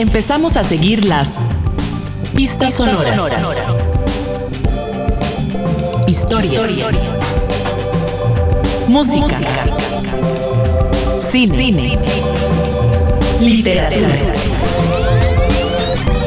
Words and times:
empezamos 0.00 0.56
a 0.56 0.64
seguir 0.64 1.04
las 1.04 1.38
pistas, 2.34 2.74
sonoras. 2.74 3.44
Historia. 6.06 6.62
Música. 8.88 9.36
Cine. 11.18 11.98
Literatura. 13.40 14.08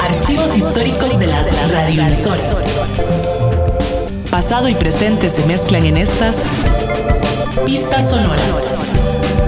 Archivos 0.02 0.56
históricos 0.56 1.18
de 1.18 1.28
las 1.28 1.72
radioemisoras. 1.72 2.56
Pasado 4.30 4.70
y 4.70 4.76
presente 4.76 5.32
se 5.32 5.46
mezclan 5.48 5.84
en 5.86 5.98
estas 5.98 6.44
pistas 7.66 8.10
sonoras. 8.10 9.43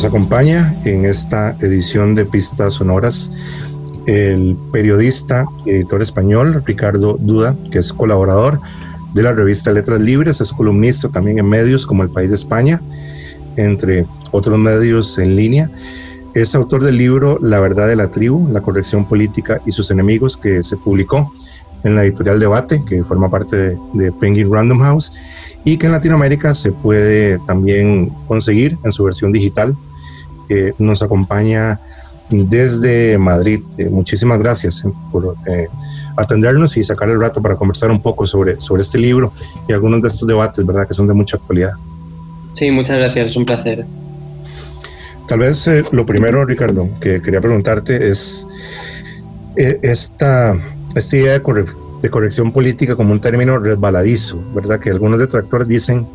Nos 0.00 0.08
acompaña 0.08 0.74
en 0.86 1.04
esta 1.04 1.54
edición 1.60 2.14
de 2.14 2.24
Pistas 2.24 2.72
Sonoras 2.72 3.30
el 4.06 4.56
periodista 4.72 5.44
y 5.66 5.72
editor 5.72 6.00
español 6.00 6.62
Ricardo 6.64 7.18
Duda, 7.20 7.54
que 7.70 7.80
es 7.80 7.92
colaborador 7.92 8.62
de 9.12 9.22
la 9.22 9.32
revista 9.32 9.70
Letras 9.72 10.00
Libres, 10.00 10.40
es 10.40 10.54
columnista 10.54 11.10
también 11.10 11.38
en 11.38 11.46
medios 11.46 11.84
como 11.84 12.02
El 12.02 12.08
País 12.08 12.30
de 12.30 12.36
España, 12.36 12.80
entre 13.56 14.06
otros 14.32 14.58
medios 14.58 15.18
en 15.18 15.36
línea. 15.36 15.70
Es 16.32 16.54
autor 16.54 16.82
del 16.82 16.96
libro 16.96 17.38
La 17.42 17.60
verdad 17.60 17.86
de 17.86 17.96
la 17.96 18.08
tribu, 18.08 18.48
la 18.50 18.62
corrección 18.62 19.04
política 19.04 19.60
y 19.66 19.72
sus 19.72 19.90
enemigos, 19.90 20.38
que 20.38 20.62
se 20.62 20.78
publicó 20.78 21.30
en 21.84 21.94
la 21.94 22.04
editorial 22.04 22.40
Debate, 22.40 22.82
que 22.88 23.04
forma 23.04 23.30
parte 23.30 23.54
de, 23.54 23.78
de 23.92 24.12
Penguin 24.12 24.50
Random 24.50 24.80
House, 24.80 25.12
y 25.62 25.76
que 25.76 25.88
en 25.88 25.92
Latinoamérica 25.92 26.54
se 26.54 26.72
puede 26.72 27.38
también 27.40 28.10
conseguir 28.26 28.78
en 28.82 28.92
su 28.92 29.04
versión 29.04 29.30
digital. 29.30 29.76
Que 30.50 30.74
nos 30.78 31.00
acompaña 31.00 31.78
desde 32.28 33.16
Madrid. 33.18 33.60
Eh, 33.78 33.88
muchísimas 33.88 34.36
gracias 34.40 34.84
eh, 34.84 34.90
por 35.12 35.36
eh, 35.46 35.68
atendernos 36.16 36.76
y 36.76 36.82
sacar 36.82 37.08
el 37.08 37.20
rato 37.20 37.40
para 37.40 37.54
conversar 37.54 37.92
un 37.92 38.02
poco 38.02 38.26
sobre, 38.26 38.60
sobre 38.60 38.82
este 38.82 38.98
libro 38.98 39.32
y 39.68 39.72
algunos 39.72 40.02
de 40.02 40.08
estos 40.08 40.26
debates, 40.26 40.66
¿verdad? 40.66 40.88
Que 40.88 40.94
son 40.94 41.06
de 41.06 41.14
mucha 41.14 41.36
actualidad. 41.36 41.70
Sí, 42.54 42.68
muchas 42.72 42.98
gracias, 42.98 43.28
es 43.28 43.36
un 43.36 43.46
placer. 43.46 43.86
Tal 45.28 45.38
vez 45.38 45.68
lo 45.92 46.04
primero, 46.04 46.44
Ricardo, 46.44 46.88
que 47.00 47.22
quería 47.22 47.40
preguntarte 47.40 48.08
es 48.08 48.48
esta, 49.54 50.56
esta 50.96 51.16
idea 51.16 51.38
de, 51.38 51.64
de 52.02 52.10
corrección 52.10 52.50
política 52.50 52.96
como 52.96 53.12
un 53.12 53.20
término 53.20 53.56
resbaladizo, 53.60 54.42
¿verdad? 54.52 54.80
Que 54.80 54.90
algunos 54.90 55.20
detractores 55.20 55.68
dicen 55.68 56.08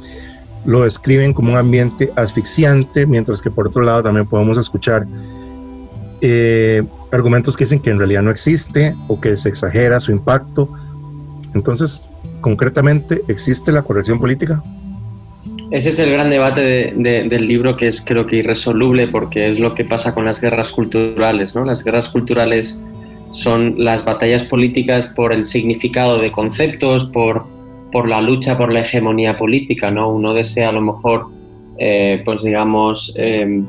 lo 0.66 0.82
describen 0.84 1.34
como 1.34 1.52
un 1.52 1.58
ambiente 1.58 2.12
asfixiante, 2.16 3.06
mientras 3.06 3.42
que 3.42 3.52
por 3.52 3.68
otro 3.68 3.84
lado 3.84 4.04
también 4.04 4.28
podemos 4.28 4.58
escuchar 4.58 5.06
eh, 6.22 6.84
argumentos 7.12 7.56
que 7.56 7.66
dicen 7.66 7.80
que 7.80 7.92
en 7.92 8.00
realidad 8.00 8.24
no 8.24 8.32
existe 8.32 8.96
o 9.08 9.20
que 9.22 9.38
se 9.38 9.50
exagera 9.50 10.00
su 10.00 10.12
impacto. 10.12 10.70
Entonces, 11.54 12.10
concretamente, 12.42 13.22
¿existe 13.28 13.72
la 13.72 13.84
corrección 13.84 14.20
política? 14.20 14.62
Ese 15.72 15.90
es 15.90 16.00
el 16.00 16.12
gran 16.12 16.30
debate 16.30 16.94
del 16.96 17.48
libro 17.48 17.76
que 17.76 17.88
es 17.88 18.02
creo 18.02 18.28
que 18.28 18.38
irresoluble 18.38 19.08
porque 19.08 19.50
es 19.50 19.60
lo 19.60 19.74
que 19.74 19.84
pasa 19.84 20.14
con 20.14 20.26
las 20.26 20.40
guerras 20.40 20.72
culturales. 20.72 21.56
¿no? 21.56 21.66
Las 21.66 21.84
guerras 21.84 22.10
culturales 22.10 22.84
son 23.32 23.76
las 23.78 24.06
batallas 24.06 24.44
políticas 24.44 25.08
por 25.08 25.34
el 25.34 25.44
significado 25.44 26.20
de 26.20 26.32
conceptos, 26.32 27.06
por, 27.06 27.46
por 27.96 28.10
la 28.10 28.20
lucha 28.20 28.58
por 28.58 28.74
la 28.74 28.82
hegemonía 28.82 29.38
política. 29.38 29.90
¿no? 29.90 30.10
Uno 30.10 30.34
desea 30.34 30.68
a 30.68 30.72
lo 30.74 30.82
mejor, 30.82 31.28
eh, 31.78 32.22
pues 32.26 32.44
digamos, 32.44 33.14
em, 33.16 33.66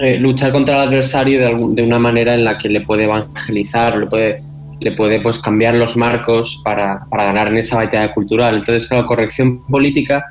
eh, 0.00 0.18
luchar 0.18 0.52
contra 0.52 0.76
el 0.76 0.88
adversario 0.88 1.40
de, 1.40 1.82
una 1.82 1.98
manera 1.98 2.34
en 2.34 2.44
la 2.44 2.58
que 2.58 2.68
le 2.68 2.82
puede 2.82 3.04
evangelizar, 3.04 3.96
le 3.96 4.06
puede, 4.06 4.42
le 4.80 4.92
puede 4.92 5.22
pues, 5.22 5.38
cambiar 5.38 5.76
los 5.76 5.96
marcos 5.96 6.60
para, 6.62 7.06
ganar 7.10 7.48
en 7.48 7.56
esa 7.56 7.78
batalla 7.78 8.12
cultural. 8.12 8.56
Entonces, 8.56 8.86
claro, 8.86 9.06
corrección 9.06 9.66
política 9.66 10.22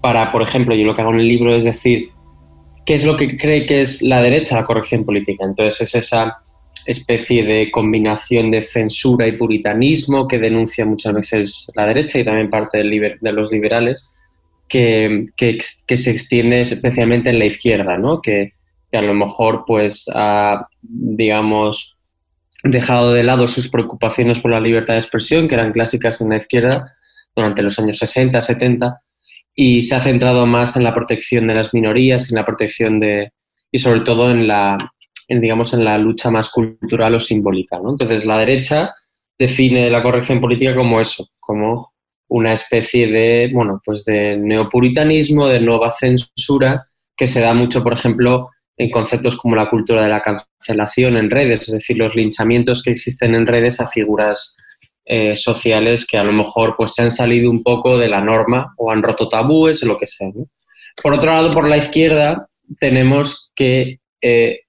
para, 0.00 0.30
por 0.30 0.42
ejemplo, 0.42 0.76
yo 0.76 0.84
lo 0.84 0.94
que 0.94 1.02
hago 1.02 1.10
en 1.14 1.18
el 1.18 1.26
libro 1.26 1.56
es 1.56 1.64
decir, 1.64 2.10
¿qué 2.86 2.94
es 2.94 3.04
lo 3.04 3.16
que 3.16 3.36
cree 3.36 3.66
que 3.66 3.80
es 3.80 4.00
la 4.00 4.22
derecha 4.22 4.54
la 4.54 4.64
corrección 4.64 5.04
política? 5.04 5.44
Entonces, 5.44 5.80
es 5.80 6.04
esa 6.04 6.36
especie 6.88 7.44
de 7.44 7.70
combinación 7.70 8.50
de 8.50 8.62
censura 8.62 9.28
y 9.28 9.36
puritanismo 9.36 10.26
que 10.26 10.38
denuncia 10.38 10.86
muchas 10.86 11.12
veces 11.12 11.70
la 11.74 11.84
derecha 11.84 12.18
y 12.18 12.24
también 12.24 12.48
parte 12.48 12.78
de 12.78 13.32
los 13.32 13.52
liberales, 13.52 14.14
que, 14.68 15.26
que, 15.36 15.58
se 15.60 16.10
extiende 16.10 16.62
especialmente 16.62 17.28
en 17.28 17.38
la 17.38 17.44
izquierda, 17.44 17.98
¿no? 17.98 18.22
que, 18.22 18.54
que 18.90 18.98
a 18.98 19.02
lo 19.02 19.12
mejor 19.12 19.64
pues 19.66 20.10
ha, 20.14 20.66
digamos, 20.80 21.98
dejado 22.64 23.12
de 23.12 23.22
lado 23.22 23.46
sus 23.46 23.68
preocupaciones 23.68 24.38
por 24.38 24.50
la 24.50 24.60
libertad 24.60 24.94
de 24.94 25.00
expresión, 25.00 25.46
que 25.46 25.56
eran 25.56 25.72
clásicas 25.72 26.22
en 26.22 26.30
la 26.30 26.36
izquierda 26.36 26.94
durante 27.36 27.62
los 27.62 27.78
años 27.78 27.98
60, 27.98 28.40
70, 28.40 29.02
y 29.54 29.82
se 29.82 29.94
ha 29.94 30.00
centrado 30.00 30.46
más 30.46 30.76
en 30.76 30.84
la 30.84 30.94
protección 30.94 31.48
de 31.48 31.54
las 31.54 31.74
minorías, 31.74 32.30
en 32.30 32.36
la 32.36 32.46
protección 32.46 32.98
de, 32.98 33.32
y 33.70 33.78
sobre 33.78 34.00
todo 34.00 34.30
en 34.30 34.46
la, 34.48 34.92
en, 35.28 35.40
digamos, 35.40 35.74
en 35.74 35.84
la 35.84 35.98
lucha 35.98 36.30
más 36.30 36.50
cultural 36.50 37.14
o 37.14 37.20
simbólica. 37.20 37.78
¿no? 37.78 37.90
Entonces, 37.90 38.24
la 38.24 38.38
derecha 38.38 38.94
define 39.38 39.88
la 39.90 40.02
corrección 40.02 40.40
política 40.40 40.74
como 40.74 41.00
eso, 41.00 41.28
como 41.38 41.92
una 42.28 42.52
especie 42.52 43.06
de, 43.06 43.50
bueno, 43.52 43.80
pues 43.84 44.04
de 44.04 44.36
neopuritanismo, 44.36 45.46
de 45.46 45.60
nueva 45.60 45.92
censura, 45.92 46.88
que 47.16 47.26
se 47.26 47.40
da 47.40 47.54
mucho, 47.54 47.82
por 47.82 47.92
ejemplo, 47.92 48.50
en 48.76 48.90
conceptos 48.90 49.36
como 49.36 49.56
la 49.56 49.68
cultura 49.68 50.02
de 50.02 50.08
la 50.08 50.22
cancelación 50.22 51.16
en 51.16 51.30
redes, 51.30 51.62
es 51.68 51.74
decir, 51.74 51.96
los 51.96 52.14
linchamientos 52.14 52.82
que 52.82 52.90
existen 52.90 53.34
en 53.34 53.46
redes 53.46 53.80
a 53.80 53.88
figuras 53.88 54.56
eh, 55.04 55.36
sociales 55.36 56.06
que 56.06 56.18
a 56.18 56.22
lo 56.22 56.32
mejor 56.32 56.74
pues, 56.76 56.94
se 56.94 57.02
han 57.02 57.10
salido 57.10 57.50
un 57.50 57.62
poco 57.62 57.98
de 57.98 58.08
la 58.08 58.20
norma 58.20 58.74
o 58.76 58.92
han 58.92 59.02
roto 59.02 59.28
tabúes 59.28 59.82
o 59.82 59.86
lo 59.86 59.96
que 59.96 60.06
sea. 60.06 60.30
Por 61.02 61.14
otro 61.14 61.30
lado, 61.30 61.50
por 61.50 61.68
la 61.68 61.78
izquierda 61.78 62.48
tenemos 62.78 63.50
que, 63.54 64.00
eh, 64.20 64.60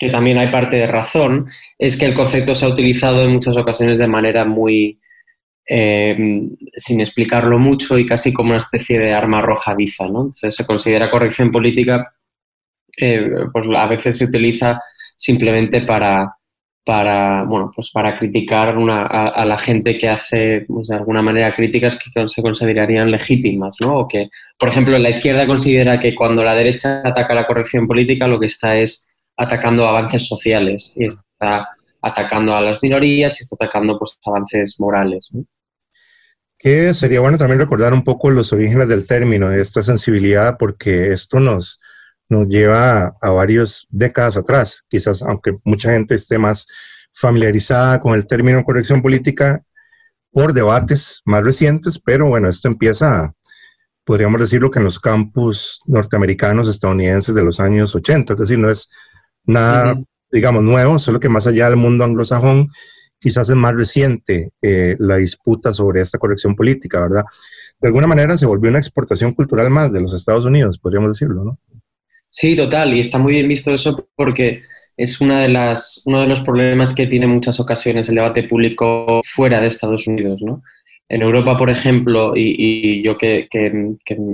que 0.00 0.08
también 0.08 0.38
hay 0.38 0.50
parte 0.50 0.76
de 0.76 0.86
razón, 0.88 1.48
es 1.78 1.96
que 1.96 2.06
el 2.06 2.14
concepto 2.14 2.54
se 2.54 2.64
ha 2.64 2.68
utilizado 2.68 3.22
en 3.22 3.32
muchas 3.32 3.56
ocasiones 3.56 3.98
de 3.98 4.08
manera 4.08 4.44
muy, 4.44 4.98
eh, 5.68 6.16
sin 6.76 7.00
explicarlo 7.00 7.58
mucho 7.58 7.98
y 7.98 8.06
casi 8.06 8.32
como 8.32 8.50
una 8.50 8.58
especie 8.58 8.98
de 8.98 9.12
arma 9.12 9.38
arrojadiza. 9.38 10.08
¿no? 10.08 10.22
Entonces 10.22 10.56
se 10.56 10.66
considera 10.66 11.10
corrección 11.10 11.52
política 11.52 12.14
eh, 12.96 13.30
pues 13.52 13.66
a 13.76 13.86
veces 13.86 14.18
se 14.18 14.24
utiliza 14.24 14.82
simplemente 15.16 15.82
para, 15.82 16.34
para, 16.84 17.44
bueno, 17.44 17.70
pues 17.74 17.90
para 17.90 18.18
criticar 18.18 18.76
a, 18.78 19.44
la 19.44 19.58
gente 19.58 19.96
que 19.96 20.08
hace, 20.08 20.64
pues 20.66 20.88
de 20.88 20.96
alguna 20.96 21.22
manera, 21.22 21.54
críticas 21.54 21.98
que 21.98 22.28
se 22.28 22.42
considerarían 22.42 23.10
legítimas, 23.10 23.76
¿no? 23.80 23.98
O 23.98 24.08
que, 24.08 24.28
por 24.58 24.68
ejemplo, 24.68 24.98
la 24.98 25.10
izquierda 25.10 25.46
considera 25.46 26.00
que 26.00 26.14
cuando 26.14 26.42
la 26.44 26.54
derecha 26.54 27.02
ataca 27.04 27.34
la 27.34 27.46
corrección 27.46 27.86
política, 27.86 28.26
lo 28.26 28.40
que 28.40 28.46
está 28.46 28.76
es 28.76 29.08
atacando 29.40 29.88
avances 29.88 30.28
sociales 30.28 30.92
y 30.96 31.06
está 31.06 31.66
atacando 32.02 32.54
a 32.54 32.60
las 32.60 32.82
minorías 32.82 33.40
y 33.40 33.42
está 33.42 33.56
atacando 33.58 33.98
pues, 33.98 34.18
avances 34.24 34.78
morales. 34.78 35.30
Que 36.58 36.92
sería 36.92 37.20
bueno 37.20 37.38
también 37.38 37.58
recordar 37.58 37.94
un 37.94 38.04
poco 38.04 38.30
los 38.30 38.52
orígenes 38.52 38.88
del 38.88 39.06
término, 39.06 39.48
de 39.48 39.62
esta 39.62 39.82
sensibilidad, 39.82 40.56
porque 40.58 41.12
esto 41.12 41.40
nos, 41.40 41.80
nos 42.28 42.48
lleva 42.48 43.16
a, 43.18 43.30
varias 43.30 43.86
décadas 43.88 44.36
atrás, 44.36 44.84
quizás 44.90 45.22
aunque 45.22 45.56
mucha 45.64 45.90
gente 45.90 46.14
esté 46.14 46.36
más 46.36 46.66
familiarizada 47.10 47.98
con 47.98 48.14
el 48.14 48.26
término 48.26 48.62
corrección 48.62 49.00
política 49.00 49.62
por 50.32 50.52
debates 50.52 51.22
más 51.24 51.42
recientes, 51.42 51.98
pero 51.98 52.28
bueno, 52.28 52.46
esto 52.46 52.68
empieza, 52.68 53.32
podríamos 54.04 54.38
decirlo 54.38 54.70
que 54.70 54.80
en 54.80 54.84
los 54.84 55.00
campus 55.00 55.80
norteamericanos, 55.86 56.68
estadounidenses 56.68 57.34
de 57.34 57.42
los 57.42 57.58
años 57.58 57.94
80, 57.94 58.34
es 58.34 58.38
decir, 58.38 58.58
no 58.58 58.68
es 58.68 58.90
nada, 59.44 60.00
digamos, 60.30 60.62
nuevo, 60.62 60.98
solo 60.98 61.20
que 61.20 61.28
más 61.28 61.46
allá 61.46 61.68
del 61.68 61.76
mundo 61.76 62.04
anglosajón, 62.04 62.70
quizás 63.18 63.48
es 63.48 63.56
más 63.56 63.74
reciente 63.74 64.50
eh, 64.62 64.96
la 64.98 65.16
disputa 65.16 65.74
sobre 65.74 66.00
esta 66.00 66.18
corrección 66.18 66.56
política, 66.56 67.00
¿verdad? 67.00 67.24
De 67.80 67.88
alguna 67.88 68.06
manera 68.06 68.36
se 68.36 68.46
volvió 68.46 68.70
una 68.70 68.78
exportación 68.78 69.32
cultural 69.32 69.70
más 69.70 69.92
de 69.92 70.00
los 70.00 70.14
Estados 70.14 70.44
Unidos, 70.44 70.78
podríamos 70.78 71.12
decirlo, 71.12 71.44
¿no? 71.44 71.58
Sí, 72.30 72.56
total, 72.56 72.94
y 72.94 73.00
está 73.00 73.18
muy 73.18 73.32
bien 73.34 73.48
visto 73.48 73.74
eso 73.74 74.08
porque 74.14 74.62
es 74.96 75.20
una 75.20 75.40
de 75.40 75.48
las, 75.48 76.02
uno 76.04 76.20
de 76.20 76.26
los 76.26 76.40
problemas 76.42 76.94
que 76.94 77.06
tiene 77.06 77.24
en 77.24 77.32
muchas 77.32 77.58
ocasiones 77.58 78.08
el 78.08 78.16
debate 78.16 78.44
público 78.44 79.22
fuera 79.24 79.60
de 79.60 79.66
Estados 79.66 80.06
Unidos. 80.06 80.40
¿no? 80.42 80.62
En 81.08 81.22
Europa, 81.22 81.56
por 81.56 81.70
ejemplo, 81.70 82.32
y, 82.36 83.02
yo 83.02 83.16
que, 83.16 83.48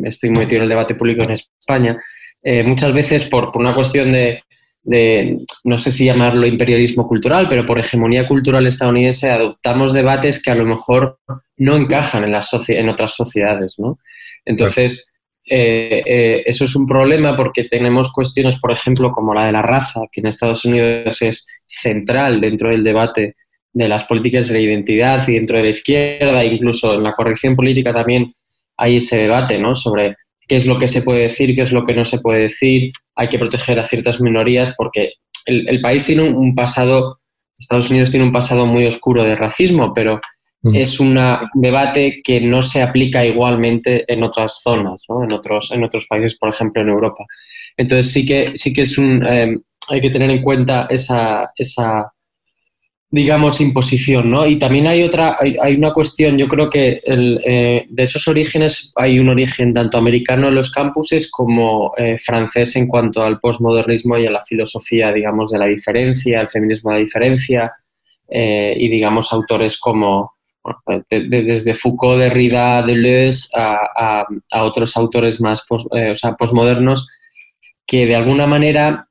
estoy 0.04 0.30
muy 0.30 0.40
metido 0.40 0.58
en 0.58 0.62
el 0.64 0.68
debate 0.68 0.94
público 0.94 1.22
en 1.22 1.30
España, 1.30 2.02
eh, 2.42 2.64
muchas 2.64 2.92
veces 2.92 3.24
por, 3.24 3.52
una 3.54 3.74
cuestión 3.74 4.10
de, 4.10 4.42
de, 4.86 5.38
no 5.64 5.78
sé 5.78 5.90
si 5.90 6.04
llamarlo 6.04 6.46
imperialismo 6.46 7.08
cultural, 7.08 7.48
pero 7.48 7.66
por 7.66 7.78
hegemonía 7.78 8.26
cultural 8.26 8.66
estadounidense 8.66 9.28
adoptamos 9.28 9.92
debates 9.92 10.40
que 10.40 10.52
a 10.52 10.54
lo 10.54 10.64
mejor 10.64 11.18
no 11.56 11.74
encajan 11.74 12.24
en, 12.24 12.34
en 12.34 12.88
otras 12.88 13.14
sociedades, 13.14 13.74
¿no? 13.78 13.98
Entonces, 14.44 15.12
eh, 15.44 16.02
eh, 16.06 16.42
eso 16.46 16.64
es 16.64 16.76
un 16.76 16.86
problema 16.86 17.36
porque 17.36 17.64
tenemos 17.64 18.12
cuestiones, 18.12 18.60
por 18.60 18.70
ejemplo, 18.70 19.10
como 19.10 19.34
la 19.34 19.46
de 19.46 19.52
la 19.52 19.62
raza, 19.62 20.02
que 20.10 20.20
en 20.20 20.28
Estados 20.28 20.64
Unidos 20.64 21.20
es 21.20 21.48
central 21.66 22.40
dentro 22.40 22.70
del 22.70 22.84
debate 22.84 23.34
de 23.72 23.88
las 23.88 24.04
políticas 24.04 24.46
de 24.48 24.54
la 24.54 24.60
identidad 24.60 25.26
y 25.26 25.34
dentro 25.34 25.56
de 25.56 25.64
la 25.64 25.70
izquierda, 25.70 26.44
incluso 26.44 26.94
en 26.94 27.02
la 27.02 27.12
corrección 27.12 27.56
política 27.56 27.92
también 27.92 28.32
hay 28.76 28.96
ese 28.96 29.18
debate. 29.18 29.60
Sobre 29.74 30.16
qué 30.46 30.56
es 30.56 30.66
lo 30.66 30.78
que 30.78 30.86
se 30.86 31.02
puede 31.02 31.22
decir, 31.22 31.56
qué 31.56 31.62
es 31.62 31.72
lo 31.72 31.84
que 31.84 31.94
no 31.94 32.04
se 32.04 32.20
puede 32.20 32.42
decir, 32.42 32.92
hay 33.16 33.28
que 33.28 33.38
proteger 33.38 33.78
a 33.78 33.84
ciertas 33.84 34.20
minorías 34.20 34.74
porque 34.76 35.14
el, 35.46 35.80
país 35.80 36.04
tiene 36.04 36.28
un, 36.28 36.54
pasado, 36.54 37.20
Estados 37.58 37.90
Unidos 37.90 38.10
tiene 38.10 38.26
un 38.26 38.32
pasado 38.32 38.66
muy 38.66 38.84
oscuro 38.84 39.24
de 39.24 39.36
racismo, 39.36 39.92
pero 39.94 40.20
mm. 40.62 40.74
es 40.74 41.00
un 41.00 41.18
debate 41.54 42.20
que 42.22 42.40
no 42.40 42.62
se 42.62 42.82
aplica 42.82 43.24
igualmente 43.24 44.04
en 44.12 44.22
otras 44.22 44.60
zonas, 44.62 45.02
¿no? 45.08 45.24
en, 45.24 45.32
otros, 45.32 45.70
en 45.72 45.84
otros 45.84 46.06
países, 46.06 46.36
por 46.36 46.50
ejemplo 46.50 46.82
en 46.82 46.88
Europa. 46.88 47.24
Entonces 47.76 48.12
sí 48.12 48.26
que, 48.26 48.52
sí 48.56 48.72
que 48.72 48.82
es 48.82 48.98
un, 48.98 49.24
eh, 49.24 49.56
hay 49.88 50.00
que 50.00 50.10
tener 50.10 50.30
en 50.30 50.42
cuenta 50.42 50.86
esa, 50.90 51.48
esa 51.56 52.12
digamos, 53.10 53.60
imposición, 53.60 54.30
¿no? 54.30 54.46
Y 54.46 54.58
también 54.58 54.88
hay 54.88 55.02
otra, 55.02 55.36
hay, 55.40 55.76
una 55.76 55.92
cuestión, 55.92 56.36
yo 56.36 56.48
creo 56.48 56.68
que 56.68 57.00
el, 57.04 57.40
eh, 57.44 57.86
de 57.88 58.02
esos 58.02 58.26
orígenes 58.26 58.92
hay 58.96 59.20
un 59.20 59.28
origen 59.28 59.72
tanto 59.72 59.96
americano 59.96 60.48
en 60.48 60.56
los 60.56 60.72
campuses 60.72 61.30
como 61.30 61.92
eh, 61.96 62.18
francés 62.18 62.74
en 62.76 62.88
cuanto 62.88 63.22
al 63.22 63.38
posmodernismo 63.38 64.18
y 64.18 64.26
a 64.26 64.30
la 64.30 64.44
filosofía, 64.44 65.12
digamos, 65.12 65.52
de 65.52 65.58
la 65.58 65.66
diferencia, 65.66 66.40
el 66.40 66.48
feminismo 66.48 66.90
de 66.90 66.96
la 66.96 67.04
diferencia, 67.04 67.72
eh, 68.28 68.74
y 68.76 68.88
digamos, 68.88 69.32
autores 69.32 69.78
como, 69.78 70.32
desde 71.08 71.74
Foucault, 71.74 72.18
Derrida, 72.18 72.82
Deleuze, 72.82 73.48
a, 73.54 74.26
a, 74.50 74.64
otros 74.64 74.96
autores 74.96 75.40
más 75.40 75.64
o 75.70 75.78
sea, 76.16 76.34
posmodernos, 76.34 77.08
que 77.86 78.04
de 78.04 78.16
alguna 78.16 78.48
manera 78.48 79.05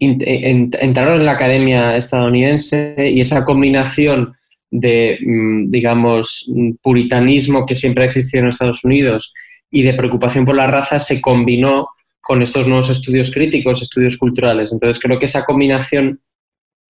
entraron 0.00 1.20
en 1.20 1.26
la 1.26 1.32
academia 1.32 1.96
estadounidense 1.96 3.10
y 3.12 3.20
esa 3.20 3.44
combinación 3.44 4.34
de, 4.70 5.18
mm, 5.20 5.70
digamos, 5.70 6.48
puritanismo 6.82 7.66
que 7.66 7.74
siempre 7.74 8.04
ha 8.04 8.06
existido 8.06 8.42
en 8.42 8.48
Estados 8.50 8.84
Unidos 8.84 9.32
y 9.70 9.82
de 9.82 9.94
preocupación 9.94 10.44
por 10.44 10.56
la 10.56 10.66
raza 10.66 11.00
se 11.00 11.20
combinó 11.20 11.88
con 12.20 12.42
estos 12.42 12.66
nuevos 12.66 12.90
estudios 12.90 13.32
críticos, 13.32 13.82
estudios 13.82 14.18
culturales. 14.18 14.72
Entonces 14.72 15.02
creo 15.02 15.18
que 15.18 15.26
esa 15.26 15.44
combinación 15.44 16.20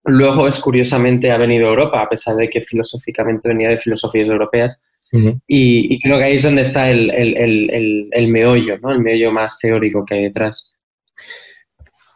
luego 0.03 0.47
es 0.47 0.59
curiosamente 0.59 1.31
ha 1.31 1.37
venido 1.37 1.67
a 1.67 1.69
Europa, 1.69 2.01
a 2.01 2.09
pesar 2.09 2.35
de 2.35 2.49
que 2.49 2.61
filosóficamente 2.61 3.47
venía 3.47 3.69
de 3.69 3.79
filosofías 3.79 4.27
europeas. 4.27 4.81
y, 5.47 5.99
creo 6.01 6.17
que 6.17 6.23
ahí 6.25 6.35
es 6.35 6.43
donde 6.43 6.63
está 6.63 6.89
el, 6.91 7.09
el, 7.11 8.09
el 8.11 8.27
meollo, 8.27 8.77
¿no? 8.79 8.91
el 8.91 8.99
meollo 8.99 9.31
más 9.31 9.57
teórico 9.57 10.03
que 10.03 10.15
hay 10.15 10.23
detrás. 10.23 10.73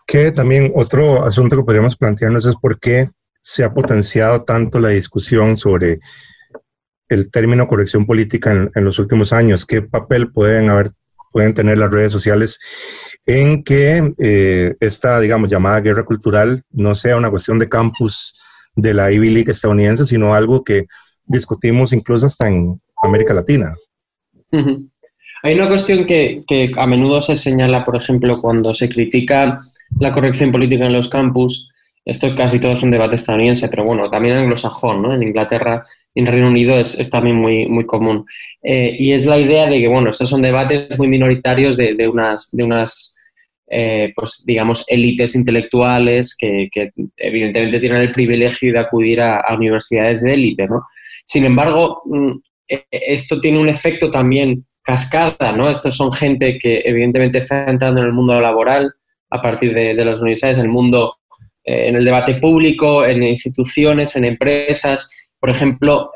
Que 0.05 0.31
también 0.31 0.71
otro 0.75 1.23
asunto 1.25 1.55
que 1.55 1.63
podríamos 1.63 1.97
plantearnos 1.97 2.45
es 2.45 2.55
por 2.55 2.79
qué 2.79 3.09
se 3.39 3.63
ha 3.63 3.73
potenciado 3.73 4.43
tanto 4.43 4.79
la 4.79 4.89
discusión 4.89 5.57
sobre 5.57 5.99
el 7.09 7.29
término 7.29 7.67
corrección 7.67 8.05
política 8.05 8.69
en, 8.73 8.85
los 8.85 8.99
últimos 8.99 9.33
años. 9.33 9.65
¿Qué 9.65 9.81
papel 9.81 10.31
pueden 10.31 10.69
haber, 10.69 10.91
pueden 11.31 11.53
tener 11.53 11.77
las 11.77 11.91
redes 11.91 12.11
sociales 12.11 12.59
en 13.25 13.63
que 13.63 14.13
eh, 14.17 14.75
esta, 14.79 15.19
digamos, 15.19 15.49
llamada 15.49 15.81
guerra 15.81 16.05
cultural 16.05 16.63
no 16.71 16.95
sea 16.95 17.17
una 17.17 17.29
cuestión 17.29 17.59
de 17.59 17.69
campus 17.69 18.33
de 18.75 18.93
la 18.93 19.11
Ivy 19.11 19.29
League 19.29 19.51
estadounidense, 19.51 20.05
sino 20.05 20.33
algo 20.33 20.63
que 20.63 20.85
discutimos 21.25 21.93
incluso 21.93 22.25
hasta 22.25 22.47
en 22.47 22.79
América 23.03 23.33
Latina? 23.33 23.75
Hay 25.43 25.55
una 25.55 25.67
cuestión 25.67 26.05
que, 26.05 26.43
que, 26.47 26.71
a 26.77 26.85
menudo 26.85 27.21
se 27.21 27.35
señala, 27.35 27.83
por 27.83 27.95
ejemplo, 27.95 28.39
cuando 28.41 28.73
se 28.73 28.89
critica 28.89 29.59
la 29.99 30.13
corrección 30.13 30.51
política 30.51 30.85
en 30.85 30.93
los 30.93 31.09
campus, 31.09 31.69
esto 32.03 32.35
casi 32.35 32.59
todo 32.59 32.71
es 32.71 32.83
un 32.83 32.91
debate 32.91 33.15
estadounidense, 33.15 33.67
pero 33.67 33.85
bueno, 33.85 34.09
también 34.09 34.35
anglosajón, 34.35 35.01
¿no? 35.01 35.13
En 35.13 35.21
Inglaterra 35.21 35.85
y 36.13 36.21
en 36.21 36.27
Reino 36.27 36.47
Unido 36.47 36.75
es, 36.77 37.09
también 37.09 37.35
muy, 37.35 37.67
muy 37.67 37.85
común. 37.85 38.25
Eh, 38.63 38.95
y 38.97 39.11
es 39.11 39.25
la 39.25 39.37
idea 39.37 39.67
de 39.67 39.79
que, 39.79 39.87
bueno, 39.87 40.09
estos 40.09 40.29
son 40.29 40.41
debates 40.41 40.97
muy 40.97 41.07
minoritarios 41.07 41.77
de, 41.77 41.93
de 41.93 42.07
unas, 42.07 42.49
de 42.51 42.63
unas 42.63 43.15
eh, 43.73 44.11
pues, 44.13 44.43
digamos, 44.45 44.83
élites 44.85 45.33
intelectuales 45.33 46.35
que, 46.37 46.69
evidentemente 47.15 47.79
tienen 47.79 48.01
el 48.01 48.11
privilegio 48.11 48.73
de 48.73 48.79
acudir 48.79 49.21
a, 49.21 49.45
universidades 49.55 50.23
de 50.23 50.33
élite, 50.33 50.67
¿no? 50.67 50.87
Sin 51.25 51.45
embargo, 51.45 52.01
mm, 52.03 52.31
e, 52.67 52.85
esto 52.91 53.39
tiene 53.39 53.59
un 53.59 53.69
efecto 53.69 54.11
también 54.11 54.65
cascada, 54.83 55.53
¿no? 55.53 55.69
Estos 55.69 55.95
son 55.95 56.11
gente 56.11 56.59
que 56.59 56.81
evidentemente 56.83 57.37
está 57.37 57.69
entrando 57.69 58.01
en 58.01 58.07
el 58.07 58.13
mundo 58.13 58.41
laboral, 58.41 58.91
a 59.31 59.41
partir 59.41 59.73
de, 59.73 59.93
las 59.93 60.19
universidades, 60.19 60.57
en 60.57 60.65
el 60.65 60.69
mundo, 60.69 61.17
eh, 61.63 61.87
en 61.87 61.95
el 61.95 62.05
debate 62.05 62.35
público, 62.35 63.05
en 63.05 63.23
instituciones, 63.23 64.15
en 64.15 64.25
empresas. 64.25 65.09
Por 65.39 65.49
ejemplo, 65.49 66.11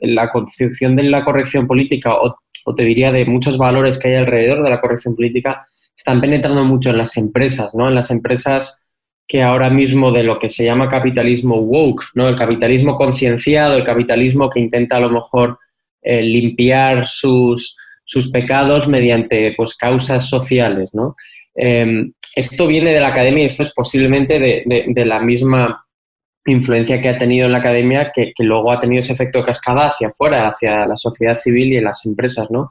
la 0.00 0.30
concepción 0.30 0.94
de 0.94 1.04
la 1.04 1.24
corrección 1.24 1.66
política, 1.66 2.14
o, 2.14 2.36
te 2.76 2.84
diría 2.84 3.10
de 3.10 3.24
muchos 3.24 3.58
valores 3.58 3.98
que 3.98 4.08
hay 4.08 4.14
alrededor 4.16 4.62
de 4.62 4.70
la 4.70 4.80
corrección 4.80 5.16
política, 5.16 5.66
están 5.96 6.20
penetrando 6.20 6.64
mucho 6.64 6.90
en 6.90 6.98
las 6.98 7.16
empresas, 7.16 7.74
¿no? 7.74 7.88
En 7.88 7.94
las 7.94 8.10
empresas 8.10 8.84
que 9.26 9.42
ahora 9.42 9.70
mismo 9.70 10.12
de 10.12 10.24
lo 10.24 10.38
que 10.38 10.50
se 10.50 10.64
llama 10.64 10.88
capitalismo 10.88 11.56
woke, 11.56 12.04
¿no? 12.14 12.28
El 12.28 12.36
capitalismo 12.36 12.96
concienciado, 12.96 13.76
el 13.76 13.84
capitalismo 13.84 14.50
que 14.50 14.60
intenta 14.60 14.96
a 14.96 15.00
lo 15.00 15.10
mejor 15.10 15.58
eh, 16.02 16.22
limpiar 16.22 17.06
sus, 17.06 17.76
sus 18.04 18.30
pecados 18.30 18.88
mediante 18.88 19.54
pues, 19.56 19.76
causas 19.76 20.28
sociales, 20.28 20.90
¿no? 20.92 21.16
Em, 21.54 22.12
esto 22.34 22.66
viene 22.66 22.92
de 22.92 23.00
la 23.00 23.08
academia 23.08 23.42
y 23.42 23.46
esto 23.46 23.62
es 23.62 23.72
posiblemente 23.72 24.38
de, 24.38 25.04
la 25.04 25.20
misma 25.20 25.84
influencia 26.46 27.00
que 27.00 27.08
ha 27.08 27.18
tenido 27.18 27.46
en 27.46 27.52
la 27.52 27.58
academia, 27.58 28.10
que, 28.14 28.32
luego 28.38 28.72
ha 28.72 28.80
tenido 28.80 29.00
ese 29.00 29.12
efecto 29.12 29.38
de 29.38 29.46
cascada 29.46 29.88
hacia 29.88 30.08
afuera, 30.08 30.48
hacia 30.48 30.86
la 30.86 30.96
sociedad 30.96 31.38
civil 31.38 31.72
y 31.72 31.76
en 31.76 31.84
las 31.84 32.04
empresas, 32.06 32.50
¿no? 32.50 32.70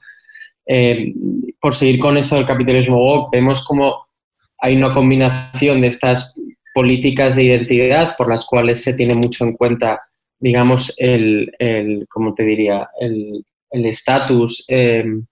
Em, 0.66 1.14
por 1.60 1.76
seguir 1.76 2.00
con 2.00 2.18
eso 2.18 2.36
del 2.36 2.46
capitalismo 2.46 3.30
vemos 3.32 3.66
como 3.66 4.08
hay 4.60 4.76
una 4.76 4.94
combinación 4.94 5.82
de 5.82 5.88
estas 5.88 6.36
políticas 6.74 7.36
de 7.36 7.44
identidad 7.44 8.16
por 8.16 8.30
las 8.30 8.46
cuales 8.46 8.82
se 8.84 8.94
tiene 8.94 9.16
mucho 9.16 9.44
en 9.44 9.54
cuenta, 9.54 10.02
digamos, 10.40 10.94
el, 10.98 11.52
el 11.60 12.06
¿cómo 12.10 12.34
te 12.34 12.44
diría?, 12.44 12.90
el 13.00 13.86
estatus 13.86 14.66
em, 14.68 15.26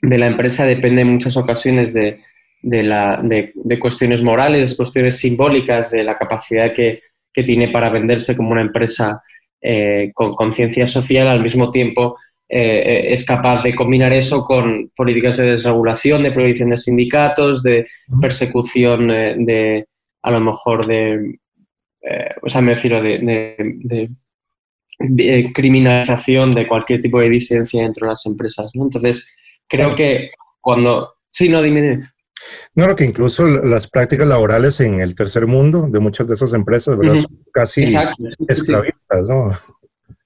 de 0.00 0.18
la 0.18 0.28
empresa 0.28 0.64
depende 0.64 1.02
en 1.02 1.12
muchas 1.12 1.36
ocasiones 1.36 1.92
de, 1.92 2.20
de, 2.66 2.82
la, 2.82 3.20
de, 3.22 3.78
cuestiones 3.78 4.22
morales, 4.22 4.74
cuestiones 4.74 5.18
simbólicas, 5.18 5.92
de 5.92 6.02
la 6.02 6.18
capacidad 6.18 6.72
que, 6.72 7.00
tiene 7.32 7.68
para 7.68 7.90
venderse 7.90 8.34
como 8.34 8.52
una 8.52 8.62
empresa 8.62 9.22
eh, 9.60 10.10
con 10.14 10.34
conciencia 10.34 10.86
social, 10.86 11.28
al 11.28 11.42
mismo 11.42 11.70
tiempo 11.70 12.16
eh, 12.48 12.78
eh, 12.78 13.12
es 13.12 13.26
capaz 13.26 13.62
de 13.62 13.74
combinar 13.74 14.14
eso 14.14 14.42
con 14.46 14.90
políticas 14.96 15.36
de 15.36 15.50
desregulación, 15.50 16.22
de 16.22 16.32
prohibición 16.32 16.70
de 16.70 16.78
sindicatos, 16.78 17.62
de 17.62 17.88
persecución 18.22 19.08
de, 19.08 19.86
a 20.22 20.30
lo 20.30 20.40
mejor, 20.40 20.86
de, 20.86 21.38
o 22.40 22.48
sea, 22.48 22.62
me 22.62 22.74
refiero 22.74 23.02
de, 23.02 24.08
de, 24.98 25.52
criminalización 25.52 26.52
de 26.52 26.66
cualquier 26.66 27.02
tipo 27.02 27.20
de 27.20 27.28
disidencia 27.28 27.82
dentro 27.82 28.06
de 28.06 28.12
las 28.12 28.24
empresas. 28.24 28.70
¿no? 28.72 28.84
Entonces, 28.84 29.28
creo 29.68 29.94
que 29.94 30.30
cuando... 30.58 31.16
Sí, 31.30 31.50
no, 31.50 31.60
dime. 31.60 32.15
No, 32.74 32.94
que 32.94 33.04
incluso 33.04 33.44
las 33.44 33.88
prácticas 33.88 34.28
laborales 34.28 34.80
en 34.80 35.00
el 35.00 35.14
tercer 35.14 35.46
mundo 35.46 35.88
de 35.90 36.00
muchas 36.00 36.28
de 36.28 36.34
esas 36.34 36.52
empresas, 36.52 36.96
¿verdad? 36.96 37.20
Son 37.20 37.38
casi 37.52 37.86
esclavistas, 38.48 39.28
¿no? 39.28 39.58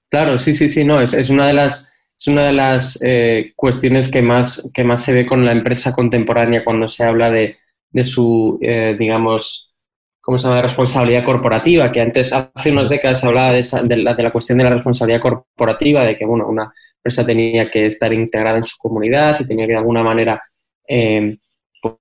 Claro, 0.09 0.37
sí, 0.37 0.53
sí, 0.53 0.69
sí, 0.69 0.83
no, 0.83 0.99
es, 0.99 1.29
una 1.29 1.47
de 1.47 1.53
las, 1.53 1.93
es 2.19 2.27
una 2.27 2.43
de 2.43 2.53
las 2.53 2.99
eh, 3.01 3.53
cuestiones 3.55 4.11
que 4.11 4.21
más, 4.21 4.69
que 4.73 4.83
más 4.83 5.03
se 5.03 5.13
ve 5.13 5.25
con 5.25 5.45
la 5.45 5.53
empresa 5.53 5.93
contemporánea 5.93 6.65
cuando 6.65 6.89
se 6.89 7.05
habla 7.05 7.31
de, 7.31 7.57
su, 8.03 8.59
eh, 8.61 8.95
digamos, 8.99 9.73
¿cómo 10.19 10.37
se 10.37 10.47
llama?, 10.47 10.61
responsabilidad 10.61 11.23
corporativa, 11.23 11.91
que 11.93 12.01
antes, 12.01 12.33
hace 12.33 12.71
unas 12.71 12.89
décadas 12.89 13.21
se 13.21 13.27
hablaba 13.27 13.53
de, 13.53 13.65
de, 13.83 13.97
la, 13.97 14.13
de 14.13 14.23
la 14.23 14.31
cuestión 14.31 14.57
de 14.57 14.65
la 14.65 14.71
responsabilidad 14.71 15.21
corporativa, 15.21 16.03
de 16.03 16.17
que, 16.17 16.25
bueno, 16.25 16.45
una 16.49 16.73
empresa 16.97 17.25
tenía 17.25 17.71
que 17.71 17.85
estar 17.85 18.11
integrada 18.11 18.57
en 18.57 18.65
su 18.65 18.77
comunidad 18.77 19.39
y 19.39 19.47
tenía 19.47 19.65
que 19.65 19.73
de 19.73 19.79
alguna 19.79 20.03
manera... 20.03 20.43
Eh, 20.85 21.37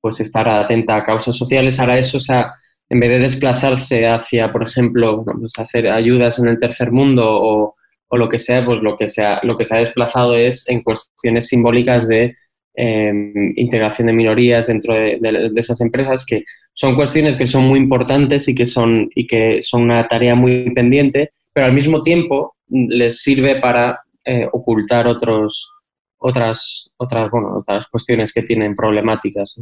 pues 0.00 0.20
estar 0.20 0.48
atenta 0.48 0.96
a 0.96 1.04
causas 1.04 1.36
sociales. 1.36 1.78
Ahora 1.80 1.98
eso, 1.98 2.18
o 2.18 2.20
sea, 2.20 2.52
en 2.88 3.00
vez 3.00 3.10
de 3.10 3.18
desplazarse 3.20 4.06
hacia, 4.06 4.52
por 4.52 4.64
ejemplo, 4.64 5.24
pues 5.24 5.58
hacer 5.58 5.88
ayudas 5.88 6.38
en 6.38 6.48
el 6.48 6.58
tercer 6.58 6.90
mundo 6.90 7.24
o, 7.26 7.76
lo 8.12 8.28
que 8.28 8.40
sea, 8.40 8.64
pues 8.64 8.82
lo 8.82 8.96
que, 8.96 9.08
sea, 9.08 9.38
lo 9.44 9.56
que 9.56 9.64
se 9.64 9.76
ha 9.76 9.78
desplazado 9.78 10.34
es 10.34 10.68
en 10.68 10.82
cuestiones 10.82 11.46
simbólicas 11.46 12.08
de 12.08 12.36
em, 12.74 13.52
integración 13.54 14.08
de 14.08 14.12
minorías 14.12 14.66
dentro 14.66 14.94
de, 14.94 15.52
esas 15.54 15.80
empresas, 15.80 16.26
que 16.26 16.42
son 16.74 16.96
cuestiones 16.96 17.36
que 17.36 17.46
son 17.46 17.64
muy 17.64 17.78
importantes 17.78 18.48
y 18.48 18.54
que 18.56 18.66
son, 18.66 19.08
y 19.14 19.28
que 19.28 19.62
son 19.62 19.82
una 19.82 20.08
tarea 20.08 20.34
muy 20.34 20.74
pendiente, 20.74 21.30
pero 21.52 21.66
al 21.66 21.72
mismo 21.72 22.02
tiempo 22.02 22.56
les 22.68 23.22
sirve 23.22 23.56
para 23.56 24.00
eh, 24.24 24.48
ocultar 24.50 25.06
otros, 25.06 25.72
otras, 26.20 26.90
otras, 26.98 27.30
bueno, 27.30 27.58
otras 27.58 27.86
cuestiones 27.88 28.32
que 28.32 28.42
tienen 28.42 28.76
problemáticas. 28.76 29.56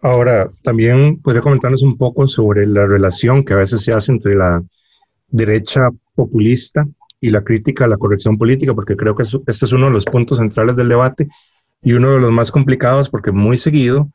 Ahora, 0.00 0.50
también 0.62 1.20
podría 1.20 1.42
comentarnos 1.42 1.82
un 1.82 1.96
poco 1.96 2.26
sobre 2.26 2.66
la 2.66 2.86
relación 2.86 3.44
que 3.44 3.52
a 3.52 3.58
veces 3.58 3.82
se 3.82 3.92
hace 3.92 4.10
entre 4.10 4.34
la 4.34 4.62
derecha 5.28 5.90
populista 6.14 6.86
y 7.20 7.30
la 7.30 7.42
crítica 7.42 7.84
a 7.84 7.88
la 7.88 7.98
corrección 7.98 8.38
política, 8.38 8.74
porque 8.74 8.96
creo 8.96 9.14
que 9.14 9.22
este 9.22 9.64
es 9.64 9.72
uno 9.72 9.86
de 9.86 9.92
los 9.92 10.04
puntos 10.06 10.38
centrales 10.38 10.76
del 10.76 10.88
debate 10.88 11.28
y 11.82 11.92
uno 11.92 12.10
de 12.12 12.20
los 12.20 12.30
más 12.30 12.50
complicados, 12.50 13.10
porque 13.10 13.30
muy 13.30 13.58
seguido 13.58 14.10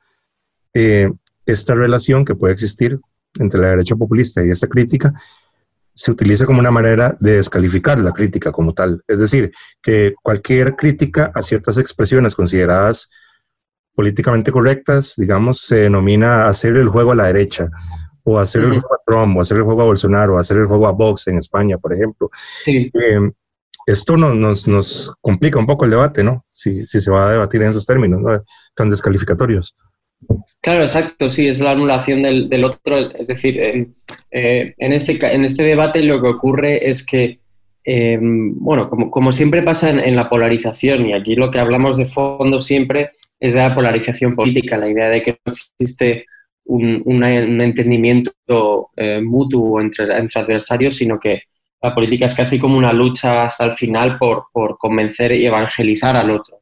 eh, 0.73 1.11
esta 1.45 1.75
relación 1.75 2.25
que 2.25 2.35
puede 2.35 2.53
existir 2.53 2.99
entre 3.39 3.61
la 3.61 3.69
derecha 3.69 3.95
populista 3.95 4.43
y 4.43 4.49
esta 4.49 4.67
crítica 4.67 5.13
se 5.95 6.11
utiliza 6.11 6.45
como 6.45 6.59
una 6.59 6.71
manera 6.71 7.15
de 7.19 7.33
descalificar 7.33 7.99
la 7.99 8.11
crítica 8.11 8.51
como 8.51 8.73
tal. 8.73 9.03
Es 9.07 9.19
decir, 9.19 9.51
que 9.81 10.15
cualquier 10.21 10.75
crítica 10.75 11.31
a 11.33 11.43
ciertas 11.43 11.77
expresiones 11.77 12.35
consideradas 12.35 13.09
políticamente 13.95 14.51
correctas, 14.51 15.13
digamos, 15.17 15.61
se 15.61 15.81
denomina 15.81 16.47
hacer 16.47 16.77
el 16.77 16.87
juego 16.87 17.11
a 17.11 17.15
la 17.15 17.27
derecha, 17.27 17.69
o 18.23 18.39
hacer 18.39 18.63
el 18.63 18.69
juego 18.71 18.93
a 18.93 19.01
Trump, 19.05 19.37
o 19.37 19.41
hacer 19.41 19.57
el 19.57 19.63
juego 19.63 19.81
a 19.81 19.85
Bolsonaro, 19.85 20.35
o 20.35 20.39
hacer 20.39 20.57
el 20.57 20.65
juego 20.65 20.87
a 20.87 20.91
Vox 20.91 21.27
en 21.27 21.37
España, 21.37 21.77
por 21.77 21.93
ejemplo. 21.93 22.29
Eh, 22.65 23.31
esto 23.85 24.17
nos, 24.17 24.67
nos, 24.67 25.13
complica 25.21 25.59
un 25.59 25.65
poco 25.65 25.85
el 25.85 25.91
debate, 25.91 26.23
¿no? 26.23 26.45
Si, 26.49 26.87
si 26.87 27.01
se 27.01 27.11
va 27.11 27.27
a 27.27 27.31
debatir 27.31 27.61
en 27.61 27.71
esos 27.71 27.85
términos, 27.85 28.21
¿no? 28.21 28.43
tan 28.73 28.89
descalificatorios. 28.89 29.75
Claro, 30.61 30.83
exacto, 30.83 31.29
sí, 31.29 31.47
es 31.47 31.59
la 31.59 31.71
anulación 31.71 32.23
del, 32.23 32.49
del 32.49 32.63
otro. 32.63 32.97
Es 32.97 33.27
decir, 33.27 33.59
eh, 33.59 34.73
en, 34.77 34.93
este, 34.93 35.17
en 35.33 35.45
este 35.45 35.63
debate 35.63 36.01
lo 36.03 36.21
que 36.21 36.27
ocurre 36.27 36.89
es 36.89 37.05
que, 37.05 37.39
eh, 37.83 38.17
bueno, 38.21 38.89
como, 38.89 39.11
como, 39.11 39.31
siempre 39.31 39.61
pasa 39.61 39.89
en, 39.89 40.15
la 40.15 40.29
polarización, 40.29 41.05
y 41.05 41.13
aquí 41.13 41.35
lo 41.35 41.51
que 41.51 41.59
hablamos 41.59 41.97
de 41.97 42.05
fondo 42.05 42.59
siempre 42.59 43.11
es 43.39 43.53
de 43.53 43.59
la 43.59 43.75
polarización 43.75 44.35
política, 44.35 44.77
la 44.77 44.89
idea 44.89 45.09
de 45.09 45.21
que 45.21 45.37
no 45.45 45.51
existe 45.51 46.25
un, 46.65 47.23
entendimiento 47.25 48.89
eh, 48.95 49.21
mutuo 49.21 49.81
entre, 49.81 50.13
adversarios, 50.13 50.95
sino 50.95 51.19
que 51.19 51.43
la 51.83 51.93
política 51.93 52.27
es 52.27 52.33
casi 52.33 52.57
como 52.57 52.77
una 52.77 52.93
lucha 52.93 53.43
hasta 53.43 53.65
el 53.65 53.73
final 53.73 54.17
por, 54.17 54.47
convencer 54.77 55.33
y 55.33 55.45
evangelizar 55.45 56.15
al 56.15 56.31
otro. 56.31 56.57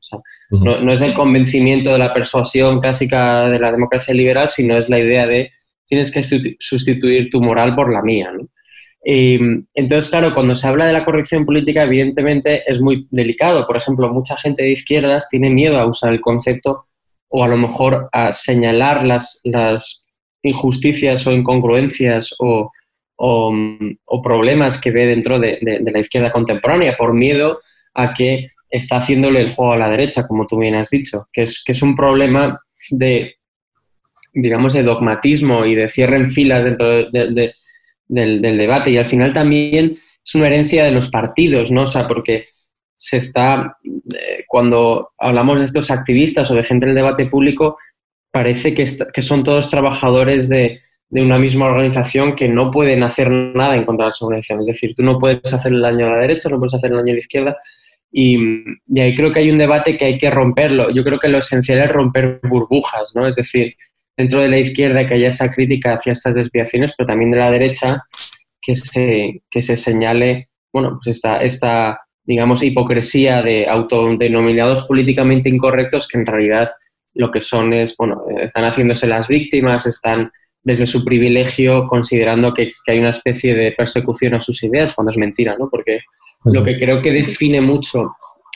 no, 0.49 0.91
es 0.91 1.01
el 1.01 1.13
convencimiento 1.13 1.91
de 1.91 1.99
la 1.99 2.11
persuasión 2.11 2.81
clásica 2.81 3.47
de 3.47 3.59
la 3.59 3.71
democracia 3.71 4.15
liberal, 4.15 4.49
sino 4.49 4.75
es 4.77 4.89
la 4.89 4.97
idea 4.97 5.27
de 5.27 5.51
tienes 5.85 6.11
que 6.11 6.23
sustituir 6.59 7.29
tu 7.29 7.39
moral 7.39 7.75
por 7.75 7.93
la 7.93 8.01
mía. 8.01 8.31
entonces, 9.03 10.09
claro, 10.09 10.33
cuando 10.33 10.55
se 10.55 10.67
habla 10.67 10.85
de 10.85 10.93
la 10.93 11.05
corrección 11.05 11.45
política, 11.45 11.83
evidentemente 11.83 12.63
es 12.65 12.81
muy 12.81 13.07
delicado. 13.11 13.67
Por 13.67 13.77
ejemplo, 13.77 14.11
mucha 14.11 14.35
gente 14.37 14.63
de 14.63 14.71
izquierdas 14.71 15.29
tiene 15.29 15.51
miedo 15.51 15.79
a 15.79 15.85
usar 15.85 16.13
el 16.13 16.21
concepto 16.21 16.87
o 17.27 17.43
a 17.43 17.47
lo 17.47 17.57
mejor 17.57 18.09
a 18.11 18.31
señalar 18.31 19.05
las, 19.05 19.39
las 19.43 20.07
injusticias 20.41 21.27
o 21.27 21.31
incongruencias 21.31 22.33
o, 22.39 22.71
problemas 24.23 24.81
que 24.81 24.91
ve 24.91 25.05
dentro 25.05 25.39
de, 25.39 25.59
la 25.61 25.99
izquierda 25.99 26.31
contemporánea 26.31 26.97
por 26.97 27.13
miedo 27.13 27.61
a 27.93 28.13
que 28.13 28.51
está 28.69 28.97
haciéndole 28.97 29.41
el 29.41 29.53
juego 29.53 29.73
a 29.73 29.77
la 29.77 29.89
derecha, 29.89 30.27
como 30.27 30.47
tú 30.47 30.57
bien 30.57 30.75
has 30.75 30.89
dicho, 30.89 31.27
que 31.31 31.43
es, 31.43 31.63
que 31.63 31.73
es 31.73 31.81
un 31.81 31.95
problema 31.95 32.59
de, 32.89 33.35
digamos, 34.33 34.73
de 34.73 34.83
dogmatismo 34.83 35.65
y 35.65 35.75
de 35.75 35.89
cierre 35.89 36.15
en 36.15 36.31
filas 36.31 36.65
dentro 36.65 36.89
del, 36.89 37.53
del, 38.07 38.57
debate. 38.57 38.91
Y 38.91 38.97
al 38.97 39.05
final 39.05 39.33
también 39.33 39.99
es 40.23 40.35
una 40.35 40.47
herencia 40.47 40.85
de 40.85 40.91
los 40.91 41.09
partidos, 41.09 41.71
¿no? 41.71 41.83
O 41.83 41.87
sea, 41.87 42.07
porque 42.07 42.47
se 42.95 43.17
está, 43.17 43.77
eh, 43.83 44.45
cuando 44.47 45.11
hablamos 45.17 45.59
de 45.59 45.65
estos 45.65 45.91
activistas 45.91 46.49
o 46.49 46.55
de 46.55 46.63
gente 46.63 46.85
en 46.85 46.91
el 46.91 46.95
debate 46.95 47.25
público, 47.25 47.77
parece 48.31 48.73
que 48.73 49.21
son 49.21 49.43
todos 49.43 49.69
trabajadores 49.69 50.47
de, 50.47 50.79
de, 51.11 51.21
una 51.21 51.37
misma 51.37 51.67
organización 51.67 52.35
que 52.35 52.47
no 52.47 52.71
pueden 52.71 53.03
hacer 53.03 53.29
nada 53.29 53.75
en 53.75 53.85
contra 53.85 54.05
de 54.05 54.11
esa 54.11 54.25
organización. 54.25 54.61
Es 54.61 54.67
decir, 54.67 54.95
tú 54.95 55.03
no 55.03 55.19
puedes 55.19 55.53
hacer 55.53 55.73
el 55.73 55.81
daño 55.81 56.07
a 56.07 56.11
la 56.11 56.19
derecha, 56.19 56.49
no 56.49 56.57
puedes 56.57 56.73
hacer 56.73 56.91
el 56.91 56.97
daño 56.97 57.11
a 57.11 57.13
la 57.13 57.19
izquierda. 57.19 57.57
Y, 58.11 58.37
y, 58.87 58.99
ahí 58.99 59.15
creo 59.15 59.31
que 59.31 59.39
hay 59.39 59.49
un 59.49 59.57
debate 59.57 59.97
que 59.97 60.05
hay 60.05 60.17
que 60.17 60.31
romperlo. 60.31 60.89
Yo 60.89 61.03
creo 61.03 61.19
que 61.19 61.29
lo 61.29 61.37
esencial 61.37 61.79
es 61.79 61.91
romper 61.91 62.39
burbujas, 62.43 63.13
¿no? 63.15 63.27
Es 63.27 63.35
decir, 63.35 63.75
dentro 64.17 64.41
de 64.41 64.49
la 64.49 64.59
izquierda 64.59 65.07
que 65.07 65.13
haya 65.13 65.29
esa 65.29 65.51
crítica 65.51 65.93
hacia 65.93 66.13
estas 66.13 66.35
desviaciones, 66.35 66.91
pero 66.97 67.07
también 67.07 67.31
de 67.31 67.37
la 67.37 67.51
derecha 67.51 68.03
que 68.61 68.75
se, 68.75 69.41
que 69.49 69.61
se 69.61 69.77
señale, 69.77 70.49
bueno, 70.71 70.99
pues 71.01 71.15
esta, 71.15 71.41
esta 71.41 71.99
digamos, 72.23 72.63
hipocresía 72.63 73.41
de 73.41 73.67
autodenominados 73.67 74.85
políticamente 74.85 75.49
incorrectos 75.49 76.07
que 76.07 76.19
en 76.19 76.25
realidad 76.25 76.69
lo 77.13 77.31
que 77.31 77.39
son 77.39 77.73
es, 77.73 77.95
bueno, 77.97 78.23
están 78.41 78.63
haciéndose 78.63 79.07
las 79.07 79.27
víctimas, 79.27 79.85
están 79.85 80.31
desde 80.63 80.85
su 80.85 81.03
privilegio 81.03 81.87
considerando 81.87 82.53
que, 82.53 82.71
hay 82.87 82.99
una 82.99 83.09
especie 83.09 83.55
de 83.55 83.71
persecución 83.71 84.35
a 84.35 84.39
sus 84.39 84.61
ideas, 84.63 84.93
cuando 84.93 85.11
es 85.11 85.17
mentira, 85.17 85.55
¿no? 85.57 85.69
Porque 85.69 86.01
lo 86.45 86.63
que 86.63 86.77
creo 86.77 87.01
que 87.01 87.11
define 87.11 87.61
mucho 87.61 88.11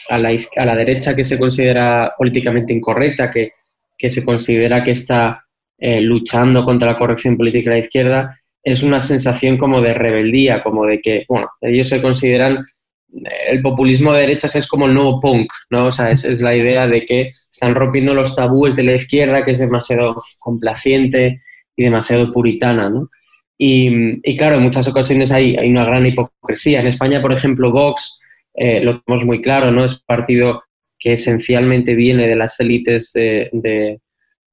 a 0.09 0.17
la, 0.17 0.29
a 0.57 0.65
la 0.65 0.75
derecha 0.75 1.15
que 1.15 1.23
se 1.23 1.39
considera 1.39 2.13
políticamente 2.17 2.73
incorrecta, 2.73 3.31
que, 3.31 3.53
que 3.97 4.09
se 4.09 4.23
considera 4.23 4.83
que 4.83 4.91
está 4.91 5.45
eh, 5.77 6.01
luchando 6.01 6.63
contra 6.63 6.91
la 6.91 6.97
corrección 6.97 7.37
política 7.37 7.69
de 7.69 7.77
la 7.77 7.85
izquierda, 7.85 8.39
es 8.63 8.81
una 8.81 8.99
sensación 8.99 9.57
como 9.57 9.81
de 9.81 9.93
rebeldía, 9.93 10.63
como 10.63 10.85
de 10.85 10.99
que, 10.99 11.25
bueno, 11.27 11.49
ellos 11.61 11.87
se 11.87 12.01
consideran 12.01 12.65
el 13.47 13.61
populismo 13.61 14.13
de 14.13 14.21
derechas 14.21 14.55
es 14.55 14.67
como 14.67 14.87
el 14.87 14.93
nuevo 14.93 15.21
punk, 15.21 15.51
¿no? 15.69 15.87
O 15.87 15.91
sea, 15.91 16.11
es, 16.11 16.41
la 16.41 16.55
idea 16.55 16.87
de 16.87 17.05
que 17.05 17.31
están 17.49 17.75
rompiendo 17.75 18.13
los 18.13 18.35
tabúes 18.35 18.75
de 18.75 18.83
la 18.83 18.95
izquierda, 18.95 19.43
que 19.43 19.51
es 19.51 19.59
demasiado 19.59 20.21
complaciente 20.39 21.41
y 21.75 21.83
demasiado 21.83 22.31
puritana, 22.31 22.89
¿no? 22.89 23.09
Y, 23.57 24.37
claro, 24.37 24.57
en 24.57 24.63
muchas 24.63 24.87
ocasiones 24.87 25.31
hay, 25.31 25.55
una 25.69 25.85
gran 25.85 26.05
hipocresía. 26.05 26.81
En 26.81 26.87
España, 26.87 27.21
por 27.21 27.31
ejemplo, 27.31 27.71
Vox, 27.71 28.19
eh, 28.53 28.81
lo 28.83 28.99
tenemos 29.01 29.25
muy 29.25 29.41
claro, 29.41 29.71
¿no? 29.71 29.85
Es 29.85 29.93
un 29.93 30.05
partido 30.05 30.63
que 30.99 31.13
esencialmente 31.13 31.95
viene 31.95 32.27
de 32.27 32.35
las 32.35 32.59
élites 32.59 33.11
de, 33.13 33.49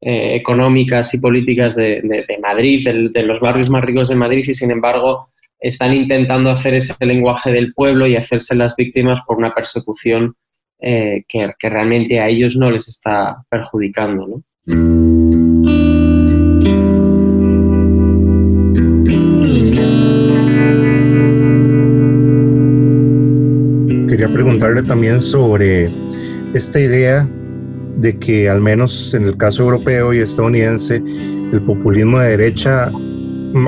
eh, 0.00 0.34
económicas 0.36 1.14
y 1.14 1.18
políticas 1.18 1.74
de, 1.76 2.24
Madrid, 2.40 2.88
de 3.12 3.22
los 3.22 3.40
barrios 3.40 3.70
más 3.70 3.84
ricos 3.84 4.08
de 4.08 4.16
Madrid, 4.16 4.44
y 4.46 4.54
sin 4.54 4.70
embargo 4.70 5.32
están 5.62 5.94
intentando 5.94 6.50
hacer 6.50 6.74
ese 6.74 6.94
lenguaje 7.06 7.52
del 7.52 7.72
pueblo 7.72 8.06
y 8.06 8.16
hacerse 8.16 8.54
las 8.54 8.74
víctimas 8.74 9.20
por 9.26 9.38
una 9.38 9.54
persecución 9.54 10.34
eh, 10.80 11.22
que, 11.28 11.54
realmente 11.60 12.18
a 12.18 12.28
ellos 12.28 12.56
no 12.56 12.70
les 12.70 12.88
está 12.88 13.44
perjudicando. 13.48 14.26
¿no? 14.26 15.91
Quería 24.22 24.36
preguntarle 24.36 24.84
también 24.84 25.20
sobre 25.20 25.92
esta 26.54 26.78
idea 26.78 27.28
de 27.96 28.16
que 28.20 28.48
al 28.48 28.60
menos 28.60 29.14
en 29.14 29.24
el 29.24 29.36
caso 29.36 29.64
europeo 29.64 30.14
y 30.14 30.18
estadounidense, 30.18 31.02
el 31.52 31.60
populismo 31.62 32.20
de 32.20 32.28
derecha 32.36 32.84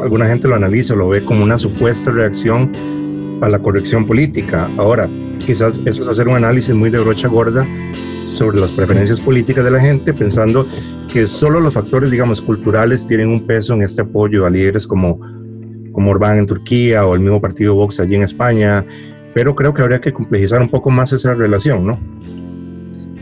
alguna 0.00 0.26
gente 0.26 0.46
lo 0.46 0.54
analiza, 0.54 0.94
lo 0.94 1.08
ve 1.08 1.24
como 1.24 1.42
una 1.42 1.58
supuesta 1.58 2.12
reacción 2.12 2.72
a 3.42 3.48
la 3.48 3.58
corrección 3.58 4.06
política. 4.06 4.70
Ahora, 4.78 5.10
quizás 5.44 5.82
eso 5.84 6.02
es 6.02 6.06
hacer 6.06 6.28
un 6.28 6.36
análisis 6.36 6.72
muy 6.72 6.88
de 6.88 7.00
brocha 7.00 7.26
gorda 7.26 7.66
sobre 8.28 8.60
las 8.60 8.70
preferencias 8.70 9.20
políticas 9.20 9.64
de 9.64 9.72
la 9.72 9.80
gente, 9.80 10.14
pensando 10.14 10.64
que 11.12 11.26
solo 11.26 11.58
los 11.58 11.74
factores, 11.74 12.12
digamos, 12.12 12.40
culturales 12.40 13.08
tienen 13.08 13.26
un 13.26 13.44
peso 13.44 13.74
en 13.74 13.82
este 13.82 14.02
apoyo 14.02 14.46
a 14.46 14.50
líderes 14.50 14.86
como, 14.86 15.18
como 15.90 16.12
Orbán 16.12 16.38
en 16.38 16.46
Turquía 16.46 17.04
o 17.04 17.14
el 17.14 17.22
mismo 17.22 17.40
partido 17.40 17.74
Vox 17.74 17.98
allí 17.98 18.14
en 18.14 18.22
España, 18.22 18.86
pero 19.34 19.54
creo 19.54 19.74
que 19.74 19.82
habría 19.82 20.00
que 20.00 20.12
complejizar 20.12 20.62
un 20.62 20.68
poco 20.68 20.90
más 20.90 21.12
esa 21.12 21.34
relación, 21.34 21.86
¿no? 21.86 21.98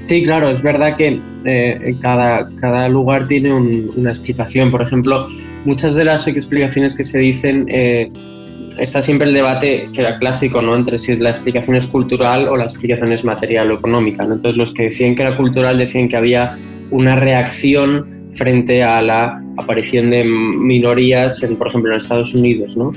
Sí, 0.04 0.22
claro, 0.24 0.50
es 0.50 0.62
verdad 0.62 0.96
que 0.96 1.20
eh, 1.44 1.96
cada, 2.00 2.48
cada 2.60 2.88
lugar 2.88 3.28
tiene 3.28 3.52
una 3.54 4.10
explicación. 4.10 4.70
Por 4.70 4.82
ejemplo, 4.82 5.28
muchas 5.64 5.94
de 5.94 6.04
las 6.04 6.26
explicaciones 6.26 6.96
que 6.96 7.04
se 7.04 7.18
dicen, 7.18 7.66
eh, 7.68 8.10
está 8.78 9.00
siempre 9.00 9.28
el 9.28 9.34
debate 9.34 9.88
que 9.94 10.00
era 10.00 10.18
clásico, 10.18 10.60
¿no? 10.60 10.76
Entre 10.76 10.98
si 10.98 11.16
la 11.16 11.30
explicación 11.30 11.76
es 11.76 11.86
cultural 11.86 12.48
o 12.48 12.56
la 12.56 12.64
explicación 12.64 13.12
es 13.12 13.24
material 13.24 13.70
o 13.70 13.74
económica, 13.74 14.24
Entonces 14.24 14.56
los 14.56 14.74
que 14.74 14.84
decían 14.84 15.14
que 15.14 15.22
era 15.22 15.36
cultural 15.36 15.78
decían 15.78 16.08
que 16.08 16.16
había 16.16 16.58
una 16.90 17.16
reacción 17.16 18.32
frente 18.34 18.82
a 18.82 19.00
la 19.02 19.42
aparición 19.56 20.10
de 20.10 20.24
minorías, 20.24 21.42
en, 21.42 21.56
por 21.56 21.68
ejemplo, 21.68 21.92
en 21.92 21.98
Estados 21.98 22.34
Unidos, 22.34 22.76
¿no? 22.76 22.92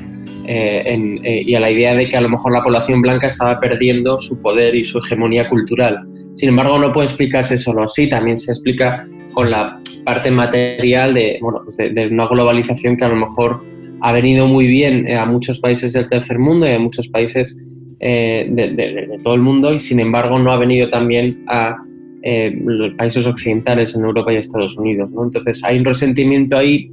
Eh, 0.48 1.20
eh, 1.24 1.44
y 1.46 1.56
a 1.56 1.60
la 1.60 1.72
idea 1.72 1.96
de 1.96 2.08
que 2.08 2.18
a 2.18 2.22
lo 2.22 2.30
mejor 2.30 2.54
la 2.54 2.62
población 2.62 3.02
blanca 3.02 3.28
estaba 3.28 3.60
perdiendo 3.60 4.18
su 4.18 4.42
poder 4.42 4.76
y 4.76 4.84
su 4.84 5.00
hegemonía 5.00 5.50
cultural. 5.50 6.00
Sin 6.36 6.50
embargo, 6.50 6.78
no 6.78 6.92
puede 6.94 7.08
explicarse 7.08 7.58
solo 7.58 7.84
así, 7.84 8.08
también 8.10 8.38
se 8.38 8.52
explica 8.52 9.08
con 9.34 9.50
la 9.50 9.80
parte 10.04 10.32
material 10.32 11.14
de, 11.14 11.40
bueno, 11.42 11.62
pues 11.64 11.78
de, 11.78 12.08
una 12.08 12.28
globalización 12.28 12.98
que 12.98 13.06
a 13.06 13.10
lo 13.10 13.16
mejor 13.16 13.64
ha 14.02 14.12
venido 14.12 14.48
muy 14.48 14.68
bien 14.68 15.12
a 15.12 15.26
muchos 15.26 15.60
países 15.60 15.94
del 15.94 16.08
tercer 16.08 16.40
mundo 16.40 16.68
y 16.68 16.74
a 16.74 16.80
muchos 16.80 17.08
países 17.08 17.58
eh, 18.00 18.48
de, 18.50 19.20
todo 19.24 19.36
el 19.36 19.42
mundo 19.42 19.74
y 19.74 19.80
sin 19.80 20.00
embargo 20.00 20.38
no 20.38 20.52
ha 20.52 20.58
venido 20.58 20.90
también 20.90 21.44
a 21.48 21.78
eh, 22.24 22.54
los 22.64 22.94
países 22.96 23.26
occidentales 23.26 23.96
en 23.96 24.04
Europa 24.04 24.34
y 24.34 24.38
Estados 24.38 24.78
Unidos. 24.78 25.10
¿no? 25.12 25.24
Entonces 25.24 25.64
hay 25.64 25.80
un 25.80 25.86
resentimiento 25.86 26.58
ahí 26.58 26.92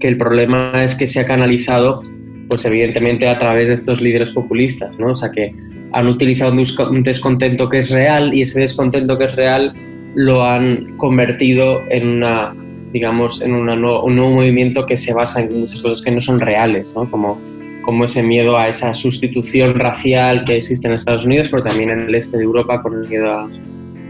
que 0.00 0.08
el 0.08 0.16
problema 0.16 0.82
es 0.82 0.94
que 0.94 1.06
se 1.06 1.20
ha 1.20 1.26
canalizado 1.26 2.02
pues 2.48 2.64
evidentemente 2.64 3.28
a 3.28 3.38
través 3.38 3.68
de 3.68 3.74
estos 3.74 4.00
líderes 4.00 4.30
populistas, 4.32 4.96
¿no? 4.98 5.12
O 5.12 5.16
sea 5.16 5.30
que 5.30 5.52
han 5.92 6.08
utilizado 6.08 6.52
un 6.52 7.02
descontento 7.02 7.68
que 7.68 7.78
es 7.80 7.90
real 7.90 8.34
y 8.34 8.42
ese 8.42 8.60
descontento 8.60 9.16
que 9.16 9.26
es 9.26 9.36
real 9.36 9.74
lo 10.14 10.44
han 10.44 10.96
convertido 10.96 11.82
en 11.88 12.08
una 12.08 12.54
digamos 12.92 13.42
en 13.42 13.52
un 13.52 13.66
nuevo 13.66 14.08
movimiento 14.08 14.86
que 14.86 14.96
se 14.96 15.12
basa 15.12 15.40
en 15.40 15.60
muchas 15.60 15.82
cosas 15.82 16.02
que 16.02 16.10
no 16.10 16.20
son 16.20 16.40
reales, 16.40 16.92
¿no? 16.94 17.10
Como 17.10 17.40
como 17.84 18.04
ese 18.04 18.22
miedo 18.22 18.58
a 18.58 18.68
esa 18.68 18.92
sustitución 18.92 19.78
racial 19.78 20.44
que 20.44 20.56
existe 20.56 20.88
en 20.88 20.94
Estados 20.94 21.24
Unidos, 21.24 21.48
pero 21.50 21.62
también 21.62 21.90
en 21.90 22.00
el 22.00 22.14
este 22.14 22.38
de 22.38 22.44
Europa 22.44 22.82
con 22.82 22.94
el 22.94 23.08
miedo 23.08 23.48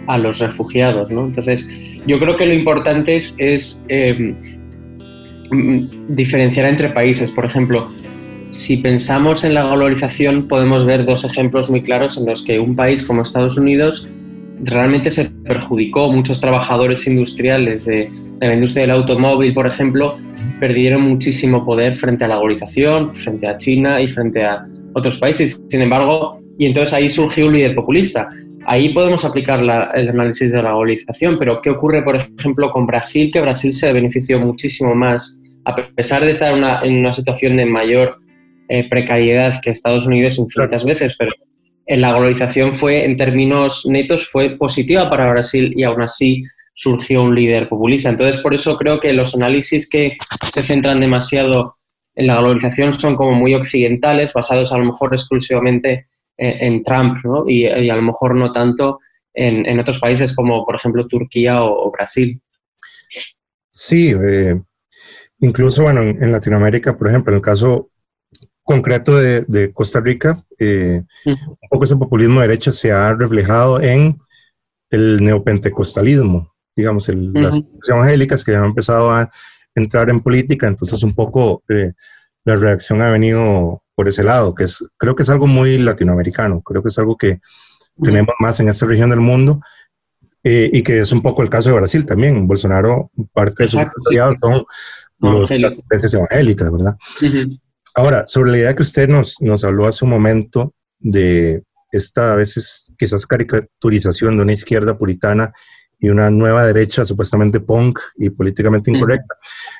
a, 0.06 0.18
los 0.18 0.38
refugiados. 0.38 1.10
¿no? 1.10 1.26
Entonces, 1.26 1.68
yo 2.06 2.18
creo 2.18 2.36
que 2.36 2.46
lo 2.46 2.54
importante 2.54 3.16
es, 3.16 3.84
em, 3.88 4.36
diferenciar 6.08 6.66
entre 6.66 6.90
países. 6.90 7.30
Por 7.32 7.44
ejemplo, 7.44 7.90
si 8.54 8.76
pensamos 8.76 9.42
en 9.42 9.54
la 9.54 9.64
globalización, 9.64 10.46
podemos 10.46 10.86
ver 10.86 11.04
dos 11.04 11.24
ejemplos 11.24 11.68
muy 11.68 11.82
claros 11.82 12.16
en 12.16 12.26
los 12.26 12.42
que 12.42 12.60
un 12.60 12.76
país 12.76 13.02
como 13.02 13.22
Estados 13.22 13.56
Unidos 13.56 14.08
realmente 14.62 15.10
se 15.10 15.24
perjudicó. 15.24 16.10
Muchos 16.10 16.40
trabajadores 16.40 17.06
industriales 17.08 17.84
de, 17.84 18.10
la 18.40 18.54
industria 18.54 18.82
del 18.82 18.92
automóvil, 18.92 19.52
por 19.52 19.66
ejemplo, 19.66 20.18
perdieron 20.60 21.02
muchísimo 21.02 21.64
poder 21.64 21.96
frente 21.96 22.24
a 22.24 22.28
la 22.28 22.36
globalización, 22.36 23.14
frente 23.16 23.48
a 23.48 23.56
China 23.56 24.00
y 24.00 24.06
frente 24.06 24.44
a 24.44 24.64
otros 24.92 25.18
países. 25.18 25.60
Sin 25.68 25.82
embargo, 25.82 26.40
y 26.56 26.66
entonces 26.66 26.92
ahí 26.92 27.10
surgió 27.10 27.48
un 27.48 27.54
líder 27.54 27.74
populista. 27.74 28.28
Ahí 28.66 28.94
podemos 28.94 29.24
aplicar 29.24 29.60
el 29.94 30.08
análisis 30.08 30.52
de 30.52 30.62
la 30.62 30.70
globalización, 30.70 31.38
pero 31.40 31.60
¿qué 31.60 31.70
ocurre, 31.70 32.02
por 32.02 32.16
ejemplo, 32.16 32.70
con 32.70 32.86
Brasil? 32.86 33.30
Que 33.32 33.40
Brasil 33.40 33.72
se 33.72 33.92
benefició 33.92 34.38
muchísimo 34.38 34.94
más, 34.94 35.40
a 35.64 35.74
pesar 35.74 36.24
de 36.24 36.30
estar 36.30 36.52
en 36.84 36.98
una 37.00 37.12
situación 37.12 37.56
de 37.56 37.66
mayor 37.66 38.23
eh, 38.68 38.88
precariedad 38.88 39.60
que 39.60 39.70
Estados 39.70 40.06
Unidos 40.06 40.38
infinitas 40.38 40.84
veces, 40.84 41.14
pero 41.18 41.32
en 41.86 42.00
la 42.00 42.12
globalización 42.12 42.74
fue, 42.74 43.04
en 43.04 43.16
términos 43.16 43.84
netos, 43.86 44.28
fue 44.28 44.56
positiva 44.56 45.10
para 45.10 45.30
Brasil 45.30 45.72
y 45.76 45.82
aún 45.82 46.02
así 46.02 46.44
surgió 46.74 47.22
un 47.22 47.34
líder 47.34 47.68
populista. 47.68 48.08
Entonces, 48.08 48.40
por 48.40 48.54
eso 48.54 48.76
creo 48.76 49.00
que 49.00 49.12
los 49.12 49.34
análisis 49.34 49.88
que 49.88 50.16
se 50.52 50.62
centran 50.62 51.00
demasiado 51.00 51.76
en 52.14 52.26
la 52.26 52.38
globalización 52.38 52.92
son 52.94 53.16
como 53.16 53.32
muy 53.32 53.54
occidentales, 53.54 54.32
basados 54.32 54.72
a 54.72 54.78
lo 54.78 54.84
mejor 54.84 55.12
exclusivamente 55.12 56.06
en, 56.36 56.82
Trump, 56.82 57.18
¿no? 57.24 57.48
Y, 57.48 57.66
a 57.66 57.94
lo 57.94 58.02
mejor 58.02 58.34
no 58.34 58.50
tanto 58.52 59.00
en, 59.32 59.78
otros 59.78 59.98
países 59.98 60.34
como, 60.34 60.64
por 60.64 60.76
ejemplo, 60.76 61.06
Turquía 61.06 61.62
o, 61.62 61.90
Brasil. 61.90 62.40
Sí, 63.70 64.12
eh, 64.12 64.60
incluso, 65.40 65.82
bueno, 65.82 66.02
en, 66.02 66.32
Latinoamérica, 66.32 66.96
por 66.96 67.08
ejemplo, 67.08 67.32
en 67.32 67.36
el 67.36 67.42
caso 67.42 67.90
concreto 68.64 69.16
de, 69.16 69.72
Costa 69.72 70.00
Rica, 70.00 70.42
eh, 70.58 71.02
un 71.26 71.58
poco 71.70 71.84
ese 71.84 71.96
populismo 71.96 72.40
de 72.40 72.48
derecha 72.48 72.72
se 72.72 72.90
ha 72.90 73.14
reflejado 73.14 73.80
en 73.80 74.18
el 74.90 75.22
neopentecostalismo, 75.22 76.52
digamos, 76.74 77.08
las 77.08 77.60
evangélicas 77.86 78.42
que 78.42 78.56
han 78.56 78.64
empezado 78.64 79.12
a 79.12 79.30
entrar 79.74 80.08
en 80.08 80.20
política, 80.20 80.66
entonces 80.66 81.02
un 81.02 81.14
poco 81.14 81.62
eh, 81.68 81.92
la 82.44 82.56
reacción 82.56 83.02
ha 83.02 83.10
venido 83.10 83.82
por 83.94 84.08
ese 84.08 84.24
lado, 84.24 84.54
que 84.54 84.64
es, 84.64 84.84
creo 84.96 85.14
que 85.14 85.22
es 85.22 85.30
algo 85.30 85.46
muy 85.46 85.78
latinoamericano, 85.78 86.60
creo 86.62 86.82
que 86.82 86.88
es 86.88 86.98
algo 86.98 87.16
que 87.16 87.40
tenemos 88.02 88.34
más 88.40 88.58
en 88.60 88.68
esta 88.68 88.86
región 88.86 89.10
del 89.10 89.20
mundo 89.20 89.60
eh, 90.42 90.68
y 90.72 90.82
que 90.82 91.00
es 91.00 91.12
un 91.12 91.22
poco 91.22 91.42
el 91.42 91.50
caso 91.50 91.68
de 91.68 91.76
Brasil 91.76 92.04
también. 92.04 92.46
Bolsonaro, 92.46 93.10
parte 93.32 93.64
de 93.64 93.68
sus 93.68 93.80
aliados 94.06 94.38
son 94.40 94.64
los, 95.20 95.50
las 95.50 95.76
iglesias 95.76 96.14
evangélicas, 96.14 96.72
¿verdad? 96.72 96.96
Ahora, 97.94 98.24
sobre 98.26 98.50
la 98.50 98.58
idea 98.58 98.74
que 98.74 98.82
usted 98.82 99.08
nos, 99.08 99.40
nos 99.40 99.64
habló 99.64 99.86
hace 99.86 100.04
un 100.04 100.10
momento 100.10 100.74
de 100.98 101.62
esta 101.92 102.32
a 102.32 102.36
veces 102.36 102.92
quizás 102.98 103.26
caricaturización 103.26 104.36
de 104.36 104.42
una 104.42 104.52
izquierda 104.52 104.98
puritana 104.98 105.52
y 106.00 106.08
una 106.08 106.28
nueva 106.28 106.66
derecha 106.66 107.06
supuestamente 107.06 107.60
punk 107.60 108.00
y 108.16 108.30
políticamente 108.30 108.90
incorrecta. 108.90 109.36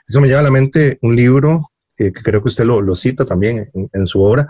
Eso 0.07 0.21
me 0.21 0.29
lleva 0.29 0.41
a 0.41 0.45
la 0.45 0.51
mente 0.51 0.99
un 1.03 1.17
libro 1.17 1.73
eh, 1.99 2.13
que 2.13 2.23
creo 2.23 2.41
que 2.41 2.49
usted 2.49 2.65
lo, 2.65 2.81
lo 2.81 2.95
cita 2.95 3.25
también 3.25 3.71
en, 3.93 4.07
su 4.07 4.21
obra, 4.21 4.49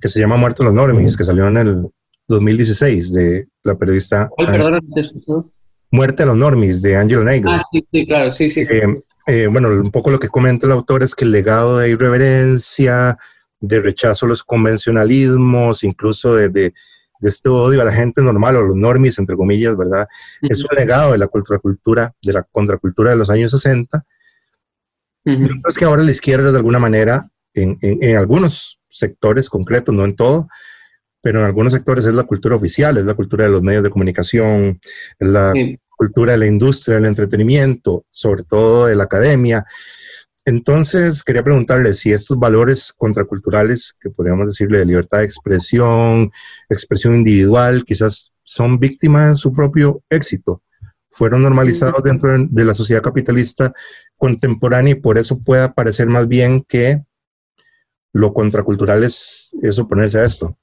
que 0.00 0.08
se 0.08 0.20
llama 0.20 0.36
Muertos 0.36 0.64
los 0.64 0.74
Normies, 0.74 1.16
que 1.16 1.24
salió 1.24 1.48
en 1.48 1.56
el 1.56 1.86
2016 2.28 3.12
de 3.12 3.48
la 3.62 3.76
periodista... 3.76 4.28
¿Cuál, 4.28 4.46
perdón, 4.48 5.52
Muerte 5.90 6.24
a 6.24 6.26
los 6.26 6.36
Normies, 6.36 6.82
de 6.82 6.96
Angela 6.96 7.24
Nagel. 7.24 7.48
Ah, 7.48 7.62
sí, 7.70 7.86
sí, 7.90 8.06
claro, 8.06 8.32
sí, 8.32 8.50
sí. 8.50 8.60
Eh, 8.62 9.02
eh, 9.26 9.46
bueno, 9.46 9.68
un 9.68 9.90
poco 9.90 10.10
lo 10.10 10.20
que 10.20 10.28
comenta 10.28 10.66
el 10.66 10.72
autor 10.72 11.02
es 11.02 11.14
que 11.14 11.24
el 11.24 11.32
legado 11.32 11.78
de 11.78 11.90
irreverencia, 11.90 13.18
de 13.60 13.80
rechazo 13.80 14.26
a 14.26 14.28
los 14.28 14.42
convencionalismos, 14.42 15.84
incluso 15.84 16.34
de, 16.34 16.48
de, 16.48 16.74
este 17.22 17.48
odio 17.48 17.80
a 17.80 17.86
la 17.86 17.92
gente 17.92 18.20
normal 18.20 18.56
o 18.56 18.62
los 18.62 18.76
normies, 18.76 19.18
entre 19.18 19.34
comillas, 19.34 19.76
¿verdad? 19.78 20.06
Es 20.42 20.62
un 20.62 20.76
legado 20.76 21.12
de 21.12 21.18
la 21.18 21.28
contracultura, 21.28 22.12
de 22.20 22.32
la 22.34 22.42
contracultura 22.42 23.12
de 23.12 23.16
los 23.16 23.30
años 23.30 23.50
60 23.52 24.04
es 25.24 25.78
que 25.78 25.84
ahora 25.84 26.02
la 26.02 26.10
izquierda, 26.10 26.50
de 26.52 26.58
alguna 26.58 26.78
manera, 26.78 27.28
en, 27.54 27.78
en, 27.80 28.16
algunos 28.16 28.78
sectores 28.90 29.48
concretos, 29.48 29.94
no 29.94 30.04
en 30.04 30.16
todo, 30.16 30.48
pero 31.22 31.40
en 31.40 31.46
algunos 31.46 31.72
sectores 31.72 32.04
es 32.04 32.12
la 32.12 32.24
cultura 32.24 32.56
oficial, 32.56 32.98
es 32.98 33.04
la 33.04 33.14
cultura 33.14 33.46
de 33.46 33.50
los 33.50 33.62
medios 33.62 33.82
de 33.82 33.90
comunicación, 33.90 34.80
es 35.18 35.28
la 35.28 35.52
cultura 35.96 36.32
de 36.32 36.38
la 36.38 36.46
industria 36.46 36.96
del 36.96 37.06
entretenimiento, 37.06 38.04
sobre 38.10 38.44
todo 38.44 38.86
de 38.86 38.96
la 38.96 39.04
academia. 39.04 39.64
Entonces, 40.44 41.22
quería 41.22 41.42
preguntarle 41.42 41.94
si 41.94 42.10
estos 42.10 42.38
valores 42.38 42.92
contraculturales, 42.96 43.96
que 44.00 44.10
podríamos 44.10 44.46
decirle 44.46 44.78
de 44.78 44.84
libertad 44.84 45.18
de 45.18 45.24
expresión, 45.24 46.30
expresión 46.68 47.14
individual, 47.14 47.84
quizás 47.84 48.32
son 48.42 48.78
víctimas 48.78 49.30
de 49.30 49.36
su 49.36 49.52
propio 49.52 50.02
éxito 50.10 50.62
fueron 51.14 51.42
normalizados 51.42 52.02
dentro 52.02 52.36
de 52.36 52.64
la 52.64 52.74
sociedad 52.74 53.00
capitalista 53.00 53.72
contemporánea 54.16 54.92
y 54.92 55.00
por 55.00 55.16
eso 55.16 55.38
puede 55.38 55.68
parecer 55.70 56.08
más 56.08 56.26
bien 56.26 56.62
que 56.62 57.02
lo 58.12 58.34
contracultural 58.34 59.04
es, 59.04 59.54
oponerse 59.78 60.18
a 60.18 60.24
esto. 60.24 60.58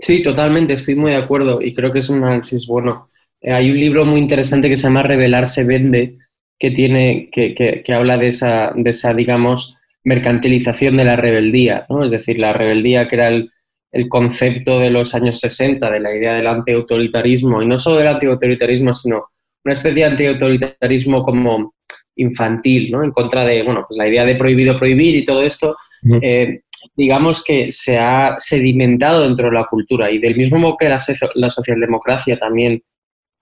Sí, 0.00 0.22
totalmente, 0.22 0.74
estoy 0.74 0.96
muy 0.96 1.12
de 1.12 1.16
acuerdo 1.16 1.62
y 1.62 1.74
creo 1.74 1.92
que 1.92 2.00
es 2.00 2.08
un 2.08 2.24
análisis 2.24 2.66
bueno. 2.66 3.08
Eh, 3.40 3.52
hay 3.52 3.70
un 3.70 3.78
libro 3.78 4.04
muy 4.04 4.20
interesante 4.20 4.68
que 4.68 4.76
se 4.76 4.84
llama 4.84 5.02
Revelar 5.02 5.46
se 5.46 5.64
vende, 5.64 6.18
que, 6.58 6.70
tiene, 6.72 7.28
que, 7.30 7.54
que, 7.54 7.94
habla 7.94 8.16
de 8.18 8.28
esa, 8.28 8.72
de 8.74 8.90
esa, 8.90 9.14
digamos, 9.14 9.76
mercantilización 10.04 10.96
de 10.96 11.04
la 11.04 11.16
rebeldía, 11.16 11.86
¿no? 11.88 12.04
Es 12.04 12.10
decir, 12.10 12.38
la 12.38 12.52
rebeldía 12.52 13.06
que 13.06 13.16
era 13.16 13.28
el, 13.28 13.50
el 13.92 14.08
concepto 14.08 14.80
de 14.80 14.90
los 14.90 15.14
años 15.14 15.38
60, 15.40 15.90
de 15.90 16.00
la 16.00 16.14
idea 16.14 16.34
del 16.34 16.46
antiautoritarismo, 16.46 17.62
y 17.62 17.66
no 17.66 17.78
solo 17.78 17.96
del 17.96 18.08
antiautoritarismo, 18.08 18.92
sino 18.92 19.26
una 19.64 19.74
especie 19.74 20.02
de 20.02 20.10
antiautoritarismo 20.10 21.22
como 21.22 21.74
infantil, 22.16 22.90
¿no? 22.90 23.04
En 23.04 23.12
contra 23.12 23.44
de, 23.44 23.62
bueno, 23.62 23.84
pues 23.86 23.96
la 23.96 24.08
idea 24.08 24.24
de 24.24 24.34
prohibido 24.34 24.78
prohibir 24.78 25.16
y 25.16 25.24
todo 25.24 25.42
esto, 25.42 25.76
eh, 26.22 26.60
digamos 26.96 27.44
que 27.44 27.70
se 27.70 27.96
ha 27.96 28.34
sedimentado 28.38 29.22
dentro 29.22 29.46
de 29.46 29.54
la 29.54 29.64
cultura 29.64 30.10
y 30.10 30.18
del 30.18 30.36
mismo 30.36 30.58
modo 30.58 30.76
que 30.76 30.88
la, 30.88 30.98
la 31.34 31.50
socialdemocracia 31.50 32.38
también 32.38 32.82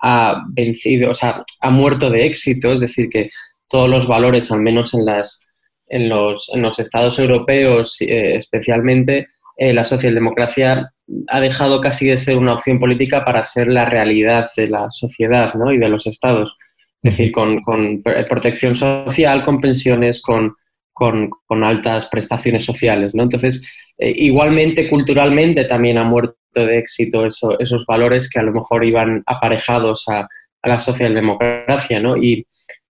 ha 0.09 0.45
vencido, 0.51 1.11
o 1.11 1.15
sea, 1.15 1.43
ha 1.61 1.71
muerto 1.71 2.11
de 2.11 2.27
éxito, 2.27 2.73
es 2.75 2.81
decir, 2.81 3.09
que 3.09 3.29
todos 3.69 3.91
los 3.91 4.07
valores, 4.07 4.53
al 4.53 4.61
menos 4.61 4.95
en, 4.95 5.05
las, 5.05 5.49
en, 5.89 6.09
los, 6.09 6.49
en 6.55 6.63
los 6.63 6.79
estados 6.79 7.19
europeos 7.19 8.01
eh, 8.01 8.37
especialmente, 8.37 9.27
eh, 9.57 9.73
la 9.73 9.83
socialdemocracia 9.83 10.93
ha 11.27 11.41
dejado 11.41 11.81
casi 11.81 12.07
de 12.07 12.19
ser 12.19 12.37
una 12.37 12.53
opción 12.53 12.79
política 12.79 13.25
para 13.25 13.43
ser 13.43 13.67
la 13.67 13.85
realidad 13.85 14.49
de 14.57 14.69
la 14.69 14.91
sociedad 14.93 15.55
¿no? 15.55 15.73
y 15.73 15.79
de 15.79 15.89
los 15.89 16.07
estados. 16.07 16.57
Es 17.03 17.17
decir, 17.17 17.33
con, 17.33 17.61
protección 18.29 18.77
social, 18.77 19.45
con 19.45 19.61
pensiones, 19.61 20.23
con, 20.23 20.55
con, 20.93 21.65
altas 21.65 22.09
prestaciones 22.09 22.65
sociales. 22.65 23.13
¿no? 23.13 23.25
Entonces, 23.25 23.61
eh, 23.99 24.13
igualmente, 24.17 24.89
culturalmente 24.89 25.65
también 25.65 25.99
ha 25.99 26.05
muerto 26.05 26.36
de 26.65 26.79
éxito 26.79 27.27
esos 27.27 27.87
valores 27.87 28.31
que 28.31 28.39
a 28.39 28.43
lo 28.43 28.53
mejor 28.53 28.85
iban 28.85 29.23
aparejados 29.27 30.05
a, 30.09 30.29
la 30.63 30.81
socialdemocracia. 30.81 32.01
¿no? 32.01 32.17
Y, 32.17 32.45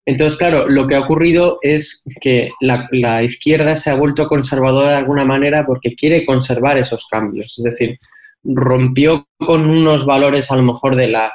entonces, 0.07 0.39
claro, 0.39 0.69
lo 0.69 0.87
que 0.87 0.95
ha 0.95 1.01
ocurrido 1.01 1.59
es 1.61 2.03
que 2.21 2.49
la, 2.61 3.21
izquierda 3.23 3.75
se 3.75 3.91
ha 3.91 3.95
vuelto 3.95 4.25
conservadora 4.27 4.91
de 4.91 4.95
alguna 4.95 5.25
manera 5.25 5.65
porque 5.65 5.95
quiere 5.95 6.25
conservar 6.25 6.77
esos 6.77 7.07
cambios. 7.07 7.53
Es 7.57 7.63
decir, 7.65 7.99
rompió 8.41 9.27
con 9.37 9.69
unos 9.69 10.05
valores 10.05 10.49
a 10.49 10.55
lo 10.55 10.63
mejor 10.63 10.95
de 10.95 11.09
la, 11.09 11.33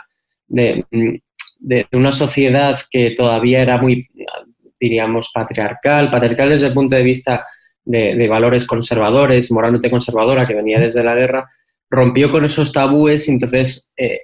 de, 0.49 0.87
una 1.93 2.13
sociedad 2.13 2.81
que 2.91 3.11
todavía 3.11 3.61
era 3.61 3.77
muy, 3.77 4.09
diríamos, 4.81 5.31
patriarcal, 5.35 6.11
patriarcal 6.11 6.49
desde 6.49 6.69
el 6.69 6.75
punto 6.75 6.97
de 6.97 7.03
vista 7.03 7.47
de, 7.85 8.29
valores 8.29 8.67
conservadores, 8.67 9.53
moralmente 9.53 9.91
conservadora, 9.91 10.47
que 10.47 10.55
venía 10.55 10.81
desde 10.81 11.05
la 11.05 11.15
guerra, 11.15 11.51
rompió 11.93 12.33
con 12.33 12.45
esos 12.45 12.73
tabúes 12.73 13.29
entonces 13.29 13.91
eh, 13.97 14.21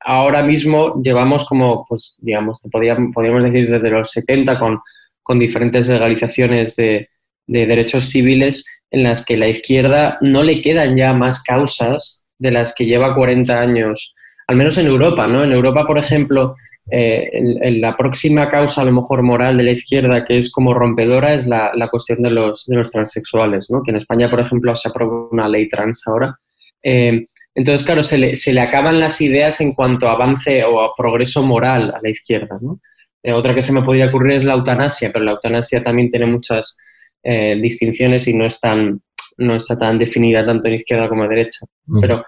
ahora 0.00 0.42
mismo 0.42 1.00
llevamos 1.02 1.46
como, 1.46 1.84
pues 1.88 2.16
digamos, 2.20 2.60
podríamos, 2.70 3.12
podríamos 3.14 3.44
decir 3.44 3.70
desde 3.70 3.90
los 3.90 4.10
70 4.10 4.58
con, 4.58 4.80
con 5.22 5.38
diferentes 5.38 5.88
legalizaciones 5.88 6.74
de, 6.76 7.08
de 7.46 7.66
derechos 7.66 8.06
civiles 8.06 8.64
en 8.90 9.02
las 9.04 9.24
que 9.24 9.36
la 9.36 9.48
izquierda 9.48 10.18
no 10.20 10.42
le 10.42 10.60
quedan 10.62 10.96
ya 10.96 11.12
más 11.12 11.42
causas 11.42 12.24
de 12.38 12.50
las 12.50 12.74
que 12.74 12.86
lleva 12.86 13.14
40 13.14 13.60
años, 13.60 14.14
al 14.46 14.56
menos 14.56 14.78
en 14.78 14.86
Europa, 14.86 15.26
¿no? 15.26 15.44
En 15.44 15.52
Europa, 15.52 15.86
por 15.86 15.98
ejemplo, 15.98 16.56
eh, 16.90 17.30
la 17.78 17.96
próxima 17.96 18.48
causa, 18.48 18.80
a 18.80 18.84
lo 18.84 18.92
mejor 18.92 19.22
moral 19.22 19.58
de 19.58 19.62
la 19.64 19.70
izquierda, 19.72 20.24
que 20.24 20.38
es 20.38 20.50
como 20.50 20.74
rompedora, 20.74 21.34
es 21.34 21.46
la, 21.46 21.88
cuestión 21.90 22.22
de 22.22 22.30
los, 22.30 22.66
de 22.66 22.76
los 22.76 22.90
transexuales, 22.90 23.70
¿no? 23.70 23.82
Que 23.82 23.90
en 23.90 23.98
España, 23.98 24.30
por 24.30 24.40
ejemplo, 24.40 24.74
se 24.74 24.88
aprobó 24.88 25.28
una 25.30 25.48
ley 25.48 25.68
trans 25.68 26.02
ahora. 26.06 26.36
Eh, 26.82 27.26
entonces, 27.54 27.84
claro, 27.84 28.02
se 28.02 28.18
le, 28.18 28.36
se 28.36 28.52
le, 28.52 28.60
acaban 28.60 29.00
las 29.00 29.20
ideas 29.20 29.60
en 29.60 29.74
cuanto 29.74 30.08
a 30.08 30.12
avance 30.12 30.64
o 30.64 30.80
a 30.80 30.94
progreso 30.96 31.42
moral 31.42 31.92
a 31.94 32.00
la 32.02 32.10
izquierda, 32.10 32.58
¿no? 32.60 32.80
Eh, 33.22 33.32
otra 33.32 33.54
que 33.54 33.62
se 33.62 33.72
me 33.72 33.82
podría 33.82 34.06
ocurrir 34.06 34.38
es 34.38 34.44
la 34.44 34.54
eutanasia, 34.54 35.10
pero 35.12 35.24
la 35.24 35.32
eutanasia 35.32 35.82
también 35.82 36.10
tiene 36.10 36.26
muchas 36.26 36.76
distinciones 37.22 38.26
y 38.28 38.32
no, 38.32 38.46
es 38.46 38.58
tan, 38.60 39.02
no 39.36 39.56
está 39.56 39.76
tan 39.76 39.98
definida 39.98 40.46
tanto 40.46 40.68
en 40.68 40.74
izquierda 40.74 41.06
como 41.06 41.24
en 41.24 41.28
derecha. 41.28 41.66
Pero 42.00 42.24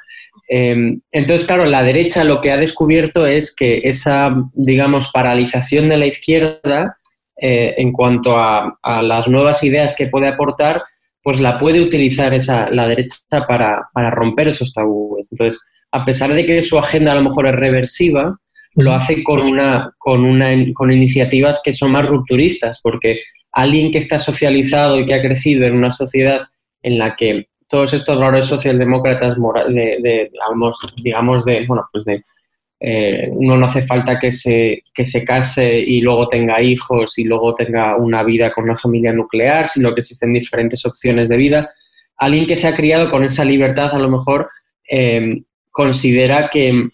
Em, 0.49 1.01
entonces, 1.11 1.47
claro, 1.47 1.67
la 1.67 1.83
derecha 1.83 2.25
lo 2.25 2.41
que 2.41 2.51
ha 2.51 2.57
descubierto 2.57 3.27
es 3.27 3.55
que 3.55 3.83
esa, 3.85 4.35
digamos, 4.53 5.11
paralización 5.13 5.89
de 5.89 5.97
la 5.97 6.07
izquierda 6.07 6.99
eh, 7.37 7.75
en 7.79 7.93
cuanto 7.93 8.39
a, 8.39 8.79
las 9.03 9.29
nuevas 9.29 9.65
ideas 9.65 9.95
que 9.97 10.09
puede 10.09 10.29
aportar, 10.29 10.83
pues 11.23 11.41
la 11.41 11.59
puede 11.59 11.81
utilizar 11.81 12.35
esa, 12.35 12.69
la 12.71 12.89
derecha 12.89 13.47
para, 13.47 13.89
romper 14.11 14.49
esos 14.49 14.73
tabúes. 14.73 15.29
Entonces, 15.31 15.61
a 15.93 16.05
pesar 16.05 16.33
de 16.33 16.45
que 16.45 16.63
su 16.63 16.79
agenda 16.79 17.13
a 17.13 17.17
lo 17.17 17.23
mejor 17.23 17.47
es 17.47 17.55
reversiva, 17.55 18.37
lo 18.75 18.93
hace 18.93 19.23
con, 19.23 19.41
una, 19.41 19.93
con, 19.99 20.25
una, 20.25 20.51
con 20.73 20.91
iniciativas 20.91 21.61
que 21.63 21.73
son 21.73 21.93
más 21.93 22.07
rupturistas, 22.07 22.81
porque 22.83 23.21
alguien 23.53 23.93
que 23.93 23.99
está 23.99 24.19
socializado 24.19 24.99
y 24.99 25.07
que 25.07 25.15
ha 25.15 25.23
crecido 25.23 25.65
en 25.65 25.77
una 25.77 25.91
sociedad 25.91 26.41
en 26.83 26.99
la 26.99 27.15
que 27.15 27.49
todos 27.69 27.93
estos 27.93 28.19
valores 28.19 28.47
socialdemócratas, 28.47 29.37
de, 29.69 29.99
de, 30.01 30.31
digamos, 31.03 31.45
de, 31.45 31.65
bueno, 31.67 31.87
pues 31.93 32.05
de, 32.05 32.23
eh, 32.85 33.29
uno 33.31 33.57
no 33.57 33.67
hace 33.67 33.83
falta 33.83 34.19
que 34.19 34.33
se, 34.33 34.83
que 34.93 35.05
se 35.05 35.25
case 35.25 35.79
y 35.79 36.01
luego 36.01 36.27
tenga 36.27 36.61
hijos 36.61 37.17
y 37.19 37.25
luego 37.25 37.55
tenga 37.55 37.97
una 37.97 38.25
vida 38.25 38.53
con 38.53 38.65
una 38.65 38.77
familia 38.77 39.13
nuclear, 39.13 39.69
sino 39.69 39.95
que 39.95 40.01
existen 40.01 40.33
diferentes 40.33 40.85
opciones 40.85 41.29
de 41.29 41.37
vida. 41.37 41.71
Alguien 42.17 42.47
que 42.47 42.57
se 42.57 42.67
ha 42.67 42.75
criado 42.75 43.11
con 43.11 43.25
esa 43.25 43.45
libertad 43.45 43.95
a 43.95 43.99
lo 43.99 44.09
mejor 44.09 44.49
eh, 44.91 45.43
considera 45.71 46.49
que, 46.51 46.89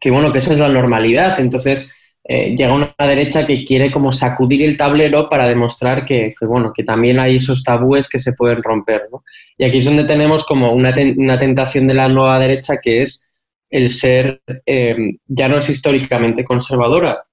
que, 0.00 0.10
bueno, 0.10 0.32
que 0.32 0.38
esa 0.38 0.52
es 0.52 0.60
la 0.60 0.68
normalidad. 0.68 1.40
Entonces, 1.40 1.92
eh, 2.22 2.54
llega 2.54 2.74
una 2.74 2.94
derecha 2.98 3.46
que 3.46 3.64
quiere 3.64 3.90
como 3.90 4.12
sacudir 4.12 4.62
el 4.62 4.76
tablero 4.76 5.28
para 5.28 5.48
demostrar 5.48 6.04
que, 6.04 6.34
bueno, 6.42 6.72
que 6.72 6.84
también 6.84 7.18
hay 7.18 7.36
esos 7.36 7.64
tabúes 7.64 8.08
que 8.08 8.20
se 8.20 8.34
pueden 8.34 8.62
romper. 8.62 9.08
Y 9.56 9.64
aquí 9.64 9.78
es 9.78 9.84
donde 9.84 10.04
tenemos 10.04 10.44
como 10.46 10.72
una, 10.72 10.94
tentación 10.94 11.86
de 11.88 11.94
la 11.94 12.08
nueva 12.08 12.38
derecha 12.38 12.76
que 12.80 13.02
es 13.02 13.29
el 13.70 13.90
ser, 13.90 14.42
eh, 14.66 14.96
ya 15.26 15.48
no 15.48 15.58
es 15.58 15.68
históricamente 15.68 16.44
conservadora, 16.44 17.24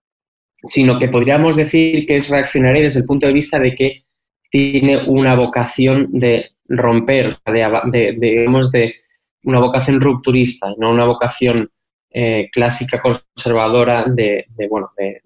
sino 0.63 0.99
que 0.99 1.09
podríamos 1.09 1.55
decir 1.55 2.05
que 2.05 2.17
es 2.17 2.29
reaccionaria 2.29 2.83
desde 2.83 2.99
el 3.01 3.05
punto 3.05 3.27
de 3.27 3.33
vista 3.33 3.59
de 3.59 3.75
que 3.75 4.05
tiene 4.49 5.03
una 5.07 5.35
vocación 5.35 6.07
de 6.11 6.51
romper, 6.69 7.37
de, 7.45 8.15
digamos, 8.19 8.71
de 8.71 8.95
una 9.43 9.59
vocación 9.59 9.99
rupturista, 9.99 10.67
no 10.77 10.91
una 10.91 11.05
vocación 11.05 11.69
eh, 12.09 12.49
clásica 12.51 13.01
conservadora 13.01 14.05
de, 14.05 14.45
bueno, 14.69 14.91
de, 14.97 15.21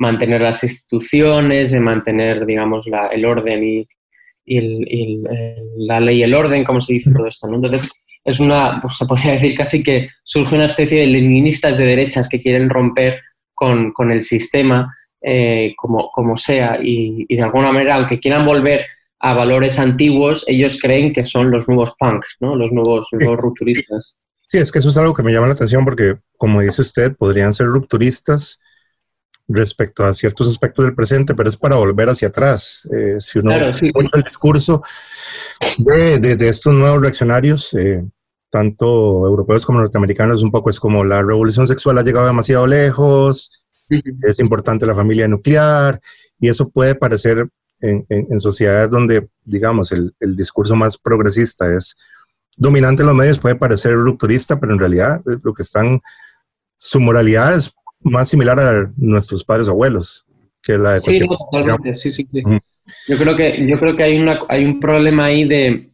mantener 0.00 0.40
las 0.40 0.62
instituciones, 0.62 1.72
de 1.72 1.80
mantener, 1.80 2.46
digamos, 2.46 2.86
el 3.10 3.24
orden 3.24 3.64
y, 3.64 3.88
la 5.76 6.00
ley 6.00 6.18
y 6.18 6.22
el 6.22 6.34
orden, 6.34 6.64
como 6.64 6.80
se 6.80 6.94
dice 6.94 7.10
todo 7.12 7.26
esto. 7.26 7.48
Entonces, 7.52 7.90
es 8.24 8.40
una, 8.40 8.80
pues, 8.80 8.96
se 8.96 9.06
podría 9.06 9.32
decir 9.32 9.56
casi 9.56 9.82
que 9.82 10.10
surge 10.22 10.54
una 10.54 10.66
especie 10.66 11.00
de 11.00 11.06
leninistas 11.06 11.78
de 11.78 11.86
derechas 11.86 12.28
que 12.28 12.40
quieren 12.40 12.68
romper 12.68 13.20
con, 13.54 13.92
el 14.10 14.22
sistema 14.22 14.94
eh, 15.20 15.74
como, 15.76 16.10
como 16.10 16.36
sea 16.36 16.78
y, 16.80 17.26
de 17.28 17.42
alguna 17.42 17.72
manera, 17.72 17.96
aunque 17.96 18.20
quieran 18.20 18.46
volver 18.46 18.84
a 19.20 19.34
valores 19.34 19.78
antiguos, 19.78 20.44
ellos 20.46 20.78
creen 20.80 21.12
que 21.12 21.24
son 21.24 21.50
los 21.50 21.66
nuevos 21.66 21.94
punk, 21.98 22.24
¿no? 22.40 22.54
los 22.54 22.70
nuevos, 22.70 23.08
los 23.10 23.20
nuevos 23.20 23.40
rupturistas. 23.40 24.16
Sí, 24.46 24.58
es 24.58 24.72
que 24.72 24.78
eso 24.78 24.88
es 24.88 24.96
algo 24.96 25.12
que 25.12 25.22
me 25.22 25.32
llama 25.32 25.48
la 25.48 25.54
atención 25.54 25.84
porque, 25.84 26.16
como 26.36 26.60
dice 26.62 26.80
usted, 26.80 27.16
podrían 27.16 27.52
ser 27.52 27.66
rupturistas 27.66 28.60
respecto 29.48 30.04
a 30.04 30.14
ciertos 30.14 30.48
aspectos 30.48 30.84
del 30.84 30.94
presente, 30.94 31.34
pero 31.34 31.48
es 31.48 31.56
para 31.56 31.76
volver 31.76 32.10
hacia 32.10 32.28
atrás. 32.28 32.88
Eh, 32.92 33.16
si 33.18 33.38
uno 33.38 33.50
claro, 33.50 33.76
el 34.12 34.22
discurso 34.22 34.82
de, 35.78 36.36
estos 36.48 36.74
nuevos 36.74 37.00
reaccionarios, 37.00 37.72
eh, 37.74 38.04
tanto 38.50 39.26
europeos 39.26 39.64
como 39.64 39.80
norteamericanos, 39.80 40.42
un 40.42 40.50
poco 40.50 40.70
es 40.70 40.78
como 40.78 41.04
la 41.04 41.22
revolución 41.22 41.66
sexual 41.66 41.98
ha 41.98 42.02
llegado 42.02 42.26
demasiado 42.26 42.66
lejos, 42.66 43.64
es 43.88 44.38
importante 44.38 44.86
la 44.86 44.94
familia 44.94 45.26
nuclear, 45.26 46.00
y 46.38 46.48
eso 46.48 46.68
puede 46.68 46.94
parecer 46.94 47.48
en, 47.80 48.40
sociedades 48.40 48.90
donde, 48.90 49.28
digamos, 49.44 49.92
el, 49.92 50.14
el 50.20 50.36
discurso 50.36 50.74
más 50.74 50.98
progresista 50.98 51.72
es 51.74 51.96
dominante 52.58 53.02
en 53.02 53.06
los 53.06 53.16
medios 53.16 53.38
puede 53.38 53.54
parecer 53.54 53.94
rupturista, 53.94 54.58
pero 54.58 54.72
en 54.72 54.78
realidad 54.80 55.22
lo 55.42 55.54
que 55.54 55.62
están, 55.62 56.00
su 56.76 57.00
moralidad 57.00 57.54
es 57.54 57.72
más 58.00 58.28
similar 58.28 58.58
a 58.60 58.92
nuestros 58.96 59.44
padres 59.44 59.68
o 59.68 59.72
abuelos 59.72 60.26
que 60.62 60.76
la 60.76 60.94
de 60.94 61.02
Sí, 61.02 61.20
totalmente, 61.20 61.96
sí, 61.96 62.10
sí. 62.10 62.26
Yo 62.32 63.16
creo 63.16 63.36
que, 63.36 63.66
yo 63.66 63.78
creo 63.78 63.96
que 63.96 64.02
hay, 64.02 64.18
una, 64.18 64.40
hay 64.48 64.64
un 64.64 64.80
problema 64.80 65.26
ahí 65.26 65.44
de, 65.44 65.90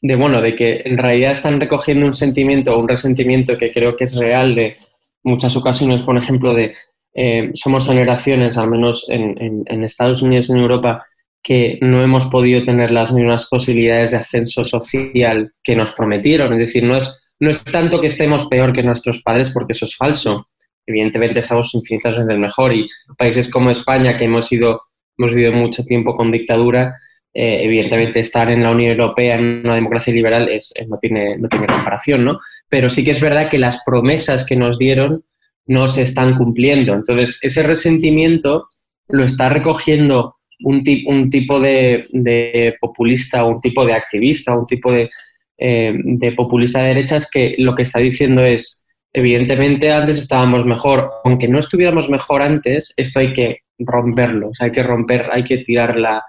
de, 0.00 0.16
bueno, 0.16 0.40
de 0.40 0.54
que 0.54 0.82
en 0.84 0.96
realidad 0.96 1.32
están 1.32 1.60
recogiendo 1.60 2.06
un 2.06 2.14
sentimiento 2.14 2.74
o 2.74 2.78
un 2.78 2.88
resentimiento 2.88 3.58
que 3.58 3.72
creo 3.72 3.96
que 3.96 4.04
es 4.04 4.16
real 4.16 4.54
de 4.54 4.76
muchas 5.24 5.56
ocasiones, 5.56 6.02
por 6.02 6.16
ejemplo, 6.16 6.54
de 6.54 6.74
eh, 7.14 7.50
somos 7.54 7.86
generaciones, 7.86 8.56
al 8.56 8.70
menos 8.70 9.06
en, 9.08 9.40
en, 9.42 9.64
en 9.66 9.84
Estados 9.84 10.22
Unidos 10.22 10.48
y 10.48 10.52
en 10.52 10.58
Europa, 10.58 11.04
que 11.42 11.78
no 11.82 12.00
hemos 12.00 12.28
podido 12.28 12.64
tener 12.64 12.92
las 12.92 13.12
mismas 13.12 13.46
posibilidades 13.48 14.12
de 14.12 14.18
ascenso 14.18 14.64
social 14.64 15.52
que 15.62 15.74
nos 15.74 15.92
prometieron. 15.92 16.52
Es 16.52 16.60
decir, 16.60 16.84
no 16.84 16.96
es, 16.96 17.20
no 17.40 17.50
es 17.50 17.64
tanto 17.64 18.00
que 18.00 18.06
estemos 18.06 18.46
peor 18.46 18.72
que 18.72 18.82
nuestros 18.82 19.22
padres, 19.22 19.50
porque 19.50 19.72
eso 19.72 19.86
es 19.86 19.96
falso. 19.96 20.48
Evidentemente 20.86 21.40
estamos 21.40 21.74
infinitas 21.74 22.16
veces 22.16 22.38
mejor 22.38 22.72
y 22.72 22.88
países 23.16 23.50
como 23.50 23.70
España, 23.70 24.16
que 24.18 24.24
hemos, 24.24 24.50
ido, 24.52 24.82
hemos 25.16 25.34
vivido 25.34 25.52
mucho 25.52 25.84
tiempo 25.84 26.16
con 26.16 26.32
dictadura, 26.32 26.96
eh, 27.34 27.60
evidentemente 27.64 28.20
estar 28.20 28.50
en 28.50 28.62
la 28.62 28.70
Unión 28.70 28.90
Europea, 28.92 29.36
en 29.36 29.62
una 29.64 29.76
democracia 29.76 30.12
liberal, 30.12 30.48
es, 30.48 30.74
no, 30.88 30.98
tiene, 30.98 31.38
no 31.38 31.48
tiene 31.48 31.66
comparación, 31.66 32.24
¿no? 32.24 32.38
Pero 32.68 32.90
sí 32.90 33.04
que 33.04 33.12
es 33.12 33.20
verdad 33.20 33.48
que 33.48 33.58
las 33.58 33.82
promesas 33.84 34.44
que 34.44 34.56
nos 34.56 34.78
dieron 34.78 35.24
no 35.66 35.88
se 35.88 36.02
están 36.02 36.36
cumpliendo. 36.36 36.92
Entonces, 36.92 37.38
ese 37.42 37.62
resentimiento 37.62 38.68
lo 39.08 39.24
está 39.24 39.48
recogiendo 39.48 40.36
un, 40.64 40.82
un 41.06 41.30
tipo 41.30 41.60
de, 41.60 42.76
populista, 42.80 43.44
un 43.44 43.60
tipo 43.60 43.84
de 43.84 43.94
activista, 43.94 44.56
un 44.56 44.66
tipo 44.66 44.92
de, 44.92 45.10
eh, 45.58 45.94
de 45.96 46.32
populista 46.32 46.82
de 46.82 46.88
derechas 46.88 47.28
que 47.30 47.54
lo 47.58 47.74
que 47.74 47.82
está 47.82 47.98
diciendo 47.98 48.44
es, 48.44 48.81
evidentemente 49.12 49.92
antes 49.92 50.18
estábamos 50.18 50.64
mejor, 50.64 51.10
aunque 51.24 51.48
no 51.48 51.58
estuviéramos 51.58 52.08
mejor 52.08 52.42
antes, 52.42 52.94
esto 52.96 53.20
hay 53.20 53.32
que 53.32 53.58
romperlo, 53.78 54.50
hay 54.60 54.72
que 54.72 54.82
romper, 54.82 55.28
hay 55.30 55.44
que 55.44 55.58
tirarla. 55.58 56.24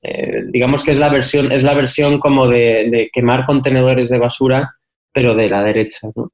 Eh, 0.00 0.44
digamos 0.50 0.84
que 0.84 0.92
es 0.92 0.98
la 0.98 1.08
versión, 1.08 1.50
es 1.50 1.64
la 1.64 1.74
versión 1.74 2.20
como 2.20 2.46
de, 2.46 3.10
quemar 3.12 3.46
contenedores 3.46 4.08
de 4.08 4.18
basura, 4.18 4.74
pero 5.12 5.34
de 5.34 5.48
la 5.48 5.62
derecha. 5.62 6.08
¿no? 6.14 6.30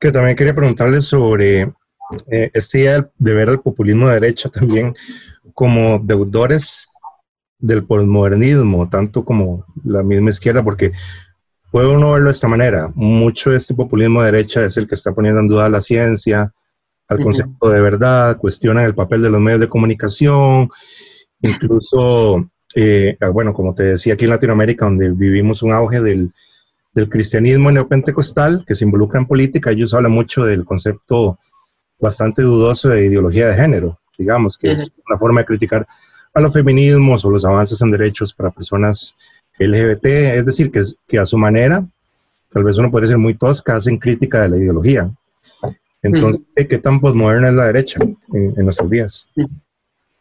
Que 0.00 0.10
también 0.10 0.36
quería 0.36 0.54
preguntarle 0.54 1.02
sobre 1.02 1.62
eh, 2.30 2.50
este 2.54 2.80
idea 2.80 3.10
de 3.18 3.34
ver 3.34 3.48
al 3.48 3.60
populismo 3.60 4.08
de 4.08 4.20
derecha 4.20 4.48
también 4.48 4.94
como 5.52 5.98
deudores 5.98 6.94
del 7.58 7.84
posmodernismo, 7.84 8.88
tanto 8.88 9.24
como 9.24 9.64
la 9.84 10.02
misma 10.02 10.30
izquierda, 10.30 10.62
porque 10.62 10.92
puede 11.76 11.88
uno 11.88 12.12
verlo 12.12 12.28
de 12.28 12.32
esta 12.32 12.48
manera. 12.48 12.90
Mucho 12.94 13.50
de 13.50 13.58
este 13.58 13.74
populismo 13.74 14.22
de 14.22 14.32
derecha 14.32 14.64
es 14.64 14.78
el 14.78 14.88
que 14.88 14.94
está 14.94 15.12
poniendo 15.12 15.40
en 15.42 15.48
duda 15.48 15.68
la 15.68 15.82
ciencia, 15.82 16.50
al 17.06 17.20
concepto 17.20 17.68
de 17.68 17.82
verdad, 17.82 18.38
cuestionan 18.38 18.86
el 18.86 18.94
papel 18.94 19.20
de 19.20 19.28
los 19.28 19.42
medios 19.42 19.60
de 19.60 19.68
comunicación, 19.68 20.70
incluso, 21.42 22.48
eh, 22.74 23.18
bueno, 23.30 23.52
como 23.52 23.74
te 23.74 23.82
decía, 23.82 24.14
aquí 24.14 24.24
en 24.24 24.30
Latinoamérica, 24.30 24.86
donde 24.86 25.10
vivimos 25.10 25.62
un 25.62 25.72
auge 25.72 26.00
del, 26.00 26.32
del 26.94 27.10
cristianismo 27.10 27.70
neopentecostal 27.70 28.64
que 28.66 28.74
se 28.74 28.86
involucra 28.86 29.20
en 29.20 29.26
política, 29.26 29.70
ellos 29.70 29.92
hablan 29.92 30.12
mucho 30.12 30.46
del 30.46 30.64
concepto 30.64 31.38
bastante 32.00 32.40
dudoso 32.40 32.88
de 32.88 33.04
ideología 33.04 33.48
de 33.48 33.54
género, 33.54 34.00
digamos, 34.16 34.56
que 34.56 34.72
es 34.72 34.90
una 35.06 35.18
forma 35.18 35.40
de 35.40 35.46
criticar 35.46 35.86
a 36.32 36.40
los 36.40 36.54
feminismos 36.54 37.22
o 37.26 37.30
los 37.30 37.44
avances 37.44 37.82
en 37.82 37.90
derechos 37.90 38.32
para 38.32 38.50
personas 38.50 39.14
LGBT, 39.58 40.06
es 40.06 40.46
decir, 40.46 40.70
que, 40.70 40.82
que 41.06 41.18
a 41.18 41.26
su 41.26 41.38
manera, 41.38 41.86
tal 42.52 42.64
vez 42.64 42.78
uno 42.78 42.90
puede 42.90 43.06
ser 43.06 43.18
muy 43.18 43.34
tosca, 43.34 43.76
hacen 43.76 43.98
crítica 43.98 44.42
de 44.42 44.48
la 44.50 44.56
ideología. 44.56 45.10
Entonces, 46.02 46.42
¿qué 46.54 46.78
tan 46.78 47.00
posmoderna 47.00 47.48
es 47.48 47.54
la 47.54 47.66
derecha 47.66 47.98
en, 48.32 48.54
nuestros 48.64 48.88
días? 48.90 49.28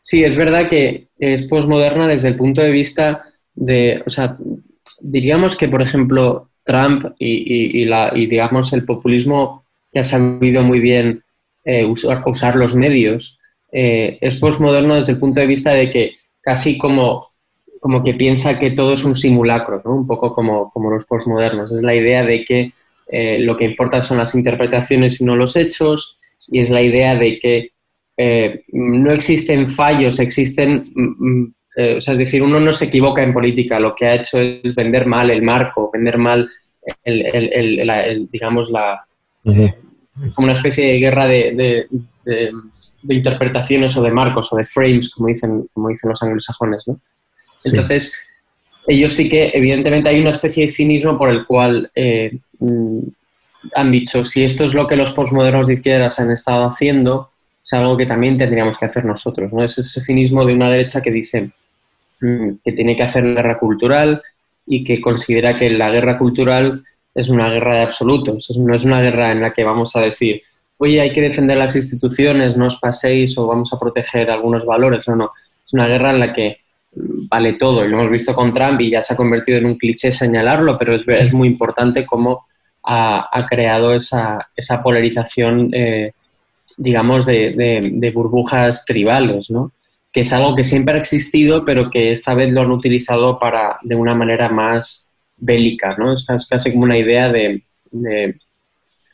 Sí, 0.01 0.23
es 0.23 0.35
verdad 0.35 0.69
que 0.69 1.07
es 1.19 1.47
posmoderna 1.47 2.07
desde 2.07 2.29
el 2.29 2.35
punto 2.35 2.61
de 2.61 2.71
vista 2.71 3.23
de, 3.53 4.03
o 4.05 4.09
sea, 4.09 4.37
diríamos 5.01 5.55
que, 5.55 5.67
por 5.67 5.81
ejemplo, 5.81 6.49
Trump 6.63 7.13
y, 7.19 7.85
la, 7.85 8.11
y 8.15 8.25
digamos, 8.25 8.73
el 8.73 8.85
populismo 8.85 9.65
que 9.91 9.99
ha 9.99 10.03
sabido 10.03 10.63
muy 10.63 10.79
bien 10.79 11.23
eh, 11.63 11.85
usar, 11.85 12.23
usar, 12.25 12.55
los 12.55 12.75
medios, 12.75 13.37
eh, 13.71 14.17
es 14.21 14.37
posmoderno 14.37 14.95
desde 14.95 15.13
el 15.13 15.19
punto 15.19 15.39
de 15.39 15.47
vista 15.47 15.71
de 15.71 15.91
que 15.91 16.15
casi 16.41 16.77
como, 16.77 17.27
como 17.85 18.03
que 18.03 18.15
piensa 18.15 18.57
que 18.57 18.71
todo 18.71 18.93
es 18.93 19.03
un 19.03 19.15
simulacro, 19.15 19.79
¿no? 19.85 19.93
un 19.93 20.07
poco 20.07 20.33
como, 20.33 20.71
como 20.71 20.89
los 20.89 21.05
posmodernos. 21.05 21.71
Es 21.71 21.83
la 21.83 21.93
idea 21.93 22.23
de 22.23 22.43
que 22.43 22.73
eh, 23.07 23.37
lo 23.37 23.55
que 23.55 23.65
importa 23.65 24.01
son 24.01 24.17
las 24.17 24.33
interpretaciones 24.33 25.21
y 25.21 25.23
no 25.23 25.35
los 25.35 25.55
hechos, 25.55 26.17
y 26.47 26.61
es 26.61 26.71
la 26.71 26.81
idea 26.81 27.13
de 27.13 27.37
que 27.37 27.73
eh, 28.17 28.63
no 28.71 29.11
existen 29.11 29.69
fallos, 29.69 30.19
existen, 30.19 30.93
mm, 30.95 31.29
mm, 31.29 31.53
eh, 31.75 31.95
o 31.97 32.01
sea, 32.01 32.13
es 32.13 32.17
decir, 32.17 32.41
uno 32.41 32.59
no 32.59 32.73
se 32.73 32.85
equivoca 32.85 33.21
en 33.21 33.33
política, 33.33 33.79
lo 33.79 33.93
que 33.93 34.07
ha 34.07 34.15
hecho 34.15 34.39
es 34.39 34.73
vender 34.73 35.05
mal 35.05 35.29
el 35.29 35.43
marco, 35.43 35.91
vender 35.93 36.17
mal, 36.17 36.49
el, 37.03 38.27
digamos, 38.31 38.71
la, 38.71 39.05
como 39.43 40.45
una 40.45 40.53
especie 40.53 40.87
de 40.87 40.97
guerra 40.97 41.27
de, 41.27 41.87
de, 42.23 42.51
interpretaciones 43.15 43.95
o 43.95 44.01
de 44.01 44.09
marcos 44.09 44.51
o 44.51 44.55
de 44.55 44.65
frames, 44.65 45.11
como 45.13 45.27
dicen, 45.27 45.69
como 45.71 45.89
dicen 45.89 46.09
los 46.09 46.23
anglosajones, 46.23 46.87
¿no? 46.87 46.99
Entonces, 47.63 48.13
ellos 48.87 49.13
sí 49.13 49.29
que, 49.29 49.51
evidentemente, 49.53 50.09
hay 50.09 50.19
una 50.19 50.31
especie 50.31 50.65
de 50.65 50.71
cinismo 50.71 51.17
por 51.17 51.29
el 51.29 51.45
cual 51.45 51.89
eh, 51.95 52.37
mm, 52.59 52.99
han 53.73 53.91
dicho, 53.91 54.23
si 54.23 54.43
esto 54.43 54.63
es 54.63 54.73
lo 54.73 54.87
que 54.87 54.95
los 54.95 55.13
postmodernos 55.13 55.67
de 55.67 55.75
izquierdas 55.75 56.19
han 56.19 56.31
estado 56.31 56.65
haciendo, 56.65 57.31
es 57.63 57.73
algo 57.73 57.97
que 57.97 58.05
también 58.05 58.37
tendríamos 58.37 58.77
que 58.77 58.85
hacer 58.85 59.05
nosotros. 59.05 59.51
¿no? 59.51 59.63
Es 59.63 59.77
ese 59.77 60.01
cinismo 60.01 60.45
de 60.45 60.53
una 60.53 60.69
derecha 60.69 61.01
que 61.01 61.11
dice 61.11 61.51
mm, 62.21 62.49
que 62.63 62.71
tiene 62.73 62.95
que 62.95 63.03
hacer 63.03 63.23
guerra 63.23 63.57
cultural 63.57 64.21
y 64.67 64.83
que 64.83 65.01
considera 65.01 65.57
que 65.57 65.69
la 65.69 65.89
guerra 65.89 66.17
cultural 66.17 66.83
es 67.13 67.29
una 67.29 67.49
guerra 67.49 67.77
de 67.77 67.83
absolutos, 67.83 68.49
no 68.57 68.75
es 68.75 68.83
una 68.83 69.01
guerra 69.01 69.31
en 69.31 69.41
la 69.41 69.53
que 69.53 69.63
vamos 69.63 69.95
a 69.95 70.01
decir, 70.01 70.41
oye, 70.77 70.99
hay 70.99 71.13
que 71.13 71.21
defender 71.21 71.57
las 71.57 71.75
instituciones, 71.75 72.57
no 72.57 72.67
os 72.67 72.77
paséis 72.77 73.37
o 73.37 73.47
vamos 73.47 73.71
a 73.71 73.79
proteger 73.79 74.29
algunos 74.29 74.65
valores, 74.65 75.07
no, 75.07 75.15
no, 75.15 75.31
es 75.65 75.73
una 75.73 75.87
guerra 75.87 76.11
en 76.11 76.19
la 76.19 76.33
que 76.33 76.64
vale 77.29 77.53
todo. 77.53 77.85
Y 77.85 77.89
lo 77.89 77.99
hemos 77.99 78.11
visto 78.11 78.33
con 78.33 78.53
Trump 78.53 78.79
y 78.81 78.91
ya 78.91 79.01
se 79.01 79.13
ha 79.13 79.17
convertido 79.17 79.57
en 79.57 79.65
un 79.65 79.77
cliché 79.77 80.11
señalarlo, 80.11 80.77
pero 80.77 80.95
es, 80.95 81.33
muy 81.33 81.47
importante 81.47 82.05
cómo 82.05 82.45
ha, 82.83 83.45
creado 83.49 83.93
esa, 83.93 84.49
esa 84.55 84.81
polarización, 84.81 85.69
eh, 85.73 86.11
digamos, 86.77 87.25
de, 87.25 88.11
burbujas 88.13 88.85
tribales, 88.85 89.49
¿no? 89.49 89.71
que 90.11 90.21
es 90.21 90.31
algo 90.31 90.55
que 90.55 90.63
siempre 90.63 90.95
ha 90.95 90.99
existido, 90.99 91.65
pero 91.65 91.89
que 91.89 92.11
esta 92.11 92.33
vez 92.33 92.51
lo 92.51 92.61
han 92.61 92.71
utilizado 92.71 93.37
para, 93.37 93.79
de 93.83 93.95
una 93.95 94.15
manera 94.15 94.47
más 94.47 95.09
bélica. 95.35 95.95
¿no? 95.97 96.13
Es, 96.13 96.25
casi 96.49 96.71
como 96.71 96.83
una 96.83 96.97
idea 96.97 97.29
de, 97.29 97.63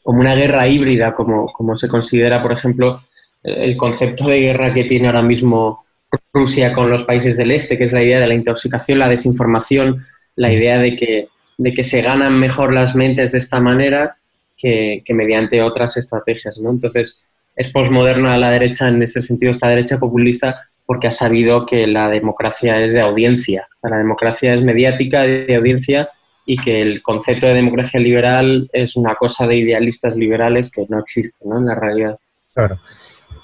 como 0.04 0.20
una 0.20 0.36
guerra 0.36 0.68
híbrida, 0.68 1.14
como, 1.14 1.52
como 1.52 1.76
se 1.76 1.88
considera, 1.88 2.42
por 2.42 2.52
ejemplo, 2.52 3.02
el 3.44 3.76
concepto 3.76 4.28
de 4.28 4.42
guerra 4.42 4.74
que 4.74 4.84
tiene 4.84 5.08
ahora 5.08 5.24
mismo 5.24 5.86
Rusia 6.34 6.74
con 6.74 6.90
los 6.90 7.04
países 7.04 7.38
del 7.38 7.52
este, 7.52 7.78
que 7.78 7.84
es 7.84 7.94
la 7.94 8.04
idea 8.04 8.20
de 8.20 8.28
la 8.28 8.34
intoxicación, 8.34 9.00
la 9.00 9.10
desinformación, 9.10 10.06
la 10.36 10.52
idea 10.52 10.80
de 10.80 10.96
que, 10.96 11.28
de 11.58 11.74
que 11.74 11.84
se 11.84 12.02
ganan 12.02 12.40
mejor 12.40 12.74
las 12.74 12.96
mentes 12.96 13.32
de 13.32 13.38
esta 13.38 13.60
manera 13.60 14.18
que, 14.58 15.04
mediante 15.10 15.62
otras 15.62 15.98
estrategias. 15.98 16.60
¿no? 16.60 16.72
Entonces, 16.72 17.28
es 17.56 17.70
posmoderna 17.72 18.38
la 18.38 18.52
derecha 18.52 18.88
en 18.88 19.02
ese 19.02 19.22
sentido, 19.22 19.52
esta 19.52 19.68
derecha 19.68 20.00
populista, 20.00 20.70
porque 20.86 21.08
ha 21.08 21.12
sabido 21.12 21.66
que 21.66 21.88
la 21.88 22.10
democracia 22.10 22.82
es 22.84 22.94
de 22.94 23.02
audiencia. 23.02 23.68
la 23.84 23.98
democracia 23.98 24.54
es 24.54 24.62
mediática, 24.62 25.22
de 25.22 25.56
audiencia, 25.56 26.10
y 26.46 26.58
que 26.58 26.82
el 26.82 27.02
concepto 27.02 27.46
de 27.46 27.54
democracia 27.54 28.00
liberal 28.00 28.70
es 28.74 28.96
una 28.96 29.16
cosa 29.16 29.48
de 29.48 29.58
idealistas 29.58 30.16
liberales 30.16 30.72
que 30.72 30.86
no 30.90 31.00
existe 31.00 31.46
¿no? 31.46 31.60
en 31.60 31.68
la 31.68 31.76
realidad. 31.76 32.18
Claro 32.54 32.80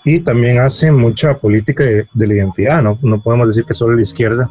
y 0.07 0.21
también 0.21 0.57
hace 0.59 0.89
mucha 0.89 1.37
política 1.37 1.83
de, 1.83 2.07
la 2.13 2.33
identidad, 2.33 2.81
¿no? 2.81 2.97
No 3.01 3.19
podemos 3.19 3.49
decir 3.49 3.65
que 3.65 3.73
solo 3.73 3.93
la 3.93 4.01
izquierda 4.01 4.49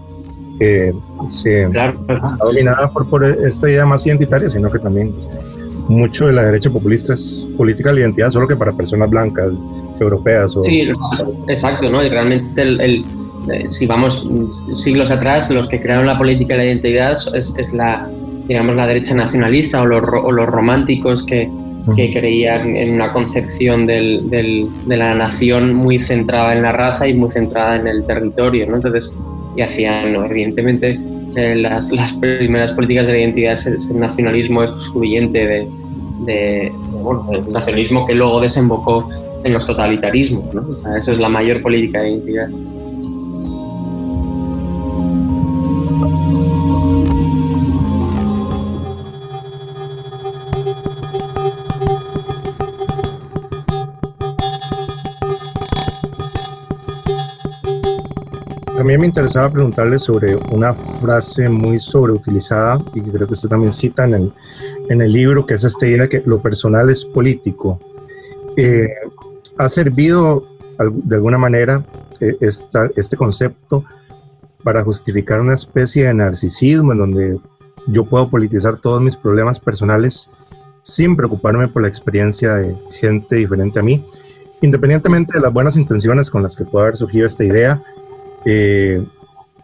eh, 0.60 0.92
se, 1.30 1.62
está 1.62 1.94
dominada 2.42 2.90
por, 2.90 3.08
por, 3.08 3.24
esta 3.24 3.66
idea 3.66 3.86
más 3.86 4.06
identitaria, 4.06 4.50
sino 4.50 4.70
que 4.70 4.78
también 4.78 5.14
mucho 5.88 6.26
de 6.26 6.34
la 6.34 6.42
derecha 6.42 6.68
populista 6.68 7.14
es 7.14 7.48
política 7.56 7.88
de 7.88 7.94
la 7.94 8.00
identidad, 8.02 8.30
solo 8.32 8.46
que 8.46 8.54
para 8.54 8.72
personas 8.72 9.08
blancas, 9.08 9.50
europeas. 9.98 10.54
O, 10.58 10.62
sí, 10.62 10.92
exacto, 11.48 11.88
¿no? 11.88 12.04
Y 12.04 12.10
realmente 12.10 12.60
el, 12.60 13.02
eh, 13.50 13.66
si 13.70 13.86
vamos 13.86 14.28
siglos 14.76 15.10
atrás, 15.10 15.50
los 15.50 15.68
que 15.68 15.80
crearon 15.80 16.04
la 16.04 16.18
política 16.18 16.52
de 16.52 16.58
la 16.58 16.64
identidad 16.66 17.16
es, 17.34 17.54
es 17.56 17.72
la, 17.72 18.06
digamos, 18.46 18.76
la 18.76 18.86
derecha 18.86 19.14
nacionalista 19.14 19.80
o 19.80 19.86
los, 19.86 20.02
o 20.06 20.30
los 20.32 20.46
románticos 20.46 21.24
que, 21.24 21.50
que 21.94 22.12
creían 22.12 22.76
en 22.76 22.94
una 22.94 23.12
concepción 23.12 23.86
del, 23.86 24.28
del, 24.28 24.66
de 24.86 24.96
la 24.96 25.14
nación 25.14 25.74
muy 25.74 26.00
centrada 26.00 26.54
en 26.54 26.62
la 26.62 26.72
raza 26.72 27.06
y 27.06 27.14
muy 27.14 27.30
centrada 27.30 27.76
en 27.76 27.86
el 27.86 28.04
territorio, 28.04 28.66
¿no? 28.66 28.76
Entonces, 28.76 29.10
y 29.56 29.62
hacían, 29.62 30.14
evidentemente, 30.14 30.98
eh, 31.36 31.54
las, 31.54 31.92
las, 31.92 32.12
primeras 32.14 32.72
políticas 32.72 33.06
de 33.06 33.12
la 33.12 33.18
identidad, 33.20 33.52
ese, 33.52 33.94
nacionalismo 33.94 34.64
excluyente 34.64 35.46
de, 35.46 35.68
de, 36.20 36.72
bueno, 37.02 37.28
el 37.32 37.52
nacionalismo 37.52 38.06
que 38.06 38.14
luego 38.14 38.40
desembocó 38.40 39.08
en 39.44 39.52
los 39.52 39.66
totalitarismos, 39.66 40.54
¿no? 40.54 40.62
O 40.62 40.74
sea, 40.80 40.96
esa 40.96 41.12
es 41.12 41.18
la 41.18 41.28
mayor 41.28 41.62
política 41.62 42.02
de 42.02 42.10
identidad. 42.10 42.48
También 58.86 59.00
me 59.00 59.06
interesaba 59.08 59.50
preguntarle 59.50 59.98
sobre 59.98 60.36
una 60.52 60.72
frase 60.72 61.48
muy 61.48 61.80
sobreutilizada 61.80 62.80
y 62.94 63.00
que 63.00 63.10
creo 63.10 63.26
que 63.26 63.32
usted 63.32 63.48
también 63.48 63.72
cita 63.72 64.04
en 64.04 64.14
el, 64.14 64.32
en 64.88 65.02
el 65.02 65.12
libro, 65.12 65.44
que 65.44 65.54
es 65.54 65.64
esta 65.64 65.88
idea 65.88 66.08
que 66.08 66.22
lo 66.24 66.40
personal 66.40 66.88
es 66.88 67.04
político. 67.04 67.80
Eh, 68.56 68.86
¿Ha 69.58 69.68
servido 69.68 70.46
de 70.78 71.16
alguna 71.16 71.36
manera 71.36 71.82
eh, 72.20 72.36
esta, 72.40 72.88
este 72.94 73.16
concepto 73.16 73.84
para 74.62 74.84
justificar 74.84 75.40
una 75.40 75.54
especie 75.54 76.06
de 76.06 76.14
narcisismo 76.14 76.92
en 76.92 76.98
donde 76.98 77.40
yo 77.88 78.04
puedo 78.04 78.30
politizar 78.30 78.76
todos 78.76 79.02
mis 79.02 79.16
problemas 79.16 79.58
personales 79.58 80.28
sin 80.84 81.16
preocuparme 81.16 81.66
por 81.66 81.82
la 81.82 81.88
experiencia 81.88 82.54
de 82.54 82.76
gente 82.92 83.34
diferente 83.34 83.80
a 83.80 83.82
mí? 83.82 84.06
Independientemente 84.60 85.32
de 85.34 85.40
las 85.40 85.52
buenas 85.52 85.76
intenciones 85.76 86.30
con 86.30 86.44
las 86.44 86.56
que 86.56 86.64
pueda 86.64 86.84
haber 86.84 86.96
surgido 86.96 87.26
esta 87.26 87.42
idea, 87.42 87.82
eh, 88.46 89.02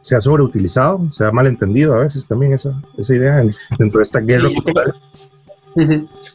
se 0.02 0.16
ha 0.16 0.20
sobreutilizado, 0.20 1.10
se 1.10 1.24
ha 1.24 1.32
malentendido 1.32 1.94
a 1.94 2.00
veces 2.00 2.26
también 2.26 2.52
esa, 2.52 2.78
esa 2.98 3.14
idea 3.14 3.44
dentro 3.78 3.98
de 3.98 4.02
esta 4.02 4.20
guerra 4.20 4.50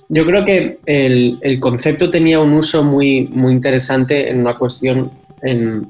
yo, 0.10 0.26
creo, 0.26 0.46
que 0.46 0.80
el, 0.86 1.38
el, 1.42 1.60
concepto 1.60 2.10
tenía 2.10 2.40
un 2.40 2.54
uso 2.54 2.84
muy, 2.84 3.30
muy 3.34 3.54
interesante 3.54 4.32
en 4.32 4.40
una 4.40 4.58
cuestión, 4.58 5.12
en, 5.44 5.88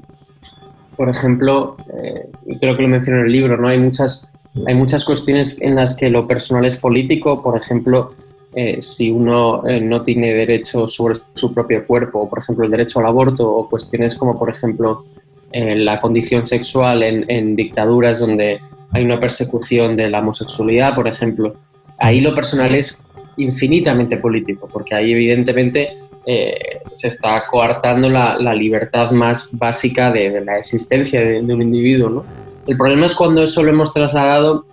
por 0.96 1.08
ejemplo, 1.08 1.76
eh, 2.02 2.28
creo 2.60 2.76
que 2.76 2.82
lo 2.82 2.88
menciono 2.88 3.20
en 3.20 3.26
el 3.26 3.32
libro, 3.32 3.56
¿no? 3.56 3.68
Hay 3.68 3.78
muchas, 3.78 4.30
hay 4.66 4.74
muchas 4.74 5.04
cuestiones 5.04 5.60
en 5.62 5.76
las 5.76 5.96
que 5.96 6.10
lo 6.10 6.26
personal 6.26 6.64
es 6.64 6.76
político, 6.76 7.42
por 7.42 7.56
ejemplo, 7.56 8.10
eh, 8.54 8.82
si 8.82 9.10
uno 9.10 9.66
eh, 9.66 9.80
no 9.80 10.02
tiene 10.02 10.34
derecho 10.34 10.88
sobre 10.88 11.18
su 11.34 11.52
propio 11.52 11.86
cuerpo, 11.86 12.28
por 12.28 12.40
ejemplo, 12.40 12.64
el 12.64 12.70
derecho 12.70 12.98
al 12.98 13.06
aborto, 13.06 13.48
o 13.48 13.68
cuestiones 13.68 14.16
como, 14.16 14.38
por 14.38 14.50
ejemplo, 14.50 15.04
la 15.52 16.00
condición 16.00 16.46
sexual 16.46 17.02
en, 17.02 17.56
dictaduras 17.56 18.18
donde 18.18 18.60
hay 18.90 19.04
una 19.04 19.20
persecución 19.20 19.96
de 19.96 20.10
la 20.10 20.20
homosexualidad, 20.20 20.94
por 20.94 21.08
ejemplo. 21.08 21.54
Ahí 21.98 22.20
lo 22.20 22.34
personal 22.34 22.74
es 22.74 23.02
infinitamente 23.36 24.16
político, 24.16 24.68
porque 24.70 24.94
ahí 24.94 25.12
evidentemente 25.12 25.88
eh, 26.26 26.80
se 26.92 27.08
está 27.08 27.44
coartando 27.50 28.08
la, 28.08 28.54
libertad 28.54 29.10
más 29.12 29.48
básica 29.52 30.10
de, 30.10 30.42
la 30.44 30.58
existencia 30.58 31.20
de, 31.20 31.40
un 31.40 31.62
individuo. 31.62 32.24
El 32.66 32.76
problema 32.76 33.06
es 33.06 33.14
cuando 33.14 33.42
eso 33.42 33.62
lo 33.62 33.70
hemos 33.70 33.92
trasladado 33.92 34.66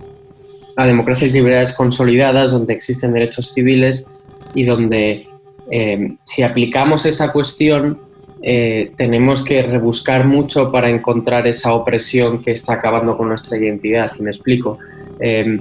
a 0.75 0.85
democracias 0.85 1.31
liberales 1.31 1.71
consolidadas, 1.71 2.51
donde 2.51 2.73
existen 2.73 3.13
derechos 3.13 3.53
civiles 3.53 4.07
y 4.53 4.65
donde 4.65 5.27
eh, 5.71 6.15
si 6.21 6.43
aplicamos 6.43 7.05
esa 7.05 7.31
cuestión, 7.31 7.97
eh, 8.47 8.91
tenemos 8.95 9.43
que 9.43 9.63
rebuscar 9.63 10.27
mucho 10.27 10.71
para 10.71 10.87
encontrar 10.87 11.47
esa 11.47 11.73
opresión 11.73 12.43
que 12.43 12.51
está 12.51 12.73
acabando 12.73 13.17
con 13.17 13.29
nuestra 13.29 13.57
identidad, 13.57 14.11
si 14.11 14.21
me 14.21 14.29
explico. 14.29 14.77
Mm. 15.19 15.59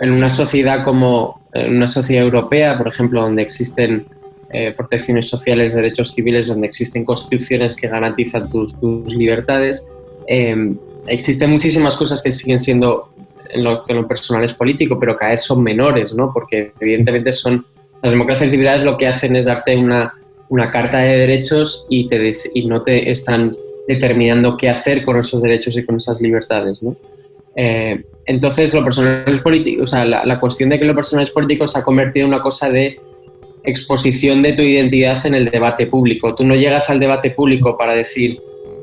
en 0.00 0.12
una 0.12 0.30
sociedad 0.30 0.84
como 0.84 1.42
en 1.52 1.76
una 1.76 1.88
sociedad 1.88 2.24
europea, 2.24 2.78
por 2.78 2.88
ejemplo, 2.88 3.20
donde 3.20 3.42
existen 3.42 4.06
eh, 4.50 4.72
protecciones 4.74 5.28
sociales, 5.28 5.74
derechos 5.74 6.14
civiles, 6.14 6.46
donde 6.46 6.68
existen 6.68 7.04
constituciones 7.04 7.76
que 7.76 7.88
garantizan 7.88 8.48
tus, 8.48 8.74
libertades, 9.08 9.86
em, 10.28 10.78
existen 11.08 11.50
muchísimas 11.50 11.96
cosas 11.96 12.22
que 12.22 12.32
siguen 12.32 12.60
siendo 12.60 13.10
en 13.50 13.64
lo, 13.64 13.84
en 13.86 13.96
lo 13.96 14.08
personal 14.08 14.44
es 14.44 14.54
político, 14.54 14.98
pero 14.98 15.14
cada 15.16 15.32
vez 15.32 15.42
son 15.42 15.62
menores, 15.62 16.14
¿no? 16.14 16.32
Porque 16.32 16.72
evidentemente 16.80 17.34
son 17.34 17.66
las 18.02 18.12
democracias 18.12 18.50
liberales 18.50 18.84
lo 18.84 18.96
que 18.96 19.08
hacen 19.08 19.36
es 19.36 19.44
darte 19.44 19.76
una 19.76 20.14
una 20.48 20.70
carta 20.70 20.98
de 20.98 21.18
derechos 21.18 21.86
y, 21.88 22.08
te, 22.08 22.32
y 22.54 22.66
no 22.66 22.82
te 22.82 23.10
están 23.10 23.56
determinando 23.86 24.56
qué 24.56 24.68
hacer 24.68 25.04
con 25.04 25.18
esos 25.18 25.42
derechos 25.42 25.76
y 25.76 25.84
con 25.84 25.96
esas 25.96 26.20
libertades. 26.20 26.82
¿no? 26.82 26.96
Eh, 27.56 28.04
entonces, 28.26 28.72
lo 28.74 28.84
personal 28.84 29.42
político, 29.42 29.82
o 29.82 29.86
sea, 29.86 30.04
la, 30.04 30.38
cuestión 30.38 30.68
de 30.68 30.78
que 30.78 30.84
lo 30.84 30.94
personal 30.94 31.24
es 31.24 31.30
político 31.32 31.66
se 31.66 31.78
ha 31.78 31.82
convertido 31.82 32.26
en 32.26 32.34
una 32.34 32.42
cosa 32.42 32.68
de 32.68 33.00
exposición 33.64 34.42
de 34.42 34.52
tu 34.52 34.62
identidad 34.62 35.26
en 35.26 35.34
el 35.34 35.46
debate 35.46 35.86
público. 35.86 36.34
Tú 36.34 36.44
no 36.44 36.54
llegas 36.54 36.88
al 36.90 37.00
debate 37.00 37.30
público 37.30 37.76
para 37.76 37.94
decir, 37.94 38.38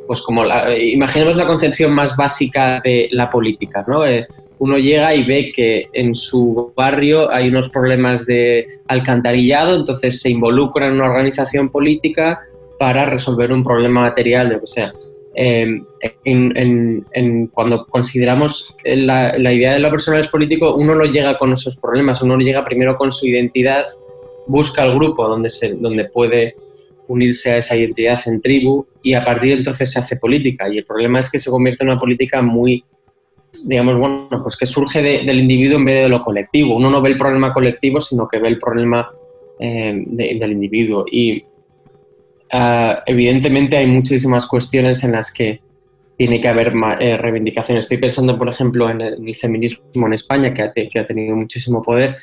pues 0.08 0.22
como, 0.22 0.44
la, 0.44 0.78
imaginemos 0.78 1.36
la 1.36 1.48
concepción 1.48 1.94
más 1.94 2.16
básica 2.16 2.82
de 2.84 3.10
la 3.12 3.30
política, 3.30 3.84
¿no? 3.88 4.06
Eh, 4.06 4.28
uno 4.60 4.78
llega 4.78 5.14
y 5.14 5.24
ve 5.24 5.52
que 5.54 5.90
en 5.94 6.16
su 6.16 6.74
barrio 6.76 7.30
hay 7.32 7.50
unos 7.50 7.70
problemas 7.70 8.26
de 8.26 8.68
alcantarillado, 8.88 9.76
entonces 9.76 10.22
se 10.22 10.30
involucra 10.30 10.88
en 10.88 10.94
una 10.94 11.10
organización 11.10 11.70
política 11.70 12.40
para 12.80 13.06
resolver 13.06 13.52
un 13.52 13.64
problema 13.64 14.02
material, 14.02 14.50
lo 14.50 14.62
que 14.62 14.68
sea. 14.68 14.94
Em, 15.38 15.84
cuando 17.52 17.86
consideramos 17.86 18.74
la, 18.86 19.54
idea 19.54 19.74
de 19.74 19.80
lo 19.80 19.90
personal 19.90 20.22
es 20.22 20.30
político, 20.30 20.76
uno 20.76 20.96
no 20.96 21.04
llega 21.04 21.38
con 21.38 21.52
esos 21.52 21.76
problemas, 21.76 22.22
uno 22.22 22.38
llega 22.38 22.64
primero 22.64 22.96
con 22.96 23.12
su 23.12 23.28
identidad, 23.28 23.86
busca 24.48 24.86
el 24.86 24.96
grupo 24.96 25.28
donde, 25.28 25.50
se, 25.50 25.74
donde 25.74 26.06
puede 26.06 26.56
unirse 27.08 27.52
a 27.52 27.58
esa 27.58 27.76
identidad 27.76 28.20
en 28.26 28.42
tribu 28.42 28.86
y 29.04 29.14
a 29.14 29.24
partir 29.24 29.52
de 29.52 29.58
entonces 29.58 29.92
se 29.92 30.00
hace 30.00 30.16
política. 30.18 30.68
Y 30.68 30.80
el 30.80 30.86
problema 30.86 31.20
es 31.20 31.32
que 31.32 31.40
se 31.40 31.50
convierte 31.50 31.84
en 31.84 31.92
una 31.92 32.00
política 32.00 32.42
muy 32.42 32.84
digamos, 33.64 33.98
bueno, 33.98 34.28
pues 34.42 34.58
que 34.58 34.66
surge 34.66 35.02
del 35.02 35.40
individuo 35.40 35.78
en 35.78 35.86
vez 35.86 36.04
de 36.04 36.10
lo 36.10 36.24
colectivo. 36.24 36.76
Uno 36.76 36.90
no 36.90 37.02
ve 37.02 37.12
el 37.12 37.18
problema 37.18 37.54
colectivo, 37.54 38.02
sino 38.02 38.28
que 38.28 38.40
ve 38.40 38.50
el 38.50 38.60
problema 38.60 39.10
eh, 39.60 40.04
del 40.08 40.52
individuo. 40.52 41.06
Y 41.10 41.44
ah, 42.52 43.04
evidentemente 43.06 43.78
hay 43.78 43.88
muchísimas 43.88 44.48
cuestiones 44.48 45.04
en 45.04 45.14
las 45.14 45.32
que 45.32 45.62
tiene 46.18 46.40
que 46.40 46.48
haber 46.48 46.74
eh, 47.00 47.18
reivindicaciones. 47.18 47.86
Estoy 47.86 47.98
pensando, 47.98 48.38
por 48.38 48.50
ejemplo, 48.50 48.90
en 48.90 49.02
el, 49.02 49.36
feminismo 49.36 50.08
en 50.08 50.14
España, 50.14 50.54
que 50.54 50.62
ha, 50.62 50.74
que 50.74 51.00
ha 51.00 51.08
tenido 51.08 51.36
muchísimo 51.36 51.82
poder, 51.82 52.18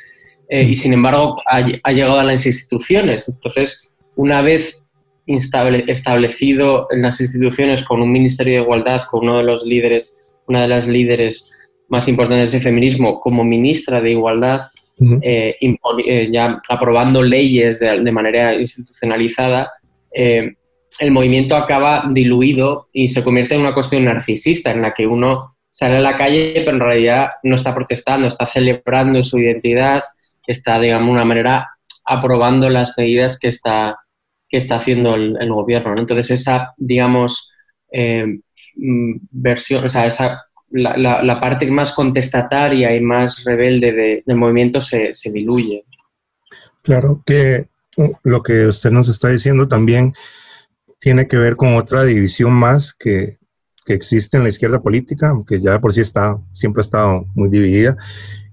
eh, 0.49 0.63
y 0.63 0.77
sin 0.77 0.93
embargo 0.93 1.41
ha, 1.47 1.65
ha, 1.83 1.93
llegado 1.93 2.19
a 2.19 2.25
las 2.25 2.47
instituciones. 2.47 3.29
Entonces, 3.29 3.89
una 4.17 4.43
vez 4.43 4.79
establecido 5.27 6.89
en 6.91 7.03
las 7.03 7.21
instituciones 7.21 7.85
con 7.85 8.03
un 8.03 8.11
Ministerio 8.13 8.55
de 8.55 8.63
Igualdad, 8.63 9.03
con 9.11 9.23
uno 9.25 9.39
de 9.39 9.45
los 9.45 9.65
líderes 9.65 10.23
una 10.47 10.63
de 10.63 10.69
las 10.69 10.87
líderes 10.87 11.53
más 11.89 12.09
importantes 12.09 12.53
del 12.53 12.63
feminismo, 12.63 13.21
como 13.21 13.45
ministra 13.45 14.01
de 14.01 14.13
Igualdad, 14.13 14.69
eh, 15.23 15.57
eh, 15.61 16.29
ya 16.33 16.61
aprobando 16.69 17.23
leyes 17.23 17.81
de, 17.81 18.13
manera 18.13 18.55
institucionalizada, 18.55 19.73
eh, 20.15 20.55
el 20.99 21.11
movimiento 21.11 21.57
acaba 21.57 22.05
diluido 22.11 22.89
y 22.93 23.09
se 23.09 23.25
convierte 23.25 23.55
en 23.55 23.63
una 23.63 23.75
cuestión 23.75 24.05
narcisista 24.05 24.71
en 24.71 24.83
la 24.83 24.95
que 24.95 25.07
uno 25.07 25.57
sale 25.71 25.97
a 25.97 26.01
la 26.01 26.19
calle 26.19 26.53
pero 26.57 26.73
en 26.73 26.81
realidad 26.81 27.31
no 27.43 27.55
está 27.55 27.75
protestando, 27.75 28.29
está 28.29 28.47
celebrando 28.47 29.23
su 29.23 29.39
identidad, 29.39 30.03
está, 30.47 30.79
digamos, 30.79 31.07
de 31.07 31.13
una 31.13 31.25
manera 31.25 31.71
aprobando 32.05 32.69
las 32.69 32.93
medidas 32.97 33.39
que 33.39 33.49
está, 33.49 33.97
que 34.53 34.59
está 34.59 34.77
haciendo 34.77 35.17
el, 35.17 35.53
gobierno. 35.53 35.99
Entonces 35.99 36.31
esa, 36.31 36.75
digamos, 36.77 37.51
Mm, 38.77 39.17
versión, 39.31 39.85
o 39.85 39.89
sea, 39.89 40.07
esa, 40.07 40.43
la, 40.71 41.23
la, 41.23 41.41
parte 41.41 41.71
más 41.71 41.93
contestataria 41.93 42.95
y 42.97 43.01
más 43.01 43.45
rebelde 43.45 44.23
del 44.25 44.37
movimiento 44.37 44.81
se, 44.81 45.15
se 45.15 45.31
diluye. 45.31 45.85
Claro 46.83 47.23
que 47.27 47.69
uh, 47.99 48.13
lo 48.23 48.43
que 48.43 48.67
usted 48.67 48.91
nos 48.91 49.09
está 49.09 49.29
diciendo 49.29 49.69
también 49.69 50.15
tiene 50.99 51.29
que 51.29 51.37
ver 51.37 51.57
con 51.57 51.75
otra 51.75 52.05
división 52.05 52.53
más 52.53 52.95
que, 52.95 53.39
que, 53.85 53.93
existe 53.93 54.39
en 54.39 54.45
la 54.45 54.49
izquierda 54.49 54.81
política, 54.81 55.29
aunque 55.29 55.61
ya 55.61 55.79
por 55.79 55.93
sí 55.93 56.01
está, 56.01 56.39
siempre 56.53 56.81
ha 56.81 56.85
estado 56.85 57.27
muy 57.35 57.51
dividida, 57.51 57.97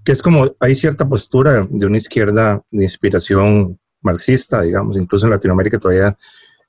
que 0.03 0.11
es 0.11 0.21
como 0.21 0.53
hay 0.59 0.75
cierta 0.75 1.07
postura 1.07 1.65
de 1.69 1.85
una 1.85 1.97
izquierda 1.97 2.61
de 2.71 2.83
inspiración 2.83 3.79
marxista, 4.01 4.61
digamos, 4.61 4.97
incluso 4.97 5.25
en 5.25 5.31
Latinoamérica 5.31 5.79
todavía 5.79 6.17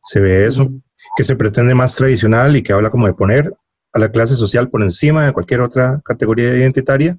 se 0.02 0.20
ve 0.20 0.46
eso, 0.46 0.70
que 1.16 1.24
se 1.24 1.36
pretende 1.36 1.74
más 1.74 1.94
tradicional 1.94 2.56
y 2.56 2.62
que 2.62 2.72
habla 2.72 2.90
como 2.90 3.06
de 3.06 3.14
poner 3.14 3.54
a 3.92 3.98
la 3.98 4.10
clase 4.10 4.34
social 4.34 4.68
por 4.68 4.82
encima 4.82 5.26
de 5.26 5.32
cualquier 5.32 5.60
otra 5.60 6.00
categoría 6.04 6.56
identitaria. 6.56 7.18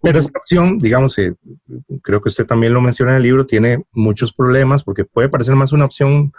Pero 0.00 0.20
esta 0.20 0.38
opción, 0.38 0.78
digamos, 0.78 1.18
eh, 1.18 1.34
creo 2.02 2.20
que 2.20 2.28
usted 2.28 2.46
también 2.46 2.72
lo 2.72 2.80
menciona 2.80 3.12
en 3.12 3.16
el 3.16 3.22
libro, 3.24 3.46
tiene 3.46 3.84
muchos 3.92 4.32
problemas 4.32 4.84
porque 4.84 5.04
puede 5.04 5.28
parecer 5.28 5.56
más 5.56 5.72
una 5.72 5.86
opción 5.86 6.32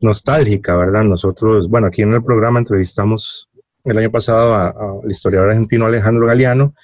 nostálgica, 0.00 0.76
¿verdad? 0.76 1.04
Nosotros, 1.04 1.68
bueno, 1.68 1.88
aquí 1.88 2.02
en 2.02 2.14
el 2.14 2.22
programa 2.22 2.58
entrevistamos 2.58 3.48
el 3.84 3.98
año 3.98 4.10
pasado 4.10 4.54
al 5.02 5.10
historiador 5.10 5.50
argentino 5.50 5.86
Alejandro 5.86 6.26
Galeano 6.26 6.74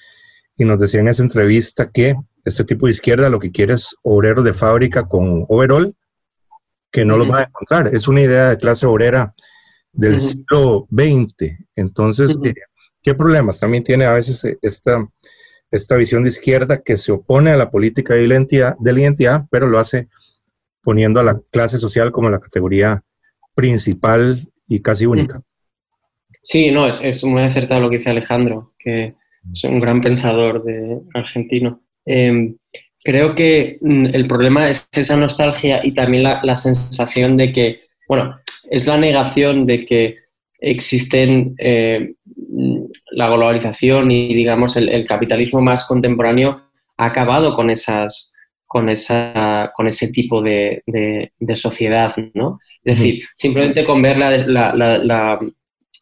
y 0.57 0.65
nos 0.65 0.79
decía 0.79 0.99
en 0.99 1.07
esa 1.07 1.23
entrevista 1.23 1.89
que 1.89 2.15
este 2.49 2.63
tipo 2.63 2.85
de 2.85 2.91
izquierda 2.91 3.29
lo 3.29 3.39
que 3.39 3.51
quiere 3.51 3.73
es 3.73 3.95
obreros 4.03 4.43
de 4.43 4.53
fábrica 4.53 5.07
con 5.07 5.45
overall 5.47 5.95
que 6.91 7.05
no 7.05 7.17
lo 7.17 7.25
van 7.25 7.43
a 7.43 7.45
encontrar. 7.45 7.95
Es 7.95 8.07
una 8.07 8.21
idea 8.21 8.49
de 8.49 8.57
clase 8.57 8.85
obrera 8.85 9.33
del 9.91 10.19
siglo 10.19 10.87
XX. 10.91 11.57
Entonces, 11.75 12.37
eh, 12.43 12.53
¿qué 13.01 13.13
problemas? 13.13 13.59
También 13.59 13.83
tiene 13.83 14.05
a 14.05 14.13
veces 14.13 14.43
eh, 14.45 14.57
esta, 14.61 15.07
esta 15.71 15.95
visión 15.95 16.23
de 16.23 16.29
izquierda 16.29 16.81
que 16.81 16.97
se 16.97 17.11
opone 17.11 17.51
a 17.51 17.57
la 17.57 17.69
política 17.69 18.13
de 18.13 18.27
la, 18.27 18.35
identidad, 18.35 18.75
de 18.79 18.93
la 18.93 19.01
identidad, 19.01 19.45
pero 19.51 19.67
lo 19.67 19.79
hace 19.79 20.09
poniendo 20.81 21.19
a 21.19 21.23
la 21.23 21.39
clase 21.51 21.77
social 21.77 22.11
como 22.11 22.29
la 22.29 22.39
categoría 22.39 23.03
principal 23.53 24.49
y 24.67 24.79
casi 24.81 25.05
única. 25.05 25.41
Sí, 26.41 26.71
no, 26.71 26.87
es, 26.87 27.01
es 27.03 27.23
muy 27.23 27.43
acertado 27.43 27.81
lo 27.81 27.89
que 27.89 27.97
dice 27.97 28.09
Alejandro, 28.09 28.73
que 28.79 29.15
es 29.51 29.63
un 29.63 29.79
gran 29.79 30.01
pensador 30.01 30.63
de 30.63 30.99
argentino. 31.13 31.81
Em, 32.11 32.55
creo 33.03 33.35
que 33.35 33.77
mm, 33.81 34.07
el 34.07 34.27
problema 34.27 34.67
es 34.67 34.89
esa 34.93 35.15
nostalgia 35.15 35.85
y 35.85 35.93
también 35.93 36.23
la, 36.23 36.55
sensación 36.55 37.37
de 37.37 37.51
que, 37.51 37.81
bueno, 38.07 38.39
es 38.71 38.87
la 38.87 38.97
negación 38.97 39.67
de 39.67 39.85
que 39.85 40.15
existen 40.59 41.53
eh, 41.59 42.15
la 43.11 43.29
globalización 43.29 44.09
y, 44.09 44.33
digamos, 44.33 44.75
el, 44.75 45.05
capitalismo 45.05 45.61
más 45.61 45.85
contemporáneo 45.85 46.63
ha 46.97 47.05
acabado 47.05 47.55
con 47.55 47.69
esas 47.69 48.33
con, 48.65 48.89
esa, 48.89 49.71
con 49.75 49.87
ese 49.87 50.11
tipo 50.11 50.41
de, 50.41 50.83
sociedad, 51.53 52.15
¿no? 52.33 52.59
Es 52.83 52.97
decir, 52.97 53.23
simplemente 53.35 53.83
con 53.85 54.01
ver 54.01 54.17
la, 54.17 54.73
la, 54.73 55.39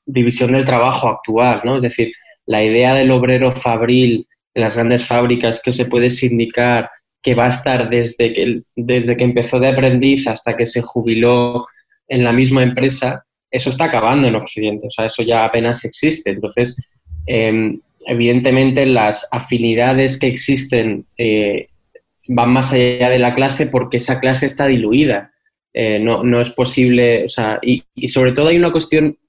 división 0.05 0.53
del 0.53 0.63
trabajo 0.63 1.09
actual, 1.09 1.61
¿no? 1.65 1.75
Es 1.77 1.81
decir, 1.81 2.13
la 2.45 2.63
idea 2.63 2.93
del 2.93 3.11
obrero 3.11 3.51
fabril 3.51 4.25
en 4.57 4.63
las 4.63 4.75
grandes 4.75 5.05
fábricas 5.05 5.61
que 5.63 5.71
se 5.71 5.85
puede 5.85 6.09
sindicar, 6.09 6.89
que 7.21 7.35
va 7.35 7.45
a 7.45 7.49
estar 7.49 7.91
desde 7.91 8.33
que, 8.33 8.59
desde 8.75 9.15
que 9.15 9.23
empezó 9.23 9.59
de 9.59 9.67
aprendiz 9.67 10.27
hasta 10.27 10.57
que 10.57 10.65
se 10.65 10.81
jubiló 10.81 11.67
en 12.07 12.23
la 12.23 12.33
misma 12.33 12.63
empresa, 12.63 13.23
eso 13.51 13.69
está 13.69 13.85
acabando 13.85 14.27
en 14.27 14.33
Occidente, 14.33 14.87
o 14.87 14.89
sea, 14.89 15.05
eso 15.05 15.21
ya 15.21 15.45
apenas 15.45 15.85
existe. 15.85 16.31
Entonces, 16.31 16.75
em, 17.27 17.79
evidentemente 18.07 18.87
las 18.87 19.27
afinidades 19.31 20.19
que 20.19 20.25
existen 20.25 21.05
eh, 21.19 21.67
van 22.27 22.49
más 22.49 22.73
allá 22.73 23.11
de 23.11 23.19
la 23.19 23.35
clase 23.35 23.67
porque 23.67 23.97
esa 23.97 24.19
clase 24.19 24.47
está 24.47 24.65
diluida. 24.65 25.33
Eh, 25.71 25.99
no, 25.99 26.23
no, 26.23 26.41
es 26.41 26.49
posible, 26.49 27.25
o 27.25 27.29
sea, 27.29 27.59
y, 27.61 27.83
sobre 28.07 28.31
todo 28.31 28.47
hay 28.47 28.57
una 28.57 28.71
cuestión 28.71 29.19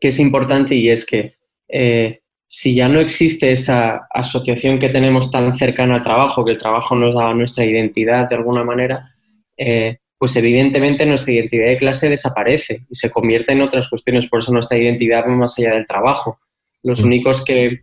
que 0.00 0.08
es 0.08 0.20
importante 0.20 0.76
y 0.76 0.90
es 0.90 1.04
que 1.04 1.34
eh, 1.68 2.20
si 2.52 2.74
ya 2.74 2.88
no 2.88 2.98
existe 2.98 3.52
esa 3.52 4.08
asociación 4.10 4.80
que 4.80 4.88
tenemos 4.88 5.30
tan 5.30 5.54
cercana 5.54 5.94
al 5.94 6.02
trabajo, 6.02 6.44
que 6.44 6.50
el 6.50 6.58
trabajo 6.58 6.96
nos 6.96 7.14
da 7.14 7.32
nuestra 7.32 7.64
identidad 7.64 8.28
de 8.28 8.34
alguna 8.34 8.64
manera, 8.64 9.14
eh, 9.56 9.98
pues 10.18 10.34
evidentemente 10.34 11.06
nuestra 11.06 11.32
identidad 11.32 11.68
de 11.68 11.78
clase 11.78 12.08
desaparece 12.08 12.86
y 12.90 12.94
se 12.96 13.08
convierte 13.08 13.52
en 13.52 13.60
otras 13.62 13.88
cuestiones. 13.88 14.26
Por 14.26 14.40
eso 14.40 14.52
nuestra 14.52 14.76
identidad 14.76 15.22
va 15.28 15.36
más 15.36 15.56
allá 15.60 15.74
del 15.74 15.86
trabajo. 15.86 16.40
Los 16.82 17.02
mm. 17.02 17.06
únicos 17.06 17.44
que, 17.44 17.82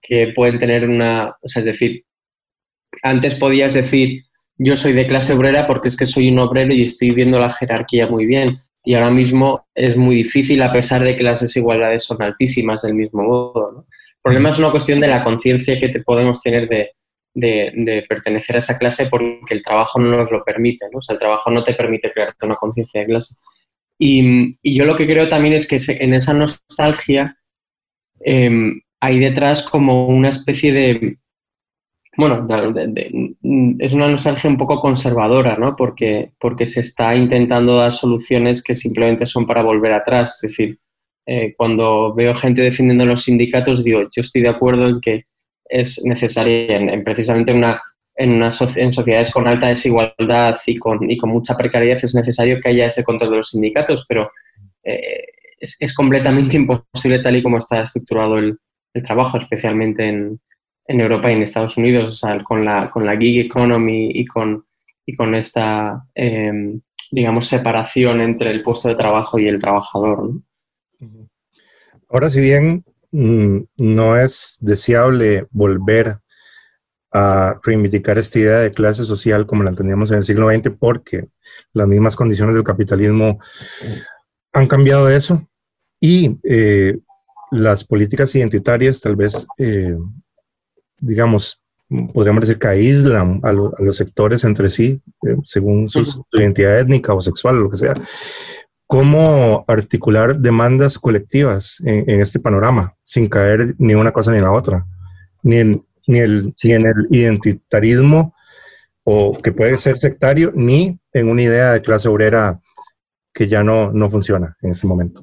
que 0.00 0.32
pueden 0.34 0.58
tener 0.58 0.88
una, 0.88 1.36
o 1.42 1.48
sea, 1.48 1.60
es 1.60 1.66
decir, 1.66 2.06
antes 3.02 3.34
podías 3.34 3.74
decir 3.74 4.22
yo 4.56 4.78
soy 4.78 4.94
de 4.94 5.06
clase 5.06 5.34
obrera 5.34 5.66
porque 5.66 5.88
es 5.88 5.96
que 5.98 6.06
soy 6.06 6.30
un 6.30 6.38
obrero 6.38 6.72
y 6.72 6.84
estoy 6.84 7.10
viendo 7.10 7.38
la 7.38 7.52
jerarquía 7.52 8.06
muy 8.06 8.24
bien. 8.24 8.60
Y 8.82 8.94
ahora 8.94 9.10
mismo 9.10 9.66
es 9.74 9.94
muy 9.98 10.16
difícil 10.16 10.62
a 10.62 10.72
pesar 10.72 11.02
de 11.02 11.18
que 11.18 11.22
las 11.22 11.42
desigualdades 11.42 12.04
son 12.04 12.22
altísimas 12.22 12.80
del 12.80 12.94
mismo 12.94 13.22
modo. 13.22 13.72
¿no? 13.72 13.86
Problema 14.26 14.48
es 14.48 14.58
una 14.58 14.72
cuestión 14.72 14.98
de 14.98 15.06
la 15.06 15.22
conciencia 15.22 15.78
que 15.78 15.88
podemos 16.00 16.42
tener 16.42 16.68
de, 16.68 18.04
pertenecer 18.08 18.56
a 18.56 18.58
esa 18.58 18.76
clase 18.76 19.06
porque 19.06 19.54
el 19.54 19.62
trabajo 19.62 20.00
no 20.00 20.16
nos 20.16 20.32
lo 20.32 20.42
permite. 20.42 20.86
¿no? 20.90 20.98
O 20.98 21.02
sea, 21.02 21.12
el 21.12 21.20
trabajo 21.20 21.48
no 21.48 21.62
te 21.62 21.74
permite 21.74 22.10
crearte 22.10 22.44
una 22.44 22.56
conciencia 22.56 23.02
de 23.02 23.06
clase. 23.06 23.36
Y, 23.96 24.58
y, 24.60 24.76
yo 24.76 24.84
lo 24.84 24.96
que 24.96 25.06
creo 25.06 25.28
también 25.28 25.54
es 25.54 25.68
que 25.68 25.78
en 25.86 26.12
esa 26.12 26.34
nostalgia 26.34 27.38
em, 28.18 28.80
hay 28.98 29.20
detrás 29.20 29.64
como 29.64 30.08
una 30.08 30.30
especie 30.30 30.72
de, 30.72 31.18
bueno, 32.16 32.48
es 33.78 33.92
una 33.92 34.08
nostalgia 34.08 34.50
un 34.50 34.58
poco 34.58 34.80
conservadora, 34.80 35.56
¿no? 35.56 35.76
Porque, 35.76 36.32
porque 36.40 36.66
se 36.66 36.80
está 36.80 37.14
intentando 37.14 37.76
dar 37.76 37.92
soluciones 37.92 38.60
que 38.60 38.74
simplemente 38.74 39.24
son 39.24 39.46
para 39.46 39.62
volver 39.62 39.92
atrás. 39.92 40.34
Es 40.42 40.50
decir, 40.50 40.80
eh, 41.26 41.54
cuando 41.56 42.14
veo 42.14 42.34
gente 42.34 42.62
defendiendo 42.62 43.04
los 43.04 43.24
sindicatos, 43.24 43.82
digo, 43.82 44.02
yo 44.02 44.20
estoy 44.20 44.42
de 44.42 44.48
acuerdo 44.48 44.88
en 44.88 45.00
que 45.00 45.24
es 45.68 46.00
necesaria, 46.04 46.76
en, 46.76 47.02
precisamente 47.02 47.52
una, 47.52 47.82
en, 48.14 48.30
una 48.32 48.50
en 48.76 48.92
sociedades 48.92 49.32
con 49.32 49.48
alta 49.48 49.68
desigualdad 49.68 50.56
y 50.66 50.76
con, 50.76 51.10
y 51.10 51.16
con 51.16 51.30
mucha 51.30 51.56
precariedad, 51.56 51.98
es 52.02 52.14
necesario 52.14 52.60
que 52.60 52.68
haya 52.68 52.86
ese 52.86 53.04
control 53.04 53.30
de 53.30 53.36
los 53.38 53.50
sindicatos, 53.50 54.06
pero 54.08 54.30
eh, 54.84 55.24
es, 55.58 55.76
es, 55.80 55.94
completamente 55.94 56.56
imposible 56.56 57.18
tal 57.18 57.36
y 57.36 57.42
como 57.42 57.58
está 57.58 57.82
estructurado 57.82 58.38
el, 58.38 58.58
trabajo, 59.04 59.36
especialmente 59.36 60.08
en, 60.08 60.40
en 60.86 61.00
Europa 61.02 61.30
y 61.30 61.34
en 61.34 61.42
Estados 61.42 61.76
Unidos, 61.76 62.06
o 62.06 62.16
sea, 62.16 62.42
con 62.42 62.64
la, 62.64 62.90
con 62.90 63.04
la 63.04 63.14
gig 63.14 63.44
economy 63.44 64.10
y 64.14 64.24
con, 64.24 64.64
y 65.04 65.14
con 65.14 65.34
esta, 65.34 66.06
em, 66.14 66.80
digamos, 67.10 67.46
separación 67.46 68.22
entre 68.22 68.50
el 68.50 68.62
puesto 68.62 68.88
de 68.88 68.94
trabajo 68.94 69.38
y 69.38 69.48
el 69.48 69.58
trabajador. 69.58 70.30
Ahora, 72.08 72.30
si 72.30 72.40
bien 72.40 72.84
mm, 73.10 73.58
no 73.76 74.16
es 74.16 74.56
deseable 74.60 75.46
volver 75.50 76.18
a 77.12 77.58
reivindicar 77.62 78.18
esta 78.18 78.38
idea 78.38 78.58
de 78.58 78.72
clase 78.72 79.04
social 79.04 79.46
como 79.46 79.62
la 79.62 79.70
entendíamos 79.70 80.10
en 80.10 80.18
el 80.18 80.24
siglo 80.24 80.50
XX, 80.50 80.70
porque 80.78 81.28
las 81.72 81.86
mismas 81.86 82.16
condiciones 82.16 82.54
del 82.54 82.64
capitalismo 82.64 83.38
han 84.52 84.66
cambiado 84.66 85.08
eso 85.08 85.48
y 86.00 86.38
eh, 86.42 86.98
las 87.50 87.84
políticas 87.84 88.34
identitarias 88.34 89.00
tal 89.00 89.16
vez 89.16 89.46
eh, 89.58 89.96
digamos, 90.98 91.62
podríamos 92.12 92.42
decir 92.42 92.58
que 92.58 92.68
aíslan 92.68 93.40
a, 93.42 93.52
los 93.52 93.96
sectores 93.96 94.44
entre 94.44 94.70
sí, 94.70 95.00
eh, 95.26 95.36
según 95.44 95.88
su, 95.90 96.24
identidad 96.32 96.78
étnica 96.78 97.14
o 97.14 97.20
sexual 97.20 97.56
o 97.56 97.60
lo 97.62 97.70
que 97.70 97.78
sea. 97.78 97.94
¿Cómo 98.86 99.64
articular 99.66 100.38
demandas 100.38 100.98
colectivas 100.98 101.82
en, 101.84 102.20
este 102.20 102.38
panorama 102.38 102.94
sin 103.02 103.26
caer 103.26 103.74
ni 103.78 103.94
una 103.94 104.12
cosa 104.12 104.32
ni 104.32 104.40
la 104.40 104.52
otra? 104.52 104.86
Ni 105.42 105.58
en, 105.58 105.86
ni, 106.06 106.20
el, 106.20 106.54
ni 106.62 106.72
en 106.72 106.86
el 106.86 107.06
identitarismo 107.10 108.34
o 109.02 109.38
que 109.40 109.52
puede 109.52 109.78
ser 109.78 109.98
sectario, 109.98 110.52
ni 110.54 110.98
en 111.12 111.28
una 111.28 111.42
idea 111.42 111.72
de 111.72 111.82
clase 111.82 112.08
obrera 112.08 112.60
que 113.32 113.46
ya 113.48 113.62
no, 113.62 113.92
no 113.92 114.08
funciona 114.10 114.56
en 114.62 114.70
este 114.70 114.86
momento. 114.86 115.22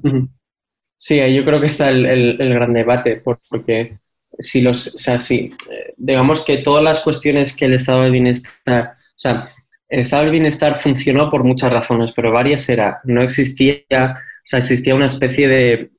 Sí, 0.96 1.16
yo 1.34 1.44
creo 1.44 1.60
que 1.60 1.66
está 1.66 1.90
el, 1.90 2.06
el, 2.06 2.40
el 2.40 2.54
gran 2.54 2.72
debate, 2.72 3.22
porque 3.50 3.98
si 4.38 4.60
los, 4.60 4.94
o 4.94 4.98
sea, 4.98 5.18
si, 5.18 5.52
eh, 5.70 5.94
digamos 5.96 6.44
que 6.44 6.58
todas 6.58 6.82
las 6.82 7.00
cuestiones 7.00 7.56
que 7.56 7.66
el 7.66 7.74
estado 7.74 8.02
del 8.02 8.12
bienestar, 8.12 8.96
o 8.96 9.18
sea, 9.18 9.48
el 9.88 10.00
estado 10.00 10.22
del 10.22 10.32
bienestar 10.32 10.76
funcionó 10.76 11.30
por 11.30 11.44
muchas 11.44 11.72
razones, 11.72 12.12
pero 12.14 12.32
varias 12.32 12.68
era, 12.68 13.00
no 13.04 13.22
existía, 13.22 13.82
o 13.90 14.48
sea, 14.48 14.58
existía 14.58 14.94
una 14.94 15.06
especie 15.06 15.48
de, 15.48 15.90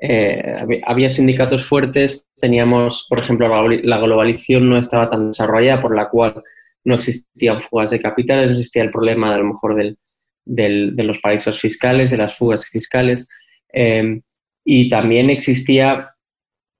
eh, 0.00 0.80
había 0.86 1.10
sindicatos 1.10 1.66
fuertes, 1.66 2.28
teníamos, 2.36 3.06
por 3.08 3.18
ejemplo, 3.18 3.68
la 3.68 3.98
globalización 3.98 4.68
no 4.68 4.78
estaba 4.78 5.10
tan 5.10 5.28
desarrollada, 5.28 5.82
por 5.82 5.94
la 5.94 6.08
cual 6.08 6.42
no 6.84 6.94
existían 6.94 7.60
fugas 7.62 7.90
de 7.90 8.00
capitales, 8.00 8.46
no 8.46 8.52
existía 8.52 8.82
el 8.82 8.90
problema 8.90 9.34
a 9.34 9.38
lo 9.38 9.44
mejor 9.44 9.74
del, 9.74 9.98
de 10.44 11.02
los 11.02 11.18
paraísos 11.18 11.60
fiscales, 11.60 12.10
de 12.10 12.16
las 12.16 12.36
fugas 12.36 12.66
fiscales, 12.66 13.28
eh, 13.72 14.20
y 14.64 14.88
también 14.88 15.30
existía 15.30 16.14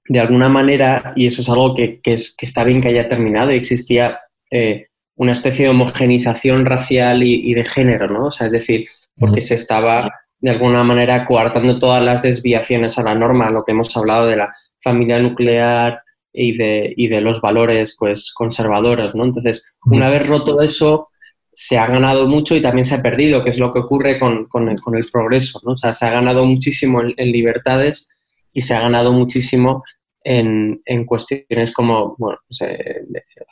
de 0.07 0.19
alguna 0.19 0.49
manera, 0.49 1.13
y 1.15 1.27
eso 1.27 1.41
es 1.41 1.49
algo 1.49 1.75
que, 1.75 2.01
es, 2.03 2.35
que 2.35 2.45
está 2.45 2.63
bien 2.63 2.81
que 2.81 2.87
haya 2.87 3.07
terminado, 3.07 3.51
existía 3.51 4.19
eh, 4.49 4.88
una 5.19 5.33
especie 5.33 5.65
de 5.65 5.71
homogenización 5.71 6.65
racial 6.65 7.23
y, 7.23 7.53
de 7.53 7.65
género, 7.65 8.07
¿no? 8.07 8.27
O 8.27 8.31
sea, 8.31 8.47
es 8.47 8.53
decir, 8.53 8.87
porque 9.17 9.41
se 9.41 9.55
estaba 9.55 10.09
de 10.39 10.49
alguna 10.49 10.81
manera 10.85 11.25
coartando 11.25 11.77
todas 11.77 12.01
las 12.01 12.21
desviaciones 12.21 12.97
a 12.97 13.03
la 13.03 13.15
norma, 13.15 13.49
lo 13.49 13.65
que 13.65 13.73
hemos 13.73 13.95
hablado 13.97 14.27
de 14.27 14.37
la 14.37 14.55
familia 14.81 15.19
nuclear 15.19 16.01
y 16.31 16.55
de, 16.55 16.93
y 16.95 17.09
de 17.09 17.19
los 17.19 17.41
valores 17.41 17.97
pues 17.99 18.31
conservadores, 18.33 19.13
¿no? 19.13 19.25
Entonces, 19.25 19.69
una 19.83 20.09
vez 20.09 20.25
roto 20.25 20.61
eso, 20.61 21.09
se 21.51 21.77
ha 21.77 21.85
ganado 21.85 22.25
mucho 22.25 22.55
y 22.55 22.61
también 22.61 22.85
se 22.85 22.95
ha 22.95 23.01
perdido, 23.01 23.43
que 23.43 23.49
es 23.49 23.59
lo 23.59 23.73
que 23.73 23.79
ocurre 23.79 24.17
con, 24.17 24.45
con, 24.45 24.69
el, 24.69 24.79
con 24.79 24.95
el, 24.95 25.05
progreso, 25.11 25.59
¿no? 25.65 25.73
O 25.73 25.77
sea, 25.77 25.91
se 25.91 26.05
ha 26.05 26.11
ganado 26.11 26.45
muchísimo 26.45 27.01
en 27.01 27.31
libertades 27.33 28.09
y 28.53 28.61
se 28.61 28.73
ha 28.73 28.79
ganado 28.79 29.11
muchísimo 29.11 29.83
en, 30.23 30.81
en 30.85 31.05
cuestiones 31.05 31.73
como, 31.73 32.15
bueno, 32.17 32.39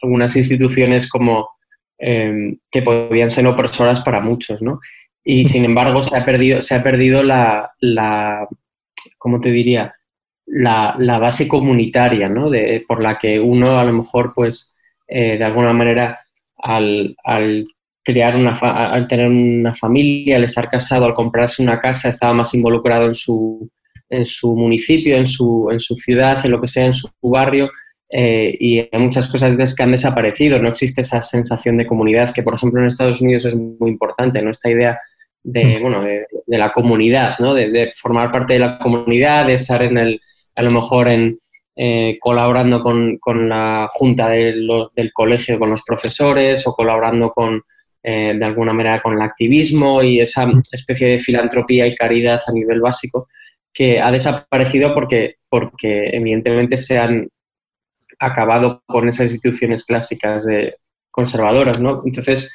algunas 0.01 0.33
instituciones 0.37 1.09
como 1.09 1.56
em, 1.97 2.57
que 2.71 2.81
podían 2.81 3.29
ser 3.29 3.47
opresoras 3.47 4.01
para 4.01 4.21
muchos, 4.21 4.61
¿no? 4.61 4.79
Y 5.23 5.45
sin 5.45 5.65
embargo 5.65 6.01
se 6.01 6.15
ha 6.15 6.25
perdido, 6.25 6.61
se 6.61 6.75
ha 6.75 6.83
perdido 6.83 7.23
la, 7.23 7.71
la 7.79 8.47
¿cómo 9.17 9.41
te 9.41 9.51
diría? 9.51 9.93
La, 10.45 10.95
la 10.97 11.19
base 11.19 11.47
comunitaria, 11.47 12.29
¿no? 12.29 12.49
De, 12.49 12.83
por 12.87 13.01
la 13.01 13.17
que 13.19 13.39
uno 13.39 13.77
a 13.77 13.83
lo 13.83 13.93
mejor, 13.93 14.33
pues, 14.33 14.75
eh, 15.07 15.37
de 15.37 15.43
alguna 15.43 15.73
manera, 15.73 16.19
al, 16.57 17.15
al 17.23 17.67
crear 18.03 18.35
una, 18.37 18.51
al 18.51 19.07
tener 19.07 19.27
una 19.27 19.75
familia, 19.75 20.37
al 20.37 20.45
estar 20.45 20.69
casado, 20.69 21.05
al 21.05 21.13
comprarse 21.13 21.61
una 21.61 21.81
casa, 21.81 22.09
estaba 22.09 22.33
más 22.33 22.53
involucrado 22.53 23.05
en 23.05 23.15
su, 23.15 23.69
en 24.09 24.25
su 24.25 24.55
municipio, 24.55 25.17
en 25.17 25.27
su, 25.27 25.67
en 25.71 25.81
su 25.81 25.95
ciudad, 25.95 26.39
en 26.45 26.51
lo 26.51 26.61
que 26.61 26.67
sea, 26.67 26.85
en 26.85 26.93
su 26.93 27.09
barrio, 27.21 27.69
eh, 28.09 28.55
y 28.59 28.79
hay 28.79 28.99
muchas 28.99 29.29
cosas 29.29 29.75
que 29.75 29.83
han 29.83 29.91
desaparecido. 29.91 30.59
No 30.59 30.69
existe 30.69 31.01
esa 31.01 31.21
sensación 31.21 31.77
de 31.77 31.85
comunidad 31.85 32.33
que, 32.33 32.43
por 32.43 32.55
ejemplo, 32.55 32.81
en 32.81 32.87
Estados 32.87 33.21
Unidos 33.21 33.45
es 33.45 33.55
muy 33.55 33.89
importante, 33.89 34.41
¿no? 34.41 34.51
Esta 34.51 34.69
idea 34.69 34.99
de, 35.43 35.79
mm. 35.79 35.81
bueno, 35.81 36.03
de, 36.03 36.57
la 36.57 36.71
comunidad, 36.71 37.37
¿no? 37.39 37.53
De, 37.53 37.93
formar 37.95 38.31
parte 38.31 38.53
de 38.53 38.59
la 38.59 38.79
comunidad, 38.79 39.47
de 39.47 39.55
estar 39.55 39.81
en 39.83 39.97
el, 39.97 40.21
a 40.55 40.61
lo 40.61 40.71
mejor 40.71 41.09
en, 41.09 41.39
eh, 41.75 42.17
colaborando 42.19 42.81
con, 42.81 43.17
con, 43.17 43.49
la 43.49 43.89
junta 43.91 44.29
del 44.29 45.11
colegio, 45.13 45.59
con 45.59 45.69
los 45.69 45.83
profesores 45.83 46.65
o 46.65 46.73
colaborando 46.73 47.31
con, 47.31 47.61
eh, 48.03 48.35
de 48.37 48.45
alguna 48.45 48.73
manera 48.73 49.01
con 49.01 49.15
el 49.15 49.21
activismo 49.21 50.01
y 50.01 50.21
esa 50.21 50.45
mm. 50.45 50.61
especie 50.71 51.09
de 51.09 51.19
filantropía 51.19 51.85
y 51.85 51.95
caridad 51.95 52.39
a 52.47 52.51
nivel 52.53 52.79
básico 52.79 53.27
que 53.73 53.99
ha 53.99 54.11
desaparecido 54.11 54.93
porque, 54.93 55.35
porque 55.49 56.11
evidentemente 56.13 56.77
se 56.77 56.97
han 56.97 57.27
acabado 58.19 58.83
con 58.85 59.07
esas 59.07 59.27
instituciones 59.27 59.85
clásicas 59.85 60.45
de 60.45 60.75
conservadoras, 61.11 61.79
¿no? 61.79 62.01
Entonces, 62.05 62.51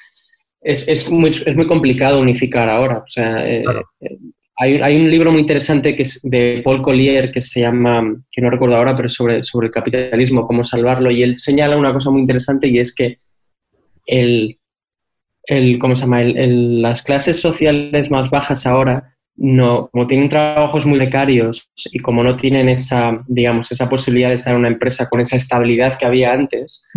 es, 0.61 0.87
es, 0.89 1.11
muy, 1.11 1.31
es 1.31 1.57
muy 1.57 1.67
complicado 1.67 2.21
unificar 2.21 2.69
ahora. 2.69 2.99
O 2.99 3.11
sea, 3.11 3.47
eh, 3.47 3.65
eh, 4.01 4.19
hay, 4.57 4.77
hay, 4.77 4.97
un 4.97 5.11
libro 5.11 5.33
muy 5.33 5.41
interesante 5.41 5.97
que 5.97 6.03
es 6.03 6.21
de 6.23 6.63
Paul 6.65 6.83
Collier 6.83 7.33
que 7.33 7.41
se 7.41 7.61
llama, 7.61 8.17
que 8.31 8.41
no 8.41 8.51
recuerdo 8.51 8.77
ahora, 8.77 8.97
pero 8.97 9.09
sobre, 9.09 9.43
sobre 9.43 9.67
el 9.67 9.73
capitalismo, 9.73 10.47
cómo 10.47 10.63
salvarlo, 10.63 11.11
y 11.11 11.23
él 11.23 11.37
señala 11.39 11.77
una 11.77 11.93
cosa 11.93 12.11
muy 12.11 12.21
interesante 12.21 12.69
y 12.69 12.79
es 12.79 12.95
que 12.95 13.19
el, 14.07 14.59
el 15.45 15.79
¿cómo 15.79 15.97
se 15.97 16.03
llama? 16.03 16.23
las 16.23 17.03
clases 17.03 17.41
sociales 17.41 18.11
más 18.11 18.31
bajas 18.31 18.67
ahora 18.67 19.12
no, 19.37 19.89
como 19.89 20.07
tienen 20.07 20.29
trabajos 20.29 20.87
muy 20.87 20.99
precarios 20.99 21.71
y 21.91 21.99
como 21.99 22.23
no 22.23 22.37
tienen 22.37 22.69
esa, 22.69 23.23
digamos, 23.27 23.73
esa 23.73 23.89
posibilidad 23.89 24.29
de 24.29 24.37
estar 24.37 24.53
en 24.53 24.61
una 24.61 24.69
empresa 24.69 25.09
con 25.09 25.21
esa 25.21 25.37
estabilidad 25.37 25.97
que 25.99 26.07
había 26.07 26.33
antes, 26.33 26.89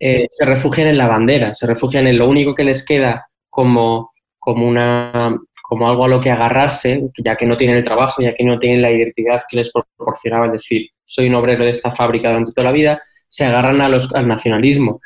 eh, 0.00 0.26
se 0.30 0.44
refugian 0.44 0.88
en 0.88 0.98
la 0.98 1.06
bandera, 1.06 1.54
se 1.54 1.66
refugian 1.66 2.06
en 2.06 2.18
lo 2.18 2.28
único 2.28 2.54
que 2.54 2.64
les 2.64 2.84
queda 2.84 3.26
como, 3.50 4.12
como, 4.38 4.66
una, 4.66 5.36
como 5.62 5.88
algo 5.88 6.04
a 6.04 6.08
lo 6.08 6.20
que 6.20 6.30
agarrarse, 6.30 7.08
ya 7.18 7.36
que 7.36 7.46
no 7.46 7.56
tienen 7.56 7.76
el 7.76 7.84
trabajo, 7.84 8.22
ya 8.22 8.34
que 8.34 8.44
no 8.44 8.58
tienen 8.58 8.82
la 8.82 8.90
identidad 8.90 9.42
que 9.48 9.58
les 9.58 9.70
proporcionaba, 9.70 10.46
es 10.46 10.52
decir, 10.52 10.88
soy 11.04 11.28
un 11.28 11.34
obrero 11.34 11.64
de 11.64 11.70
esta 11.70 11.92
fábrica 11.92 12.28
durante 12.28 12.52
toda 12.52 12.66
la 12.66 12.72
vida, 12.72 13.00
se 13.28 13.44
agarran 13.44 13.80
a 13.82 13.88
los, 13.88 14.12
al 14.14 14.26
nacionalismo. 14.26 15.00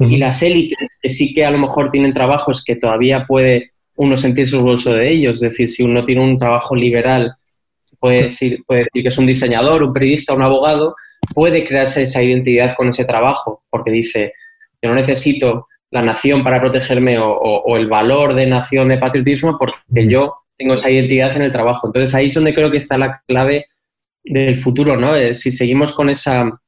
Y 0.00 0.16
las 0.16 0.42
élites, 0.42 0.98
que 1.00 1.08
sí 1.08 1.32
que 1.32 1.44
a 1.44 1.52
lo 1.52 1.58
mejor 1.58 1.90
tienen 1.90 2.12
trabajos 2.12 2.64
que 2.64 2.74
todavía 2.74 3.26
puede 3.26 3.73
uno 3.96 4.16
sentirse 4.16 4.56
orgulloso 4.56 4.94
de 4.94 5.08
ellos. 5.08 5.34
Es 5.34 5.52
decir, 5.52 5.68
si 5.68 5.82
uno 5.82 6.04
tiene 6.04 6.22
un 6.22 6.38
trabajo 6.38 6.74
liberal, 6.74 7.34
puede 7.98 8.24
decir, 8.24 8.62
puede 8.66 8.80
decir 8.84 9.02
que 9.02 9.08
es 9.08 9.18
un 9.18 9.26
diseñador, 9.26 9.82
un 9.82 9.92
periodista, 9.92 10.34
un 10.34 10.42
abogado, 10.42 10.94
puede 11.32 11.64
crearse 11.64 12.02
esa 12.02 12.22
identidad 12.22 12.74
con 12.74 12.88
ese 12.88 13.04
trabajo, 13.04 13.62
porque 13.70 13.90
dice, 13.90 14.34
yo 14.82 14.90
no 14.90 14.94
necesito 14.94 15.68
la 15.90 16.02
nación 16.02 16.42
para 16.42 16.60
protegerme 16.60 17.16
o, 17.18 17.76
el 17.76 17.86
valor 17.88 18.34
de 18.34 18.46
nación, 18.46 18.88
de 18.88 18.98
patriotismo, 18.98 19.56
porque 19.58 20.08
yo 20.08 20.34
tengo 20.58 20.74
esa 20.74 20.90
identidad 20.90 21.34
en 21.36 21.42
el 21.42 21.52
trabajo. 21.52 21.86
Entonces 21.86 22.14
ahí 22.14 22.28
es 22.28 22.34
donde 22.34 22.54
creo 22.54 22.70
que 22.70 22.78
está 22.78 22.98
la 22.98 23.22
clave 23.26 23.66
del 24.24 24.56
futuro, 24.56 24.96
¿no? 24.96 25.14
Eh, 25.14 25.34
si 25.34 25.52
seguimos 25.52 25.94
con 25.94 26.10
esa, 26.10 26.60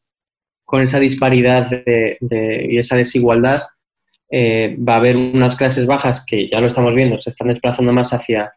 con 0.64 0.80
esa 0.80 1.00
disparidad 1.00 1.68
y 2.20 2.78
esa 2.78 2.96
desigualdad, 2.96 3.62
eh, 4.30 4.76
va 4.76 4.94
a 4.94 4.98
haber 4.98 5.16
unas 5.16 5.56
clases 5.56 5.86
bajas 5.86 6.24
que 6.26 6.48
ya 6.48 6.60
lo 6.60 6.66
estamos 6.66 6.94
viendo, 6.94 7.20
se 7.20 7.30
están 7.30 7.48
desplazando 7.48 7.92
más 7.92 8.12
hacia 8.12 8.52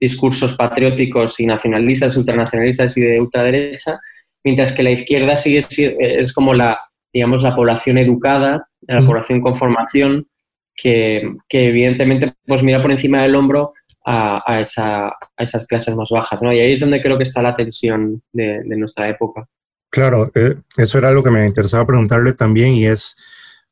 discursos 0.00 0.56
patrióticos 0.56 1.40
y 1.40 1.46
nacionalistas, 1.46 2.16
ultranacionalistas 2.16 2.96
y 2.96 3.02
de 3.02 3.20
ultraderecha, 3.20 4.00
mientras 4.42 4.72
que 4.72 4.82
la 4.82 4.90
izquierda 4.90 5.36
sigue 5.36 5.64
es 5.98 6.32
como 6.32 6.54
la, 6.54 6.78
digamos, 7.12 7.42
la 7.42 7.54
población 7.54 7.98
educada, 7.98 8.68
la 8.82 9.00
población 9.00 9.40
con 9.40 9.56
formación, 9.56 10.26
que, 10.74 11.36
evidentemente 11.50 12.32
pues 12.46 12.62
mira 12.62 12.80
por 12.80 12.90
encima 12.90 13.22
del 13.22 13.34
hombro 13.34 13.74
a, 14.04 14.60
esas 14.60 15.66
clases 15.66 15.94
más 15.94 16.08
bajas, 16.10 16.40
¿no? 16.40 16.52
Y 16.52 16.58
ahí 16.58 16.72
es 16.72 16.80
donde 16.80 17.02
creo 17.02 17.18
que 17.18 17.24
está 17.24 17.42
la 17.42 17.54
tensión 17.54 18.22
de, 18.32 18.62
nuestra 18.64 19.08
época. 19.08 19.46
Claro, 19.90 20.30
eh, 20.34 20.56
eso 20.76 20.98
era 20.98 21.08
algo 21.08 21.22
que 21.22 21.30
me 21.30 21.46
interesaba 21.46 21.86
preguntarle 21.86 22.32
también 22.32 22.72
y 22.72 22.86
es 22.86 23.16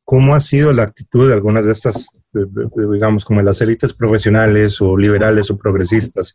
cómo 0.09 0.35
ha 0.35 0.41
sido 0.41 0.73
la 0.73 0.85
actitud 0.85 1.29
de 1.29 1.35
algunas 1.35 1.67
de 1.67 1.73
estas, 1.73 2.17
digamos, 2.33 3.27
como 3.27 3.43
las 3.43 3.61
élites 3.61 3.93
profesionales 3.93 4.81
o 4.81 4.97
liberales 4.97 5.51
o 5.51 5.59
progresistas, 5.59 6.33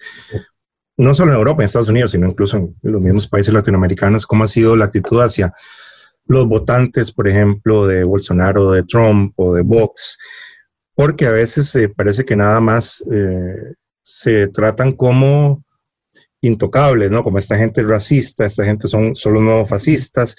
no 0.96 1.16
solo 1.16 1.32
en 1.32 1.40
Europa, 1.40 1.64
en 1.64 1.66
Estados 1.66 1.90
Unidos, 1.90 2.12
sino 2.12 2.28
incluso 2.28 2.58
en 2.58 2.76
los 2.84 3.02
mismos 3.02 3.28
países 3.28 3.52
latinoamericanos, 3.52 4.28
cómo 4.28 4.44
ha 4.44 4.48
sido 4.48 4.76
la 4.76 4.86
actitud 4.86 5.20
hacia 5.22 5.56
los 6.28 6.48
votantes, 6.48 7.12
por 7.12 7.28
ejemplo, 7.28 7.88
de 7.88 8.04
Bolsonaro, 8.04 8.70
de 8.70 8.84
Trump 8.84 9.34
o 9.38 9.56
de 9.56 9.64
Vox, 9.64 10.20
porque 10.94 11.26
a 11.26 11.32
veces 11.32 11.76
parece 11.96 12.26
que 12.26 12.36
nada 12.36 12.62
más 12.62 13.04
eh, 13.12 13.74
se 14.04 14.50
tratan 14.50 14.92
como 14.92 15.64
intocables, 16.42 17.10
¿no? 17.10 17.24
Como 17.24 17.40
esta 17.40 17.58
gente 17.58 17.82
racista, 17.82 18.46
esta 18.46 18.66
gente 18.66 18.88
son 18.88 19.16
solo 19.16 19.42
nuevos 19.42 19.68
fascistas, 19.68 20.36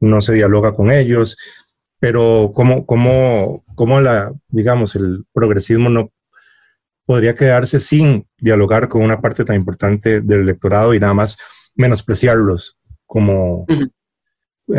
no 0.00 0.22
se 0.22 0.32
dialoga 0.32 0.72
con 0.72 0.90
ellos, 0.90 1.36
pero 2.00 2.52
como, 2.54 2.86
como, 2.86 3.64
como 3.74 4.00
la, 4.00 4.32
digamos, 4.48 4.96
el 4.96 5.24
progresismo 5.32 5.88
no 5.88 6.12
podría 7.04 7.34
quedarse 7.34 7.80
sin 7.80 8.26
dialogar 8.38 8.88
con 8.88 9.02
una 9.02 9.20
parte 9.20 9.44
tan 9.44 9.56
importante 9.56 10.20
del 10.20 10.40
electorado 10.40 10.94
y 10.94 11.00
nada 11.00 11.14
más 11.14 11.38
menospreciarlos 11.74 12.78
como... 13.06 13.66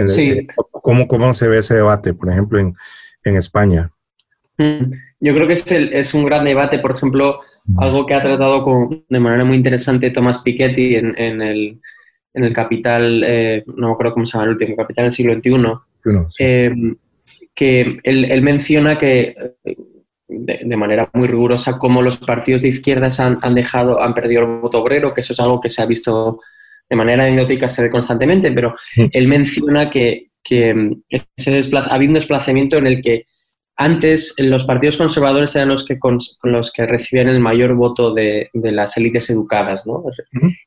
Sí. 0.06 0.48
¿Cómo, 0.72 1.08
¿Cómo 1.08 1.34
se 1.34 1.48
ve 1.48 1.58
ese 1.58 1.74
debate, 1.74 2.14
por 2.14 2.30
ejemplo, 2.30 2.60
en, 2.60 2.76
en 3.24 3.36
España? 3.38 3.92
Yo 5.20 5.34
creo 5.34 5.48
que 5.48 5.54
es, 5.54 5.72
el, 5.72 5.94
es 5.94 6.14
un 6.14 6.26
gran 6.26 6.46
debate, 6.46 6.80
por 6.80 6.92
ejemplo, 6.92 7.40
algo 7.78 8.06
que 8.06 8.14
ha 8.14 8.22
tratado 8.22 8.64
con, 8.64 9.04
de 9.08 9.20
manera 9.20 9.46
muy 9.46 9.58
interesante 9.58 10.12
Thomas 10.12 10.42
Piketty 10.44 10.96
en, 10.96 11.16
en, 11.18 11.42
el, 11.42 11.82
en 12.34 12.44
el 12.44 12.54
Capital, 12.54 13.24
eh, 13.26 13.64
no 13.68 13.88
me 13.88 13.94
acuerdo 13.94 14.14
cómo 14.14 14.26
se 14.26 14.34
llama 14.34 14.46
el 14.46 14.52
último, 14.52 14.76
Capital 14.76 15.06
del 15.06 15.12
siglo 15.14 15.34
XXI, 15.34 15.54
eh, 16.40 16.72
que 17.60 18.00
él, 18.04 18.32
él, 18.32 18.42
menciona 18.42 18.98
que 18.98 19.36
de, 20.30 20.62
de, 20.64 20.78
manera 20.78 21.10
muy 21.14 21.28
rigurosa 21.28 21.78
cómo 21.78 22.02
los 22.02 22.16
partidos 22.16 22.62
de 22.62 22.70
izquierdas 22.70 23.20
han, 23.20 23.38
han, 23.42 23.54
dejado, 23.54 24.02
han 24.02 24.14
perdido 24.14 24.44
el 24.44 24.62
voto 24.62 24.82
obrero, 24.82 25.14
que 25.14 25.20
eso 25.20 25.34
es 25.34 25.40
algo 25.42 25.60
que 25.60 25.68
se 25.68 25.82
ha 25.82 25.86
visto 25.86 26.40
de 26.90 26.96
manera 26.96 27.26
anecdótica, 27.26 27.68
se 27.68 27.82
ve 27.82 27.92
constantemente, 27.92 28.50
pero 28.54 28.76
él 28.96 29.28
menciona 29.28 29.90
que, 29.90 30.30
que 30.42 30.96
ese 31.10 31.62
ha 31.76 31.94
habido 31.94 32.12
un 32.12 32.16
desplazamiento 32.16 32.78
en 32.78 32.88
el 32.88 33.02
que 33.02 33.26
antes 33.76 34.36
los 34.38 34.64
partidos 34.64 34.96
conservadores 34.96 35.54
eran 35.58 35.68
los 35.68 35.86
que, 35.86 36.00
con, 36.00 36.18
los 36.44 36.72
que 36.72 36.86
recibían 36.86 37.28
el 37.28 37.42
mayor 37.42 37.76
voto 37.76 38.14
de, 38.14 38.50
las 38.54 38.96
élites 38.96 39.30
educadas, 39.30 39.86
¿no? 39.86 40.06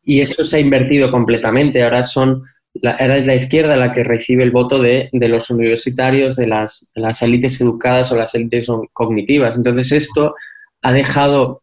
Y 0.03 0.20
eso 0.20 0.45
se 0.45 0.59
ha 0.59 0.61
invertido 0.61 1.11
completamente. 1.11 1.82
Ahora 1.82 2.03
son 2.05 2.43
la, 2.75 2.93
es 2.93 3.27
la 3.27 3.35
izquierda 3.35 3.77
la 3.77 3.93
que 3.93 4.05
recibe 4.05 4.43
el 4.43 4.51
voto 4.51 4.81
de, 4.81 5.11
los 5.12 5.51
universitarios, 5.51 6.37
de 6.37 6.47
las, 6.47 6.91
las, 6.95 7.23
élites 7.23 7.61
educadas 7.61 8.11
o 8.12 8.16
las 8.16 8.35
élites 8.35 8.68
cognitivas. 8.93 9.57
Entonces 9.57 9.93
esto 9.93 10.35
ha 10.81 10.93
dejado 10.93 11.62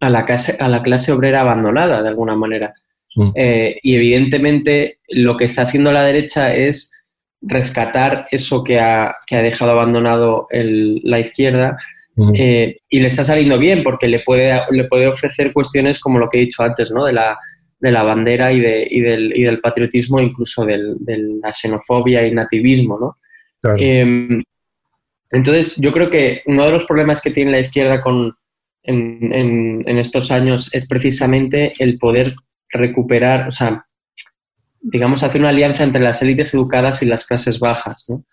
a 0.00 0.10
la, 0.10 0.24
clase, 0.24 0.56
a 0.58 0.68
la 0.68 0.82
clase 0.82 1.12
obrera 1.12 1.40
abandonada 1.40 2.02
de 2.02 2.08
alguna 2.08 2.36
manera. 2.36 2.74
Eh, 3.36 3.78
y 3.82 3.94
evidentemente 3.94 4.98
lo 5.08 5.36
que 5.36 5.44
está 5.44 5.62
haciendo 5.62 5.92
la 5.92 6.02
derecha 6.02 6.52
es 6.52 6.92
rescatar 7.40 8.26
eso 8.32 8.64
que 8.64 8.80
ha, 8.80 9.16
que 9.26 9.36
ha 9.36 9.42
dejado 9.42 9.70
abandonado 9.70 10.48
la 10.50 11.20
izquierda 11.20 11.76
eh, 12.34 12.78
y 12.88 13.00
le 13.00 13.06
está 13.06 13.22
saliendo 13.22 13.58
bien 13.58 13.84
porque 13.84 14.08
le 14.08 14.20
puede, 14.20 14.60
le 14.70 14.84
puede 14.84 15.06
ofrecer 15.06 15.52
cuestiones 15.52 16.00
como 16.00 16.18
lo 16.18 16.28
que 16.28 16.38
he 16.38 16.40
dicho 16.40 16.64
antes, 16.64 16.90
¿no? 16.90 17.04
de, 17.04 17.12
la, 17.12 17.38
de 17.84 17.92
la 17.92 18.02
bandera 18.02 18.50
y, 18.50 18.60
de, 18.60 18.88
y, 18.90 19.00
del, 19.02 19.36
y 19.36 19.42
del, 19.42 19.60
patriotismo, 19.60 20.18
incluso 20.18 20.64
de 20.64 20.78
la 21.42 21.52
xenofobia 21.52 22.26
y 22.26 22.32
nativismo. 22.32 22.98
¿no? 22.98 23.18
Em, 23.76 24.42
entonces, 25.30 25.76
yo 25.76 25.92
creo 25.92 26.08
que 26.08 26.40
uno 26.46 26.64
de 26.64 26.72
los 26.72 26.86
problemas 26.86 27.20
que 27.20 27.30
tiene 27.30 27.50
la 27.50 27.60
izquierda 27.60 28.00
con, 28.00 28.34
en, 28.84 29.30
en, 29.34 29.84
en 29.86 29.98
estos 29.98 30.30
años 30.30 30.70
es 30.72 30.88
precisamente 30.88 31.74
el 31.78 31.98
poder 31.98 32.34
recuperar, 32.70 33.48
o 33.48 33.52
sea, 33.52 33.84
digamos, 34.80 35.22
hacer 35.22 35.42
una 35.42 35.50
alianza 35.50 35.84
entre 35.84 36.00
las 36.00 36.22
élites 36.22 36.54
educadas 36.54 37.02
y 37.02 37.06
las 37.06 37.26
clases 37.26 37.58
bajas. 37.58 38.06
¿no? 38.08 38.24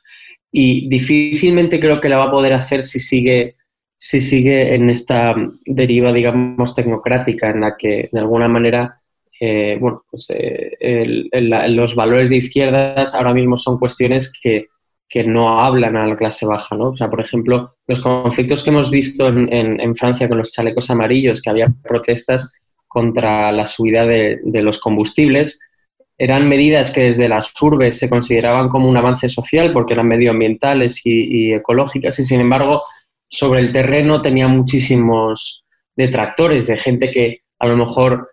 Y 0.50 0.88
difícilmente 0.88 1.78
creo 1.78 2.00
que 2.00 2.08
la 2.08 2.20
va 2.20 2.26
a 2.26 2.32
poder 2.32 2.54
hacer 2.54 2.86
si 2.86 3.00
sigue, 3.00 3.58
si 3.98 4.22
sigue 4.22 4.76
en 4.76 4.90
esta 4.90 5.36
deriva, 5.66 6.14
digamos, 6.14 6.74
tecnocrática, 6.74 7.50
en 7.50 7.60
la 7.60 7.76
que 7.76 8.08
de 8.10 8.20
alguna 8.22 8.48
manera 8.48 9.01
eh, 9.44 9.76
bueno, 9.80 10.02
pues, 10.12 10.28
eh, 10.30 11.28
los 11.70 11.96
valores 11.96 12.30
de 12.30 12.38
izquierdas 12.38 13.16
ahora 13.16 13.34
mismo 13.34 13.58
son 13.58 13.80
cuestiones 13.80 14.32
que, 14.40 14.68
que, 15.10 15.24
no 15.24 15.60
hablan 15.60 15.98
a 15.98 16.06
la 16.06 16.16
clase 16.16 16.46
baja. 16.46 16.76
¿no? 16.76 16.90
O 16.90 16.96
sea, 16.96 17.10
por 17.10 17.22
ejemplo, 17.22 17.76
los 17.88 18.02
conflictos 18.02 18.64
que 18.64 18.70
hemos 18.70 18.92
visto 18.92 19.28
en, 19.28 19.52
en, 19.52 19.80
en 19.80 19.96
Francia 19.96 20.30
con 20.30 20.38
los 20.38 20.52
chalecos 20.52 20.92
amarillos, 20.92 21.42
que 21.42 21.50
había 21.50 21.74
protestas 21.82 22.54
contra 22.88 23.52
la 23.52 23.66
subida 23.66 24.06
de, 24.06 24.42
los 24.44 24.80
combustibles, 24.80 25.60
eran 26.18 26.48
medidas 26.48 26.94
que 26.94 27.04
desde 27.04 27.30
las 27.30 27.52
urbes 27.62 27.98
se 27.98 28.10
consideraban 28.10 28.70
como 28.70 28.90
un 28.90 28.98
avance 28.98 29.28
social 29.28 29.74
porque 29.74 29.94
eran 29.94 30.10
medioambientales 30.10 31.02
y, 31.06 31.54
ecológicas 31.54 32.20
y 32.20 32.24
sin 32.24 32.42
embargo 32.42 32.84
sobre 33.30 33.62
el 33.62 33.72
terreno 33.72 34.22
tenía 34.22 34.50
muchísimos 34.50 35.64
detractores 35.96 36.68
de 36.68 36.76
gente 36.76 37.12
que 37.12 37.44
a 37.60 37.68
lo 37.68 37.78
mejor 37.78 38.31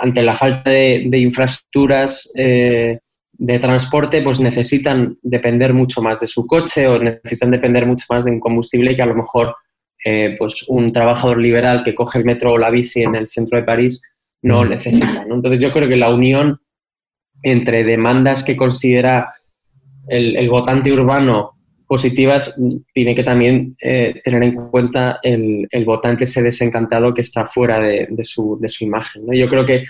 ante 0.00 0.22
la 0.22 0.36
falta 0.36 0.70
de, 0.70 1.18
infraestructuras 1.18 2.30
eh, 2.36 2.98
de 3.32 3.58
transporte 3.58 4.22
pues 4.22 4.40
necesitan 4.40 5.16
depender 5.22 5.72
mucho 5.72 6.02
más 6.02 6.20
de 6.20 6.26
su 6.26 6.46
coche 6.46 6.86
o 6.86 6.98
necesitan 6.98 7.50
depender 7.50 7.86
mucho 7.86 8.06
más 8.10 8.24
de 8.24 8.32
un 8.32 8.40
combustible 8.40 8.96
que 8.96 9.02
a 9.02 9.06
lo 9.06 9.14
mejor 9.14 9.54
eh, 10.04 10.36
pues 10.38 10.64
un 10.68 10.92
trabajador 10.92 11.38
liberal 11.38 11.82
que 11.84 11.94
coge 11.94 12.18
el 12.18 12.24
metro 12.24 12.52
o 12.52 12.58
la 12.58 12.70
bici 12.70 13.02
en 13.02 13.14
el 13.14 13.28
centro 13.28 13.58
de 13.58 13.64
París 13.64 14.02
no 14.42 14.64
mm. 14.64 14.68
necesita. 14.68 15.24
Entonces 15.28 15.60
yo 15.60 15.72
creo 15.72 15.88
que 15.88 15.96
la 15.96 16.12
unión 16.12 16.60
entre 17.42 17.84
demandas 17.84 18.44
que 18.44 18.56
considera 18.56 19.34
el, 20.08 20.48
votante 20.48 20.92
urbano 20.92 21.57
positivas, 21.88 22.60
tiene 22.92 23.14
que 23.14 23.24
también 23.24 23.74
eh, 23.80 24.20
tener 24.22 24.42
en 24.42 24.54
cuenta 24.68 25.18
el, 25.22 25.66
votante 25.86 26.24
ese 26.24 26.42
desencantado 26.42 27.14
que 27.14 27.22
está 27.22 27.46
fuera 27.46 27.80
de, 27.80 28.06
su, 28.24 28.60
imagen. 28.80 29.22
Yo 29.32 29.48
creo 29.48 29.64
que 29.64 29.84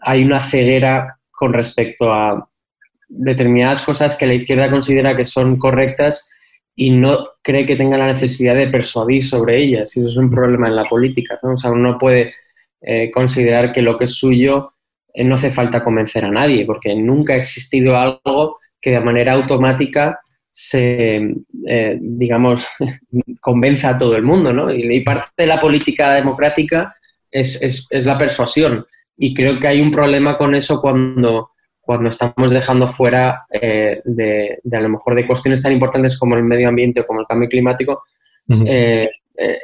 hay 0.00 0.22
una 0.22 0.40
ceguera 0.40 1.18
con 1.30 1.52
respecto 1.52 2.12
a 2.12 2.48
determinadas 3.08 3.82
cosas 3.82 4.16
que 4.16 4.28
la 4.28 4.34
izquierda 4.34 4.70
considera 4.70 5.16
que 5.16 5.24
son 5.24 5.58
correctas 5.58 6.30
y 6.76 6.90
no 6.90 7.26
cree 7.42 7.66
que 7.66 7.74
tenga 7.74 7.98
la 7.98 8.06
necesidad 8.06 8.54
de 8.54 8.68
persuadir 8.68 9.24
sobre 9.24 9.58
ellas. 9.58 9.96
Y 9.96 10.00
eso 10.00 10.08
es 10.08 10.16
un 10.16 10.30
problema 10.30 10.68
en 10.68 10.76
la 10.76 10.84
política. 10.84 11.36
¿no? 11.42 11.54
O 11.54 11.58
sea, 11.58 11.72
uno 11.72 11.98
puede 11.98 12.32
eh, 12.80 13.10
considerar 13.10 13.72
que 13.72 13.82
lo 13.82 13.98
que 13.98 14.04
es 14.04 14.14
suyo 14.14 14.74
eh, 15.12 15.24
no 15.24 15.34
hace 15.34 15.50
falta 15.50 15.82
convencer 15.82 16.24
a 16.24 16.30
nadie, 16.30 16.64
porque 16.64 16.94
nunca 16.94 17.32
ha 17.32 17.38
existido 17.38 17.96
algo 17.96 18.58
que 18.80 18.90
de 18.90 19.00
manera 19.00 19.32
automática 19.32 20.20
se, 20.50 21.34
eh, 21.66 21.98
digamos, 22.00 22.66
convenza 23.40 23.90
a 23.90 23.98
todo 23.98 24.16
el 24.16 24.22
mundo, 24.22 24.52
¿no? 24.52 24.72
Y, 24.72 25.00
parte 25.00 25.30
de 25.38 25.46
la 25.46 25.60
política 25.60 26.14
democrática 26.14 26.94
es, 27.30 27.60
es, 27.62 28.06
la 28.06 28.18
persuasión. 28.18 28.84
Y 29.16 29.34
creo 29.34 29.60
que 29.60 29.68
hay 29.68 29.80
un 29.80 29.92
problema 29.92 30.36
con 30.36 30.54
eso 30.54 30.80
cuando, 30.80 31.50
cuando 31.80 32.10
estamos 32.10 32.52
dejando 32.52 32.88
fuera 32.88 33.46
de, 33.50 34.00
de, 34.04 34.76
a 34.76 34.80
lo 34.80 34.88
mejor 34.88 35.14
de 35.14 35.26
cuestiones 35.26 35.62
tan 35.62 35.72
importantes 35.72 36.18
como 36.18 36.36
el 36.36 36.42
medio 36.42 36.68
ambiente 36.68 37.00
o 37.00 37.06
como 37.06 37.20
el 37.20 37.26
cambio 37.26 37.48
climático, 37.48 38.02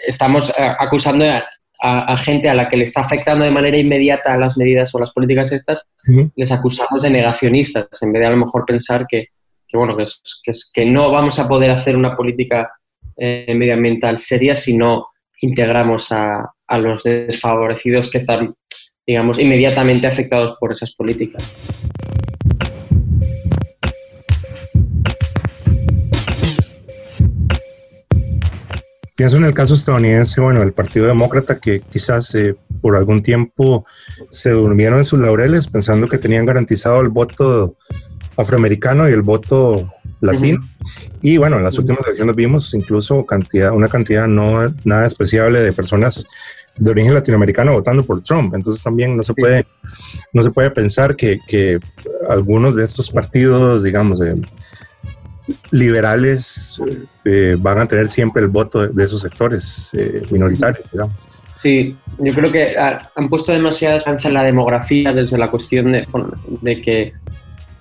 estamos 0.07 0.53
acusando 0.57 1.25
a, 1.81 2.17
gente 2.19 2.49
a 2.49 2.55
la 2.55 2.69
que 2.69 2.77
le 2.77 2.85
está 2.85 3.01
afectando 3.01 3.45
de 3.45 3.51
manera 3.51 3.79
inmediata 3.79 4.39
las 4.39 4.57
medidas 4.57 4.95
o 4.95 4.99
las 4.99 5.13
políticas 5.13 5.53
estas, 5.53 5.87
les 6.35 6.53
acusamos 6.53 7.03
de 7.03 7.11
negacionistas, 7.11 7.89
en 8.03 8.13
vez 8.13 8.21
de 8.21 8.27
a 8.27 8.31
lo 8.31 8.37
mejor 8.37 8.65
pensar 8.65 9.07
que, 9.09 9.29
bueno, 9.73 9.97
que, 9.97 10.05
que, 10.45 10.53
que, 10.73 10.87
no 10.87 11.11
vamos 11.11 11.39
a 11.39 11.49
poder 11.49 11.71
hacer 11.71 11.97
una 11.97 12.17
política 12.17 12.71
eh, 13.17 13.55
medioambiental 13.55 14.19
seria 14.19 14.55
si 14.55 14.77
no 14.77 15.09
integramos 15.41 16.13
a, 16.13 16.53
a 16.67 16.79
los 16.79 17.03
desfavorecidos 17.03 18.11
que 18.11 18.19
están, 18.19 18.55
digamos, 19.07 19.39
inmediatamente 19.39 20.07
afectados 20.07 20.57
por 20.59 20.73
esas 20.73 20.93
políticas. 20.95 21.43
Pienso 29.17 29.39
en 29.39 29.45
el 29.45 29.55
caso 29.55 29.75
estadounidense, 29.75 30.43
bueno, 30.43 30.63
el 30.63 30.75
Partido 30.75 31.07
Demócrata 31.07 31.59
que 31.59 31.81
quizás 31.81 32.35
eh, 32.35 32.55
por 32.83 32.97
algún 32.97 33.23
tiempo 33.23 33.87
se 34.31 34.51
durmieron 34.51 34.99
en 34.99 35.07
sus 35.07 35.21
laureles 35.21 35.69
pensando 35.69 36.07
que 36.07 36.19
tenían 36.19 36.45
garantizado 36.45 37.01
el 37.01 37.09
voto 37.09 37.77
afroamericano 38.37 39.09
y 39.09 39.13
el 39.13 39.23
voto 39.23 39.93
latino. 40.21 40.69
Y 41.23 41.37
bueno, 41.37 41.57
en 41.57 41.65
las 41.65 41.79
últimas 41.79 42.01
elecciones 42.07 42.37
vimos 42.37 42.75
incluso 42.75 43.25
cantidad, 43.25 43.73
una 43.73 43.89
cantidad 43.89 44.27
no 44.27 44.73
nada 44.85 45.03
despreciable 45.03 45.63
de 45.63 45.73
personas 45.73 46.25
de 46.77 46.91
origen 46.91 47.15
latinoamericano 47.15 47.73
votando 47.73 48.05
por 48.05 48.23
Trump. 48.23 48.55
Entonces 48.55 48.83
también 48.83 49.17
no 49.17 49.23
se 49.23 49.35
puede, 49.35 49.67
no 50.33 50.43
se 50.43 50.51
puede 50.51 50.71
pensar 50.71 51.17
que, 51.17 51.39
que 51.47 51.81
algunos 52.29 52.75
de 52.75 52.85
estos 52.85 53.11
partidos, 53.11 53.83
digamos, 53.83 54.19
de 54.19 54.41
liberales 55.71 56.81
eh, 57.25 57.57
van 57.59 57.79
a 57.79 57.87
tener 57.87 58.09
siempre 58.09 58.43
el 58.43 58.49
voto 58.49 58.87
de, 58.87 59.05
esos 59.05 59.21
sectores 59.21 59.91
eh, 59.95 60.23
minoritarios, 60.31 60.85
digamos. 60.93 61.17
Sí, 61.63 61.97
yo 62.19 62.35
creo 62.35 62.53
que 62.53 62.77
han 62.79 63.29
puesto 63.29 63.53
demasiada 63.53 63.97
esperanza 63.97 64.29
en 64.29 64.35
la 64.35 64.45
demografía 64.45 65.13
desde 65.13 65.39
la 65.39 65.51
cuestión 65.51 65.93
de, 65.93 66.83
que, 66.83 67.13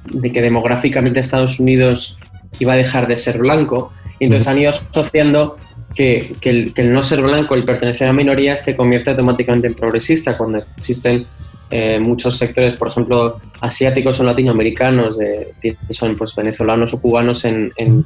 de 0.05 0.31
que 0.31 0.41
demográficamente 0.41 1.19
Estados 1.19 1.59
Unidos 1.59 2.17
iba 2.59 2.73
a 2.73 2.77
dejar 2.77 3.07
de 3.07 3.17
ser 3.17 3.37
blanco. 3.37 3.91
Y 4.19 4.25
entonces 4.25 4.47
han 4.47 4.59
ido 4.59 4.71
asociando 4.71 5.57
que, 5.93 6.35
el, 6.41 6.73
que, 6.73 6.81
el, 6.81 6.93
no 6.93 7.03
ser 7.03 7.21
blanco, 7.21 7.55
el 7.55 7.63
pertenecer 7.63 8.07
a 8.07 8.13
minorías, 8.13 8.61
se 8.63 8.75
convierte 8.75 9.11
automáticamente 9.11 9.67
en 9.67 9.73
progresista 9.73 10.37
cuando 10.37 10.59
existen 10.77 11.25
eh, 11.71 11.99
muchos 11.99 12.37
sectores, 12.37 12.75
por 12.75 12.89
ejemplo, 12.89 13.37
asiáticos 13.61 14.19
o 14.19 14.23
latinoamericanos, 14.23 15.17
que 15.61 15.77
son 15.91 16.15
pues, 16.15 16.35
venezolanos 16.35 16.93
o 16.93 17.01
cubanos 17.01 17.45
en, 17.45 17.73
en, 17.77 18.05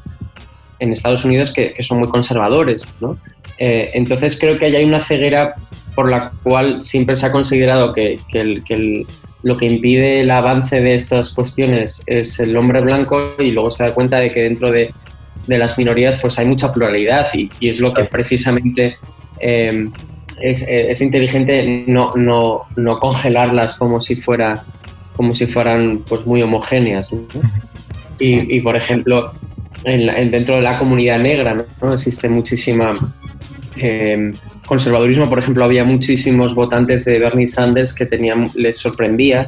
Estados 0.80 1.26
Unidos 1.26 1.52
que, 1.52 1.76
son 1.82 2.00
muy 2.00 2.08
conservadores. 2.08 2.88
¿no? 3.02 3.18
Eh, 3.58 3.92
entonces 3.94 4.40
creo 4.40 4.58
que 4.58 4.66
hay 4.66 4.86
una 4.86 5.02
ceguera 5.02 5.56
por 5.94 6.10
la 6.10 6.32
cual 6.44 6.84
siempre 6.84 7.18
se 7.18 7.26
ha 7.26 7.32
considerado 7.32 7.94
que, 7.94 8.20
que 8.30 9.06
lo 9.44 9.58
que 9.58 9.66
impide 9.66 10.22
el 10.22 10.32
avance 10.32 10.82
de 10.82 10.96
estas 10.96 11.32
cuestiones 11.32 12.04
es 12.06 12.40
el 12.40 12.56
hombre 12.58 12.82
blanco 12.82 13.36
y 13.40 13.52
luego 13.52 13.72
se 13.72 13.84
da 13.84 13.94
cuenta 13.94 14.20
de 14.20 14.32
que 14.32 14.44
dentro 14.44 14.72
de, 14.72 14.94
de 15.48 15.58
las 15.58 15.78
minorías 15.78 16.20
pues 16.22 16.38
hay 16.40 16.46
mucha 16.46 16.74
pluralidad 16.74 17.28
y, 17.34 17.50
y 17.60 17.70
es 17.70 17.80
lo 17.80 17.94
que 17.94 18.04
precisamente 18.06 18.98
eh, 19.40 19.90
es, 20.42 21.02
inteligente 21.02 21.84
no, 21.88 22.14
no, 22.16 22.62
no, 22.76 23.00
congelarlas 23.00 23.76
como 23.76 24.02
si 24.02 24.16
fuera 24.16 24.64
como 25.16 25.36
si 25.36 25.48
fueran 25.48 26.00
pues 26.08 26.26
muy 26.26 26.42
homogéneas 26.42 27.10
y, 28.20 28.60
por 28.62 28.76
ejemplo 28.76 29.34
en, 29.84 30.32
dentro 30.32 30.56
de 30.56 30.62
la 30.62 30.78
comunidad 30.78 31.20
negra 31.20 31.66
¿no? 31.82 31.94
existe 31.94 32.30
muchísima 32.30 32.98
em, 33.76 34.34
conservadurismo 34.70 35.28
por 35.28 35.40
ejemplo 35.40 35.66
había 35.66 35.84
muchísimos 35.84 36.54
votantes 36.54 37.04
de 37.04 37.18
Bernie 37.18 37.48
Sanders 37.48 37.92
que 37.92 38.06
tenían 38.06 38.52
les 38.54 38.78
sorprendía 38.78 39.48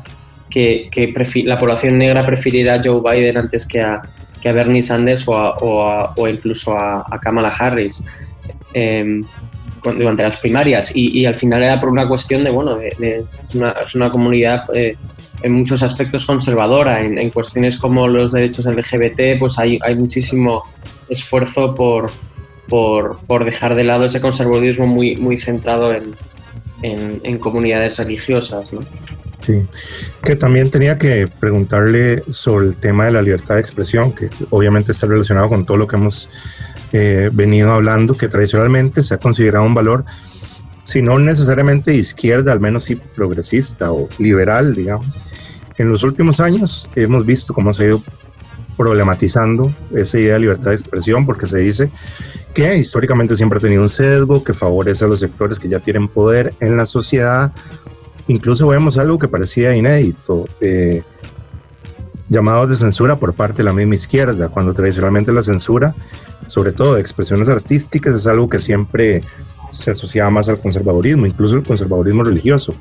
que, 0.50 0.90
que 0.92 1.14
la 1.46 1.60
población 1.60 2.00
negra 2.00 2.26
prefiriera 2.26 2.76
a 2.76 2.82
Joe 2.84 3.02
Biden 3.02 3.38
antes 3.38 3.68
que 3.68 3.82
a, 3.82 4.02
que 4.42 4.50
a 4.50 4.54
Bernie 4.54 4.84
Sanders 4.84 5.28
o, 5.28 5.34
o, 5.34 6.28
incluso 6.28 6.78
a, 6.78 7.06
Kamala 7.22 7.50
Harris 7.50 8.04
eh, 8.74 9.22
durante 9.84 10.24
las 10.24 10.38
primarias. 10.38 10.92
Y, 10.96 11.26
al 11.26 11.36
final 11.36 11.64
era 11.64 11.80
por 11.80 11.90
una 11.90 12.08
cuestión 12.08 12.44
de, 12.44 12.50
bueno, 12.50 12.76
de, 12.76 13.24
es, 13.48 13.96
una, 13.96 14.10
comunidad 14.10 14.64
eh, 14.76 14.98
en 15.42 15.54
muchos 15.54 15.82
aspectos 15.84 16.26
conservadora, 16.26 17.02
en, 17.02 17.30
cuestiones 17.30 17.78
como 17.78 18.08
los 18.08 18.34
derechos 18.34 18.66
LGBT, 18.66 19.40
pues 19.40 19.58
hay, 19.58 19.80
hay 19.82 19.96
muchísimo 19.96 20.64
esfuerzo 21.08 21.74
por, 21.76 22.12
por, 22.72 23.20
por, 23.28 23.44
dejar 23.44 23.76
de 23.76 23.84
lado 23.84 24.06
ese 24.06 24.22
conservadurismo 24.22 24.88
muy, 24.88 25.18
muy 25.18 25.38
centrado 25.38 25.94
en, 25.94 26.16
en, 26.82 27.38
comunidades 27.38 27.98
religiosas. 28.00 28.72
¿no? 28.72 28.80
Sí, 29.42 29.68
que 30.24 30.38
también 30.38 30.72
tenía 30.72 30.98
que 30.98 31.28
preguntarle 31.28 32.24
sobre 32.32 32.68
el 32.68 32.78
tema 32.78 33.08
de 33.08 33.12
la 33.12 33.22
libertad 33.22 33.56
de 33.56 33.62
expresión, 33.62 34.14
que 34.14 34.30
obviamente 34.52 34.94
está 34.94 35.06
relacionado 35.06 35.50
con 35.50 35.66
todo 35.66 35.76
lo 35.76 35.86
que 35.86 35.98
hemos 35.98 36.30
eh, 36.94 37.30
venido 37.34 37.74
hablando, 37.74 38.16
que 38.16 38.30
tradicionalmente 38.30 39.04
se 39.04 39.16
ha 39.16 39.18
considerado 39.18 39.66
un 39.66 39.74
valor, 39.74 40.06
si 40.86 41.02
no 41.02 41.20
necesariamente 41.20 41.94
izquierda, 41.94 42.54
al 42.54 42.62
menos 42.62 42.86
sí 42.86 42.96
progresista 42.96 43.92
o 43.92 44.08
liberal, 44.18 44.76
digamos. 44.76 45.08
En 45.78 45.90
los 45.90 46.04
últimos 46.04 46.40
años 46.40 46.90
hemos 46.96 47.26
visto 47.26 47.54
cómo 47.54 47.74
se 47.74 47.84
ha 47.84 47.88
ido 47.88 48.04
problematizando 48.78 49.74
esa 49.94 50.20
idea 50.20 50.34
de 50.34 50.40
libertad 50.40 50.72
de 50.72 50.78
expresión 50.78 51.26
porque 51.26 51.48
se 51.48 51.60
dice 51.60 51.92
que 52.54 52.78
históricamente 52.78 53.36
siempre 53.36 53.58
ha 53.58 53.62
tenido 53.62 53.82
un 53.82 53.90
sesgo 53.90 54.44
que 54.44 54.54
favorece 54.54 55.06
a 55.06 55.08
los 55.08 55.20
sectores 55.20 55.60
que 55.60 55.70
ya 55.70 55.80
tienen 55.80 56.08
poder 56.08 56.54
en 56.60 56.78
la 56.78 56.86
sociedad. 56.86 57.52
Incluso 58.28 58.68
vemos 58.68 58.98
algo 58.98 59.20
que 59.20 59.28
parecía 59.28 59.76
inédito, 59.76 60.48
eh, 60.60 61.04
llamados 62.30 62.70
de 62.70 62.76
censura 62.76 63.18
por 63.18 63.34
parte 63.34 63.58
de 63.58 63.64
la 63.66 63.74
misma 63.74 63.96
izquierda, 63.96 64.50
cuando 64.50 64.74
tradicionalmente 64.74 65.32
la 65.32 65.44
censura 65.44 65.96
sobre 66.52 66.74
todo 66.74 66.96
de 66.96 67.02
expresiones 67.02 67.48
artísticas, 67.48 68.14
es 68.14 68.28
algo 68.28 68.50
que 68.50 68.60
siempre 68.60 69.24
se 69.72 69.92
asociaba 69.92 70.30
más 70.30 70.50
al 70.50 70.60
conservadurismo, 70.60 71.26
incluso 71.26 71.56
el 71.56 71.64
conservadurismo 71.64 72.24
religioso. 72.24 72.76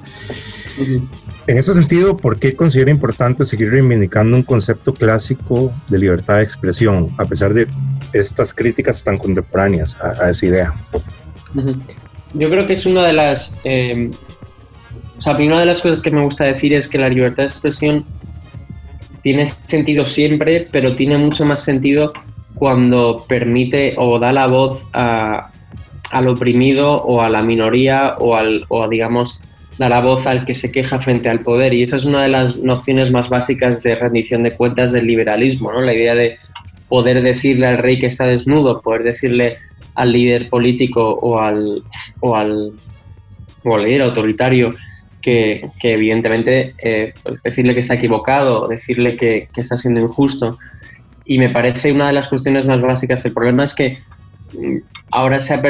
En 1.47 1.59
ese 1.59 1.74
sentido, 1.74 2.16
¿por 2.16 2.38
qué 2.38 2.55
considera 2.55 2.91
importante 2.91 3.47
seguir 3.47 3.70
reivindicando 3.70 4.36
un 4.36 4.43
concepto 4.43 4.95
clásico 4.95 5.72
de 5.88 5.99
libertad 5.99 6.36
de 6.36 6.45
expresión, 6.45 7.11
a 7.18 7.24
pesar 7.24 7.55
de 7.55 7.66
estas 8.12 8.53
críticas 8.53 9.03
tan 9.03 9.18
contemporáneas 9.18 9.97
a, 10.01 10.30
esa 10.30 10.47
idea? 10.47 10.74
Yo 12.34 12.51
creo 12.51 12.66
que 12.66 12.74
es 12.74 12.86
una 12.86 13.05
de 13.05 13.12
las... 13.12 13.57
Eh, 13.64 14.11
o 15.18 15.22
sea, 15.22 15.34
una 15.34 15.61
de 15.61 15.66
las 15.66 15.82
cosas 15.82 16.01
que 16.01 16.11
me 16.11 16.22
gusta 16.22 16.45
decir 16.45 16.72
es 16.72 16.88
que 16.88 16.97
la 16.97 17.09
libertad 17.09 17.43
de 17.43 17.49
expresión 17.49 18.05
tiene 19.22 19.45
sentido 19.47 20.07
siempre, 20.07 20.66
pero 20.70 20.97
tiene 20.97 21.18
mucho 21.18 21.45
más 21.45 21.62
sentido 21.62 22.12
cuando 22.55 23.24
permite 23.28 23.95
o 23.99 24.18
da 24.18 24.32
la 24.32 24.47
voz 24.47 24.82
a, 24.93 25.51
al 26.11 26.28
oprimido 26.28 27.02
o 27.02 27.22
a 27.22 27.28
la 27.28 27.42
minoría 27.42 28.16
o, 28.18 28.36
al, 28.36 28.64
o 28.68 28.88
digamos, 28.88 29.40
da 29.78 29.88
la 29.88 30.00
voz 30.00 30.26
al 30.26 30.44
que 30.44 30.54
se 30.54 30.70
queja 30.70 31.00
frente 31.00 31.28
al 31.28 31.40
poder. 31.40 31.72
Y 31.72 31.82
esa 31.82 31.96
es 31.96 32.04
una 32.04 32.22
de 32.22 32.28
las 32.28 32.56
nociones 32.56 33.11
más 33.11 33.28
básicas 33.28 33.82
de 33.82 33.94
rendición 33.94 34.42
de 34.42 34.54
cuentas 34.54 34.92
del 34.92 35.06
liberalismo, 35.06 35.72
¿no? 35.72 35.80
La 35.80 35.94
idea 35.94 36.14
de 36.14 36.38
poder 36.88 37.22
decirle 37.22 37.66
al 37.66 37.78
rey 37.78 37.98
que 37.98 38.06
está 38.06 38.26
desnudo, 38.26 38.80
poder 38.82 39.04
decirle 39.04 39.58
al 39.94 40.12
líder 40.12 40.48
político 40.48 41.14
o 41.14 41.38
al, 41.38 41.82
o 42.20 42.36
al, 42.36 42.72
o 43.64 43.78
líder 43.78 44.02
autoritario 44.02 44.74
que, 45.22 45.70
que 45.78 45.94
evidentemente 45.94 46.74
eh, 46.82 47.14
decirle 47.44 47.74
que 47.74 47.80
está 47.80 47.94
equivocado, 47.94 48.68
decirle 48.68 49.16
que, 49.16 49.48
que 49.52 49.61
está 49.61 49.78
siendo 49.78 50.00
injusto 50.00 50.58
y 51.24 51.38
me 51.38 51.50
parece 51.50 51.92
una 51.92 52.08
de 52.08 52.12
las 52.12 52.28
cuestiones 52.28 52.64
más 52.64 52.80
básicas. 52.80 53.24
El 53.24 53.32
problema 53.32 53.64
es 53.64 53.74
que 53.74 53.98
ahora 55.11 55.40
se 55.40 55.61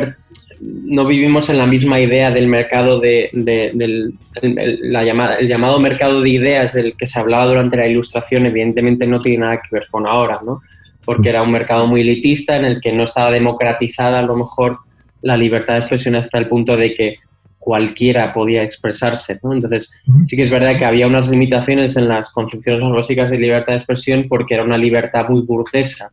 no 0.61 1.07
vivimos 1.07 1.49
en 1.49 1.57
la 1.57 1.67
misma 1.67 2.01
idea 2.01 2.31
del 2.31 2.47
mercado 2.47 3.01
de, 3.01 3.31
del 3.33 4.15
la 4.43 5.03
llamada, 5.03 5.37
el 5.37 5.49
llamado 5.49 5.81
mercado 5.81 6.21
de 6.21 6.29
ideas 6.29 6.75
del 6.75 6.97
que 6.99 7.07
se 7.07 7.19
hablaba 7.19 7.47
durante 7.47 7.79
la 7.79 7.87
ilustración, 7.87 8.45
evidentemente 8.45 9.07
no 9.07 9.23
tiene 9.23 9.45
nada 9.45 9.63
que 9.63 9.69
ver 9.77 9.87
con 9.91 10.07
ahora, 10.07 10.41
¿no? 10.45 10.61
porque 11.05 11.29
era 11.29 11.43
un 11.43 11.51
mercado 11.51 11.87
muy 11.87 12.03
elitista 12.03 12.57
en 12.57 12.65
el 12.65 12.81
que 12.81 12.93
no 12.93 13.05
estaba 13.05 13.31
democratizada 13.31 14.21
a 14.21 14.23
lo 14.23 14.37
mejor 14.37 14.79
la 15.23 15.37
libertad 15.37 15.75
de 15.75 15.81
expresión 15.81 16.15
hasta 16.15 16.39
el 16.39 16.47
punto 16.47 16.77
de 16.77 16.95
que 16.95 17.17
cualquiera 17.59 18.33
podía 18.33 18.63
expresarse. 18.63 19.39
¿no? 19.43 19.53
Entonces, 19.53 19.93
sí 20.27 20.37
que 20.37 20.45
es 20.45 20.51
verdad 20.51 20.79
que 20.79 20.85
había 20.85 21.07
unas 21.07 21.29
limitaciones 21.29 21.97
en 21.97 22.09
las 22.09 22.31
concepciones 22.31 22.81
más 22.83 22.93
básicas 22.93 23.31
de 23.31 23.39
libertad 23.39 23.73
de 23.73 23.79
expresión 23.79 24.27
porque 24.29 24.55
era 24.55 24.63
una 24.63 24.79
libertad 24.79 25.29
muy 25.29 25.43
burguesa. 25.43 26.13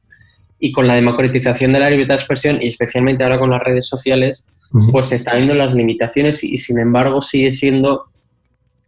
Y 0.59 0.71
con 0.71 0.87
la 0.87 0.95
democratización 0.95 1.73
de 1.73 1.79
la 1.79 1.89
libertad 1.89 2.15
de 2.15 2.19
expresión, 2.19 2.61
y 2.61 2.67
especialmente 2.67 3.23
ahora 3.23 3.39
con 3.39 3.51
las 3.51 3.61
redes 3.61 3.87
sociales, 3.87 4.47
pues 4.91 5.09
se 5.09 5.15
están 5.15 5.37
viendo 5.37 5.53
las 5.53 5.73
limitaciones 5.73 6.43
y, 6.43 6.57
sin 6.57 6.79
embargo 6.79 7.21
sigue 7.21 7.51
siendo 7.51 8.05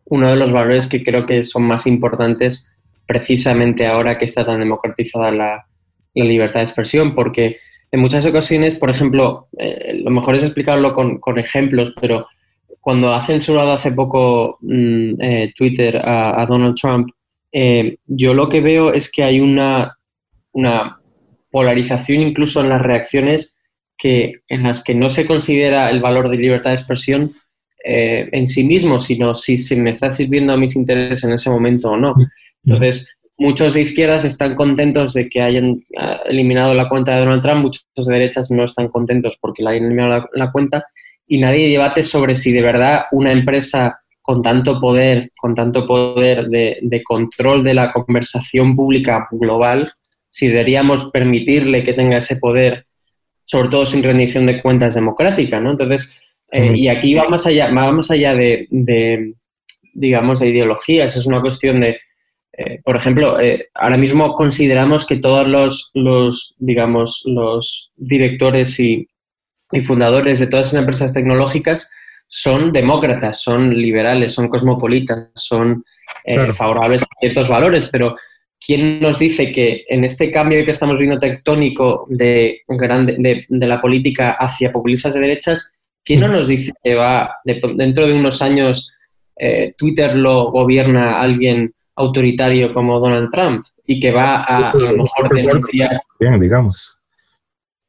uno 0.06 0.30
de 0.30 0.36
los 0.36 0.52
valores 0.52 0.88
que 0.88 1.04
creo 1.04 1.26
que 1.26 1.46
son 1.46 1.64
más 1.64 1.88
importantes 1.88 2.72
precisamente 3.06 3.88
ahora 3.88 4.18
que 4.18 4.26
está 4.26 4.46
tan 4.46 4.60
democratizada 4.60 5.32
la, 5.32 5.66
libertad 6.16 6.60
de 6.60 6.66
expresión, 6.66 7.16
porque 7.16 7.60
en 7.92 8.02
muchas 8.02 8.26
ocasiones, 8.26 8.76
por 8.76 8.90
ejemplo, 8.90 9.48
eh, 9.58 10.02
lo 10.04 10.12
mejor 10.12 10.36
es 10.36 10.44
explicarlo 10.44 10.94
con, 10.94 11.18
con 11.20 11.40
ejemplos, 11.40 11.94
pero 12.02 12.28
cuando 12.82 13.14
ha 13.14 13.24
censurado 13.24 13.72
hace 13.72 13.92
poco 13.92 14.58
mm, 14.62 15.22
eh, 15.22 15.54
Twitter 15.56 15.98
a, 16.04 16.46
Donald 16.46 16.76
Trump, 16.76 17.10
eh, 17.54 17.98
yo 18.06 18.34
lo 18.34 18.50
que 18.50 18.60
veo 18.60 18.92
es 18.92 19.10
que 19.10 19.24
hay 19.24 19.40
una, 19.40 19.98
una 20.52 20.99
polarización 21.52 22.22
incluso 22.22 22.62
en 22.62 22.70
las 22.70 22.82
reacciones 22.82 23.58
que, 23.98 24.42
en 24.48 24.64
las 24.64 24.84
que 24.84 24.96
no 24.96 25.10
se 25.10 25.26
considera 25.26 25.90
el 25.90 26.02
valor 26.02 26.30
de 26.30 26.38
libertad 26.38 26.72
de 26.72 26.78
expresión 26.78 27.34
eh, 27.84 28.28
en 28.32 28.48
sí 28.48 28.64
mismo, 28.64 29.00
sino 29.00 29.36
si, 29.36 29.58
si 29.58 29.76
me 29.76 29.92
está 29.92 30.12
sirviendo 30.12 30.54
a 30.54 30.58
mis 30.58 30.76
intereses 30.76 31.24
en 31.24 31.34
ese 31.34 31.50
momento 31.50 31.92
o 31.92 31.98
no. 31.98 32.16
Entonces, 32.64 33.08
muchos 33.38 33.74
de 33.74 33.82
izquierdas 33.82 34.26
están 34.26 34.56
contentos 34.56 35.14
de 35.14 35.30
que 35.30 35.42
hayan 35.42 35.82
ah, 35.98 36.20
eliminado 36.26 36.74
la 36.74 36.90
cuenta 36.90 37.14
de 37.14 37.20
Donald 37.20 37.42
Trump, 37.42 37.62
muchos 37.62 37.86
de 37.96 38.14
derechas 38.14 38.52
no 38.52 38.66
están 38.66 38.90
contentos 38.90 39.38
porque 39.40 39.64
la 39.64 39.72
hayan 39.72 39.86
eliminado 39.86 40.30
la, 40.34 40.52
cuenta 40.52 40.86
y 41.26 41.40
nadie 41.40 41.70
debate 41.70 42.04
sobre 42.04 42.36
si 42.36 42.52
de 42.52 42.62
verdad 42.62 43.06
una 43.12 43.32
empresa 43.32 44.02
con 44.22 44.42
tanto 44.44 44.80
poder, 44.80 45.32
con 45.40 45.56
tanto 45.56 45.88
poder 45.88 46.48
de, 46.50 46.78
de, 46.82 47.04
control 47.04 47.64
de 47.64 47.74
la 47.74 47.92
conversación 47.92 48.76
pública 48.76 49.28
global, 49.32 49.92
si 50.30 50.48
deberíamos 50.48 51.10
permitirle 51.12 51.84
que 51.84 51.94
tenga 51.94 52.18
ese 52.18 52.38
poder, 52.38 52.86
sobre 53.44 53.70
todo 53.70 53.86
sin 53.86 54.04
rendición 54.04 54.46
de 54.46 54.62
cuentas 54.62 54.96
democrática, 54.96 55.60
¿no? 55.60 55.72
Entonces, 55.72 56.14
eh, 56.52 56.74
y 56.76 56.88
aquí 56.88 57.14
va 57.14 57.28
más 57.30 57.46
allá, 57.46 57.72
va 57.72 57.92
más 57.92 58.12
allá 58.12 58.36
de, 58.36 58.68
de, 58.70 59.34
digamos, 59.94 60.40
de 60.40 60.50
ideologías, 60.50 61.16
es 61.16 61.26
una 61.26 61.42
cuestión 61.42 61.82
de, 61.82 62.00
eh, 62.54 62.80
por 62.84 62.96
ejemplo, 62.96 63.40
eh, 63.40 63.70
ahora 63.74 63.98
mismo 63.98 64.34
consideramos 64.36 65.06
que 65.06 65.18
todos 65.18 65.48
los, 65.48 65.92
los 65.94 66.56
digamos, 66.58 67.22
los 67.26 67.92
directores 67.96 68.80
y, 68.80 69.08
y, 69.72 69.82
fundadores 69.82 70.40
de 70.40 70.48
todas 70.48 70.68
esas 70.68 70.80
empresas 70.80 71.14
tecnológicas 71.14 71.92
son 72.28 72.72
demócratas, 72.72 73.42
son 73.42 73.76
liberales, 73.76 74.34
son 74.34 74.50
cosmopolitas, 74.50 75.30
son 75.36 75.84
favorables 76.54 77.02
a 77.02 77.08
ciertos 77.20 77.48
valores, 77.48 77.90
pero 77.92 78.16
¿quién 78.60 79.00
nos 79.00 79.20
dice 79.20 79.52
que 79.52 79.86
en 79.88 80.04
este 80.04 80.32
cambio 80.32 80.66
que 80.66 80.72
estamos 80.72 80.98
viendo 80.98 81.20
tectónico 81.20 82.06
de, 82.10 82.62
de, 82.68 83.46
de 83.48 83.68
la 83.68 83.82
política 83.82 84.32
hacia 84.34 84.72
populistas 84.72 85.14
de 85.14 85.22
derechas, 85.22 85.72
¿Quién 86.10 86.22
no 86.22 86.28
nos 86.28 86.48
dice 86.48 86.74
que 86.82 86.96
va, 86.96 87.36
dentro 87.44 88.08
de 88.08 88.14
unos 88.14 88.42
años, 88.42 88.92
eh, 89.36 89.76
Twitter 89.78 90.16
lo 90.16 90.50
gobierna 90.50 91.22
alguien 91.22 91.72
autoritario 91.96 92.74
como 92.74 93.00
Donald 93.00 93.30
Trump 93.32 93.64
y 93.86 94.00
que 94.00 94.12
va 94.12 94.38
a, 94.38 94.72
a 94.72 94.76
lo 94.76 95.04
mejor 95.04 95.30
denunciar. 95.36 96.02
Bien, 96.20 96.40
digamos. 96.40 97.00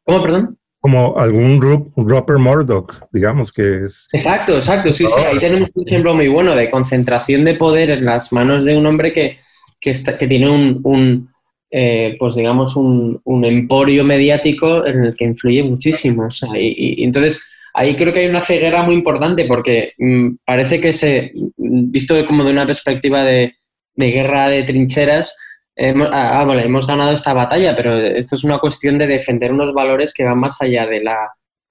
¿Cómo, 0.04 0.22
perdón? 0.22 0.58
Como 0.80 1.16
algún 1.18 1.60
Rupert 1.96 2.38
Murdoch, 2.38 2.92
digamos 3.12 3.52
que 3.52 3.84
es. 3.84 4.08
Exacto, 4.12 4.56
exacto, 4.56 4.92
sí, 4.92 5.06
sí. 5.06 5.20
Ahí 5.20 5.38
tenemos 5.38 5.70
un 5.74 5.88
ejemplo 5.88 6.14
muy 6.14 6.28
bueno 6.28 6.54
de 6.54 6.70
concentración 6.70 7.44
de 7.44 7.54
poder 7.54 7.90
en 7.90 8.04
las 8.04 8.32
manos 8.32 8.64
de 8.64 8.76
un 8.76 8.84
hombre 8.86 9.14
que, 9.14 9.38
que, 9.80 9.92
que 10.18 10.26
tiene 10.26 10.50
un, 10.50 11.28
eh, 11.70 12.16
pues 12.18 12.34
digamos, 12.34 12.76
un, 12.76 13.20
un, 13.24 13.44
emporio 13.44 14.04
mediático 14.04 14.84
en 14.86 15.04
el 15.04 15.16
que 15.16 15.24
influye 15.24 15.62
muchísimo. 15.62 16.26
O 16.26 16.30
sea, 16.30 16.50
y 16.54 17.02
entonces 17.02 17.42
ahí 17.74 17.96
creo 17.96 18.12
que 18.12 18.20
hay 18.20 18.28
una 18.28 18.40
ceguera 18.40 18.82
muy 18.82 18.94
importante 18.94 19.44
porque 19.44 19.92
mm, 19.98 20.36
parece 20.44 20.80
que 20.80 20.92
se, 20.92 21.32
visto 21.56 22.14
como 22.26 22.44
de 22.44 22.52
una 22.52 22.66
perspectiva 22.66 23.22
de, 23.22 23.54
guerra 23.96 24.48
de 24.48 24.62
trincheras, 24.62 25.36
hemos, 25.76 26.08
ah, 26.10 26.40
ah 26.40 26.62
hemos 26.62 26.86
ganado 26.86 27.12
esta 27.12 27.34
batalla, 27.34 27.76
pero 27.76 27.98
esto 27.98 28.34
es 28.34 28.44
una 28.44 28.58
cuestión 28.58 28.98
de 28.98 29.06
defender 29.06 29.52
unos 29.52 29.74
valores 29.74 30.14
que 30.14 30.24
van 30.24 30.38
más 30.38 30.60
allá 30.62 30.86
de 30.86 31.02
la, 31.02 31.16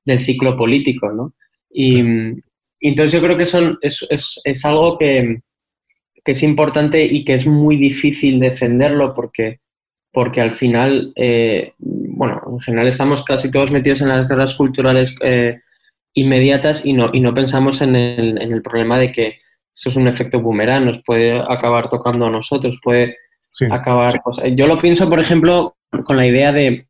del 0.05 0.19
ciclo 0.19 0.55
político, 0.55 1.11
¿no? 1.11 1.33
Y, 1.71 2.03
entonces 2.81 3.11
yo 3.11 3.21
creo 3.25 3.37
que 3.37 3.45
son, 3.45 3.77
es, 3.81 4.07
es, 4.09 4.39
es 4.45 4.63
algo 4.63 4.97
que, 4.97 5.41
que, 6.23 6.31
es 6.31 6.43
importante 6.43 7.03
y 7.03 7.23
que 7.25 7.35
es 7.35 7.45
muy 7.45 7.77
difícil 7.77 8.39
defenderlo 8.39 9.13
porque, 9.13 9.59
porque 10.11 10.41
al 10.41 10.51
final, 10.51 11.13
eh, 11.15 11.73
bueno, 11.77 12.41
en 12.51 12.59
general 12.59 12.87
estamos 12.87 13.23
casi 13.23 13.51
todos 13.51 13.71
metidos 13.71 14.01
en 14.01 14.09
las 14.09 14.27
guerras 14.27 14.55
culturales 14.55 15.15
eh, 15.21 15.61
inmediatas 16.13 16.85
y 16.85 16.93
no, 16.93 17.09
y 17.13 17.19
no 17.19 17.33
pensamos 17.33 17.81
en 17.81 17.95
el, 17.95 18.41
en 18.41 18.51
el 18.51 18.61
problema 18.61 18.97
de 18.97 19.11
que 19.11 19.39
eso 19.75 19.89
es 19.89 19.95
un 19.95 20.07
efecto 20.09 20.41
boomerang, 20.41 20.85
nos 20.85 21.01
puede 21.03 21.39
acabar 21.39 21.87
tocando 21.87 22.25
a 22.25 22.29
nosotros, 22.29 22.79
puede 22.83 23.15
acabar... 23.71 24.21
yo 24.53 24.67
lo 24.67 24.77
pienso, 24.77 25.09
por 25.09 25.19
ejemplo, 25.19 25.77
con 26.03 26.17
la 26.17 26.27
idea 26.27 26.51
de, 26.51 26.85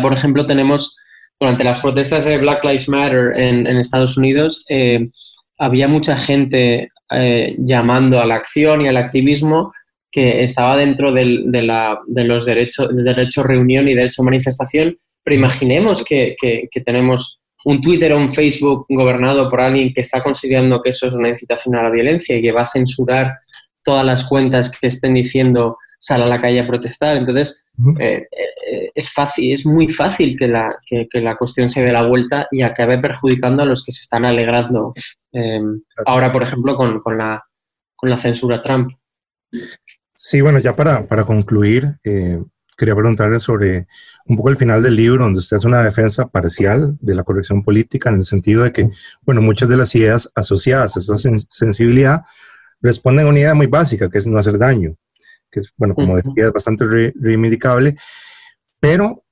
por 0.00 0.14
ejemplo, 0.14 0.46
tenemos, 0.46 0.96
durante 1.38 1.64
las 1.64 1.80
protestas 1.80 2.24
de 2.24 2.38
Black 2.38 2.64
Lives 2.64 2.88
Matter 2.88 3.32
en, 3.36 3.66
en 3.66 3.76
Estados 3.76 4.16
Unidos, 4.16 4.64
eh, 4.70 5.10
había 5.58 5.86
mucha 5.86 6.16
gente 6.16 6.90
eh, 7.10 7.54
llamando 7.58 8.20
a 8.20 8.26
la 8.26 8.36
acción 8.36 8.82
y 8.82 8.88
al 8.88 8.96
activismo 8.96 9.72
que 10.10 10.44
estaba 10.44 10.76
dentro 10.76 11.12
de, 11.12 11.24
la, 11.62 11.98
de, 12.06 12.24
los 12.24 12.46
derechos, 12.46 12.88
del 12.94 13.04
derecho 13.04 13.42
reunión 13.42 13.88
y 13.88 13.94
derecho 13.94 14.22
manifestación, 14.22 14.96
pero 15.22 15.36
imaginemos 15.36 16.04
que, 16.04 16.36
que 16.40 16.80
tenemos 16.80 17.40
un 17.66 17.80
Twitter 17.80 18.12
o 18.12 18.18
un 18.18 18.32
Facebook 18.32 18.86
gobernado 18.88 19.50
por 19.50 19.60
alguien 19.60 19.92
que 19.92 20.00
está 20.00 20.22
considerando 20.22 20.80
que 20.80 20.90
eso 20.90 21.08
es 21.08 21.14
una 21.14 21.28
incitación 21.28 21.74
a 21.74 21.82
la 21.82 21.90
violencia 21.90 22.36
y 22.36 22.40
que 22.42 22.52
va 22.52 22.62
a 22.62 22.70
censurar 22.70 23.38
todas 23.82 24.04
las 24.04 24.24
cuentas 24.28 24.70
que 24.70 24.86
estén 24.86 25.14
diciendo 25.14 25.76
sal 25.98 26.22
a 26.22 26.26
la 26.26 26.40
calle 26.40 26.60
a 26.60 26.66
protestar. 26.66 27.16
Entonces, 27.16 27.64
eh, 27.98 28.26
eh, 28.30 28.90
es 28.94 29.12
fácil, 29.12 29.52
es 29.52 29.66
muy 29.66 29.92
fácil 29.92 30.36
que 30.38 30.48
la, 30.48 30.76
que, 30.86 31.08
la 31.14 31.36
cuestión 31.36 31.68
se 31.70 31.84
dé 31.84 31.92
la 31.92 32.06
vuelta 32.06 32.48
y 32.50 32.62
acabe 32.62 32.98
perjudicando 32.98 33.62
a 33.62 33.66
los 33.66 33.84
que 33.84 33.92
se 33.92 34.00
están 34.00 34.24
alegrando 34.24 34.94
eh, 35.32 35.60
ahora, 36.06 36.32
por 36.32 36.42
ejemplo, 36.42 36.76
con, 36.76 37.00
con, 37.00 37.18
la, 37.18 37.44
con 37.94 38.10
la 38.10 38.18
censura 38.18 38.62
Trump. 38.62 38.92
Sí, 40.14 40.40
bueno, 40.40 40.58
ya 40.58 40.74
para, 40.74 41.06
para 41.06 41.24
concluir, 41.24 41.96
quería 42.02 42.94
preguntarle 42.94 43.38
sobre 43.38 43.86
un 44.26 44.36
poco 44.36 44.50
el 44.50 44.56
final 44.56 44.82
del 44.82 44.96
libro, 44.96 45.24
donde 45.24 45.38
usted 45.38 45.58
hace 45.58 45.66
una 45.66 45.82
defensa 45.82 46.28
parcial 46.28 46.96
de 47.00 47.14
la 47.14 47.22
corrección 47.22 47.62
política, 47.62 48.10
en 48.10 48.16
el 48.16 48.24
sentido 48.24 48.64
de 48.64 48.72
que, 48.72 48.90
bueno, 49.22 49.42
muchas 49.42 49.68
de 49.68 49.76
las 49.76 49.94
ideas 49.94 50.30
asociadas 50.34 50.96
a 50.96 51.00
esta 51.00 51.18
sensibilidad 51.50 52.22
responden 52.80 53.26
a 53.26 53.30
una 53.30 53.40
idea 53.40 53.54
muy 53.54 53.66
básica, 53.66 54.08
que 54.08 54.18
es 54.18 54.26
no 54.26 54.38
hacer 54.38 54.58
daño, 54.58 54.96
que 55.50 55.60
es, 55.60 55.72
bueno, 55.76 55.94
como 55.94 56.16
decía, 56.16 56.46
es 56.46 56.52
bastante 56.52 56.84
reivindicable, 57.14 57.96
pero 58.80 59.24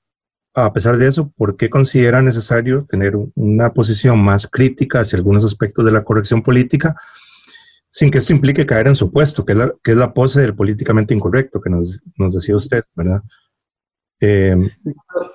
a 0.54 0.72
pesar 0.72 0.96
de 0.96 1.08
eso, 1.08 1.32
¿por 1.36 1.56
qué 1.56 1.68
considera 1.68 2.22
necesario 2.22 2.84
tener 2.84 3.14
una 3.34 3.72
posición 3.72 4.22
más 4.22 4.46
crítica 4.46 5.00
hacia 5.00 5.16
algunos 5.16 5.44
aspectos 5.44 5.84
de 5.84 5.92
la 5.92 6.04
corrección 6.04 6.42
política? 6.42 6.94
sin 7.94 8.10
que 8.10 8.18
esto 8.18 8.32
implique 8.32 8.66
caer 8.66 8.88
en 8.88 8.96
su 8.96 9.12
puesto, 9.12 9.46
que 9.46 9.52
es 9.52 9.58
la, 9.58 9.72
que 9.80 9.92
es 9.92 9.96
la 9.96 10.12
pose 10.12 10.40
del 10.40 10.56
políticamente 10.56 11.14
incorrecto 11.14 11.60
que 11.60 11.70
nos, 11.70 12.02
nos 12.16 12.34
decía 12.34 12.56
usted, 12.56 12.82
¿verdad? 12.96 13.22
Eh, 14.18 14.56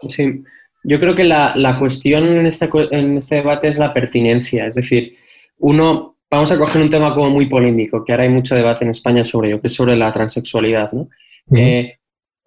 sí, 0.09 0.43
yo 0.84 0.99
creo 0.99 1.15
que 1.15 1.23
la, 1.23 1.55
la 1.55 1.80
cuestión 1.80 2.25
en 2.25 2.45
este, 2.45 2.69
en 2.91 3.17
este 3.17 3.36
debate 3.36 3.69
es 3.69 3.77
la 3.77 3.93
pertinencia, 3.93 4.67
es 4.67 4.75
decir, 4.75 5.15
uno, 5.59 6.17
vamos 6.30 6.51
a 6.51 6.57
coger 6.57 6.82
un 6.82 6.89
tema 6.89 7.13
como 7.13 7.30
muy 7.30 7.47
polémico, 7.47 8.03
que 8.03 8.11
ahora 8.11 8.23
hay 8.23 8.30
mucho 8.30 8.55
debate 8.55 8.86
en 8.86 8.91
España 8.91 9.23
sobre 9.23 9.49
ello, 9.49 9.61
que 9.61 9.67
es 9.67 9.73
sobre 9.73 9.95
la 9.95 10.13
transexualidad, 10.13 10.91
¿no? 10.91 11.09
Eh, 11.55 11.97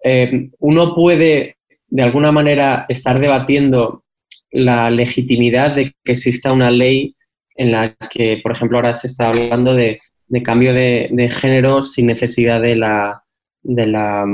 eh, 0.03 0.49
uno 0.59 0.95
puede, 0.95 1.57
de 1.87 2.01
alguna 2.01 2.31
manera, 2.31 2.85
estar 2.87 3.19
debatiendo 3.19 4.03
la 4.51 4.89
legitimidad 4.89 5.75
de 5.75 5.93
que 6.03 6.11
exista 6.13 6.53
una 6.53 6.71
ley 6.71 7.15
en 7.55 7.71
la 7.71 7.95
que, 8.09 8.39
por 8.41 8.53
ejemplo, 8.53 8.77
ahora 8.77 8.93
se 8.93 9.07
está 9.07 9.29
hablando 9.29 9.73
de, 9.73 9.99
cambio 10.43 10.73
de, 10.73 11.29
género 11.29 11.83
sin 11.83 12.07
necesidad 12.07 12.61
de 12.61 12.75
la, 12.75 13.23
de 13.61 13.87
la, 13.87 14.25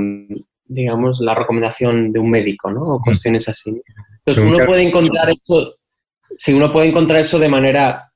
digamos, 0.66 1.20
la 1.22 1.34
recomendación 1.34 2.12
de 2.12 2.20
un 2.20 2.30
médico, 2.30 2.70
¿no? 2.70 2.84
O 2.84 3.02
cuestiones 3.02 3.50
así. 3.50 3.82
Entonces, 4.26 4.44
uno 4.44 4.66
puede 4.66 4.84
encontrar 4.84 5.30
eso, 5.30 5.76
si 6.38 6.54
uno 6.54 6.72
puede 6.72 6.90
encontrar 6.90 7.22
eso 7.22 7.40
de 7.40 7.50
manera 7.50 8.09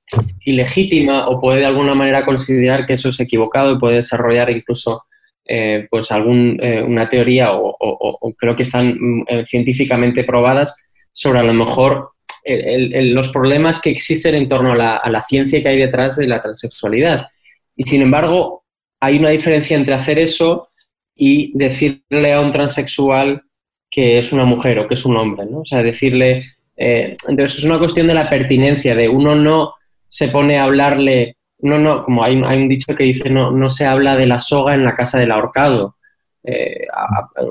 ilegítima 0.46 1.28
o 1.28 1.40
puede 1.40 1.60
de 1.60 1.66
alguna 1.66 1.96
manera 1.96 2.26
considerar 2.26 2.86
que 2.86 2.94
eso 2.94 3.10
es 3.10 3.20
equivocado 3.20 3.74
y 3.74 3.80
puede 3.80 3.96
desarrollar 3.96 4.50
incluso 4.50 5.04
eh, 5.46 5.88
pues 5.90 6.12
algún, 6.12 6.58
eh, 6.62 6.82
una 6.82 7.10
teoría 7.10 7.52
o, 7.54 8.34
creo 8.38 8.56
que 8.56 8.64
están 8.64 8.98
mm, 9.00 9.26
eh, 9.28 9.46
científicamente 9.48 10.24
probadas 10.24 10.76
sobre 11.12 11.40
a 11.40 11.44
lo 11.44 11.54
mejor 11.54 12.10
los 12.46 13.30
problemas 13.30 13.82
que 13.82 13.90
existen 13.90 14.36
en 14.36 14.50
torno 14.50 14.74
a 14.74 14.76
la, 15.10 15.22
ciencia 15.22 15.62
que 15.62 15.70
hay 15.70 15.78
detrás 15.78 16.18
de 16.18 16.28
la 16.28 16.42
transexualidad. 16.42 17.28
Y 17.74 17.84
sin 17.84 18.02
embargo, 18.02 18.66
hay 19.00 19.18
una 19.18 19.30
diferencia 19.30 19.78
entre 19.78 19.94
hacer 19.94 20.20
eso 20.20 20.68
y 21.16 21.58
decirle 21.58 22.34
a 22.34 22.42
un 22.42 22.52
transexual 22.52 23.44
que 23.90 24.18
es 24.18 24.34
una 24.34 24.44
mujer 24.44 24.80
o 24.80 24.88
que 24.88 24.96
es 24.96 25.06
un 25.06 25.16
hombre, 25.16 25.46
¿no? 25.46 25.60
O 25.60 25.66
sea, 25.66 25.82
decirle... 25.84 26.44
Eh, 26.76 27.16
entonces 27.28 27.60
es 27.60 27.66
una 27.66 27.78
cuestión 27.78 28.08
de 28.08 28.16
la 28.16 28.30
pertinencia, 28.30 28.96
de 28.96 29.08
uno 29.08 29.36
no 29.36 29.76
se 30.14 30.28
pone 30.28 30.60
a 30.60 30.66
hablarle, 30.66 31.38
no, 31.58 31.80
no, 31.80 32.04
como 32.04 32.24
hay, 32.24 32.40
hay 32.46 32.58
un 32.60 32.70
dicho 32.70 32.96
que 32.96 33.04
dice, 33.04 33.32
no, 33.32 33.50
no 33.50 33.72
se 33.72 33.88
habla 33.88 34.16
de 34.16 34.28
la 34.28 34.38
soga 34.38 34.76
en 34.76 34.86
la 34.86 34.96
casa 34.96 35.18
del 35.18 35.32
ahorcado. 35.32 35.96
Eh, 36.44 36.86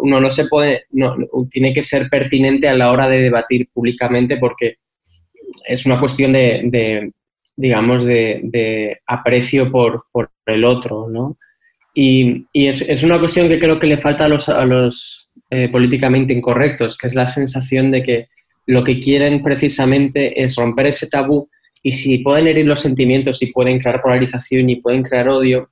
uno 0.00 0.20
no 0.20 0.30
se 0.30 0.46
puede, 0.46 0.84
no, 0.92 1.16
tiene 1.50 1.74
que 1.74 1.82
ser 1.82 2.08
pertinente 2.08 2.68
a 2.68 2.74
la 2.74 2.92
hora 2.92 3.08
de 3.08 3.20
debatir 3.20 3.68
públicamente 3.72 4.36
porque 4.36 4.76
es 5.66 5.84
una 5.86 5.98
cuestión 5.98 6.34
de, 6.34 7.10
digamos, 7.56 8.04
de, 8.04 9.00
aprecio 9.06 9.68
por, 9.72 10.04
el 10.46 10.64
otro, 10.64 11.08
¿no? 11.10 11.36
Y, 11.92 12.46
es, 12.54 13.02
una 13.02 13.18
cuestión 13.18 13.48
que 13.48 13.58
creo 13.58 13.80
que 13.80 13.88
le 13.88 13.98
falta 13.98 14.26
a 14.26 14.28
los, 14.28 14.48
a 14.48 14.64
los 14.64 15.30
eh, 15.50 15.68
políticamente 15.68 16.32
incorrectos, 16.32 16.96
que 16.96 17.08
es 17.08 17.16
la 17.16 17.26
sensación 17.26 17.90
de 17.90 18.04
que 18.04 18.28
lo 18.66 18.84
que 18.84 19.00
quieren 19.00 19.42
precisamente 19.42 20.40
es 20.40 20.54
romper 20.54 20.86
ese 20.86 21.08
tabú 21.08 21.48
y 21.82 21.92
si 21.92 22.18
pueden 22.18 22.46
herir 22.46 22.66
los 22.66 22.80
sentimientos 22.80 23.42
y 23.42 23.46
pueden 23.52 23.80
crear 23.80 24.00
polarización 24.00 24.70
y 24.70 24.76
pueden 24.76 25.02
crear 25.02 25.28
odio, 25.28 25.70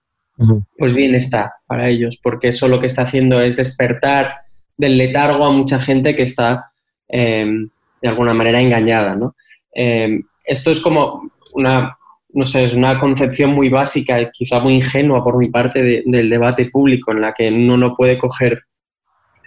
pues 0.78 0.94
bien 0.94 1.14
está 1.14 1.54
para 1.66 1.88
ellos, 1.88 2.18
porque 2.22 2.48
eso 2.48 2.66
lo 2.66 2.80
que 2.80 2.86
está 2.86 3.02
haciendo 3.02 3.40
es 3.40 3.56
despertar 3.56 4.36
del 4.76 4.96
letargo 4.96 5.44
a 5.44 5.52
mucha 5.52 5.78
gente 5.78 6.16
que 6.16 6.22
está 6.22 6.72
em, 7.06 7.68
de 8.00 8.08
alguna 8.08 8.32
manera 8.32 8.60
engañada. 8.60 9.14
¿no? 9.14 9.36
Em, 9.72 10.22
esto 10.44 10.70
es 10.70 10.80
como 10.80 11.30
una, 11.52 11.96
no 12.32 12.46
sé, 12.46 12.64
es 12.64 12.74
una 12.74 12.98
concepción 12.98 13.52
muy 13.52 13.68
básica 13.68 14.20
y 14.20 14.30
quizá 14.30 14.60
muy 14.60 14.74
ingenua 14.76 15.22
por 15.22 15.36
mi 15.36 15.50
parte 15.50 16.02
del 16.06 16.30
debate 16.30 16.70
público, 16.70 17.12
en 17.12 17.20
la 17.20 17.34
que 17.34 17.48
uno 17.48 17.76
no 17.76 17.94
puede 17.94 18.16
coger 18.16 18.62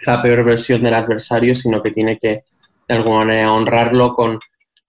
la 0.06 0.22
peor 0.22 0.44
versión 0.44 0.82
del 0.82 0.94
adversario, 0.94 1.54
sino 1.54 1.82
que 1.82 1.90
tiene 1.90 2.18
que 2.18 2.44
de 2.86 2.94
alguna 2.94 3.24
manera 3.24 3.52
honrarlo 3.52 4.14
con 4.14 4.38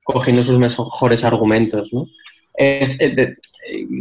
cogiendo 0.05 0.43
sus 0.43 0.59
mejores 0.59 1.23
argumentos. 1.23 1.89
¿no? 1.91 2.07
Es, 2.53 2.97
eh, 3.01 3.35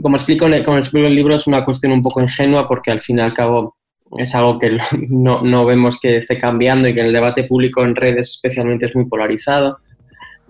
como, 0.02 0.16
explico, 0.16 0.46
como 0.64 0.78
explico 0.78 1.06
en 1.06 1.12
el 1.12 1.16
libro, 1.16 1.34
es 1.34 1.46
una 1.46 1.64
cuestión 1.64 1.92
un 1.92 2.02
poco 2.02 2.20
ingenua 2.20 2.68
porque 2.68 2.90
al 2.90 3.00
fin 3.00 3.18
y 3.18 3.22
al 3.22 3.34
cabo 3.34 3.76
es 4.18 4.34
algo 4.34 4.58
que 4.58 4.78
no, 5.08 5.42
no, 5.42 5.64
vemos 5.64 5.98
que 5.98 6.18
esté 6.18 6.38
cambiando 6.38 6.86
y 6.86 6.94
que 6.94 7.00
en 7.00 7.06
el 7.06 7.12
debate 7.12 7.44
público 7.44 7.82
en 7.82 7.96
redes 7.96 8.30
especialmente 8.30 8.86
es 8.86 8.94
muy 8.94 9.06
polarizado, 9.06 9.78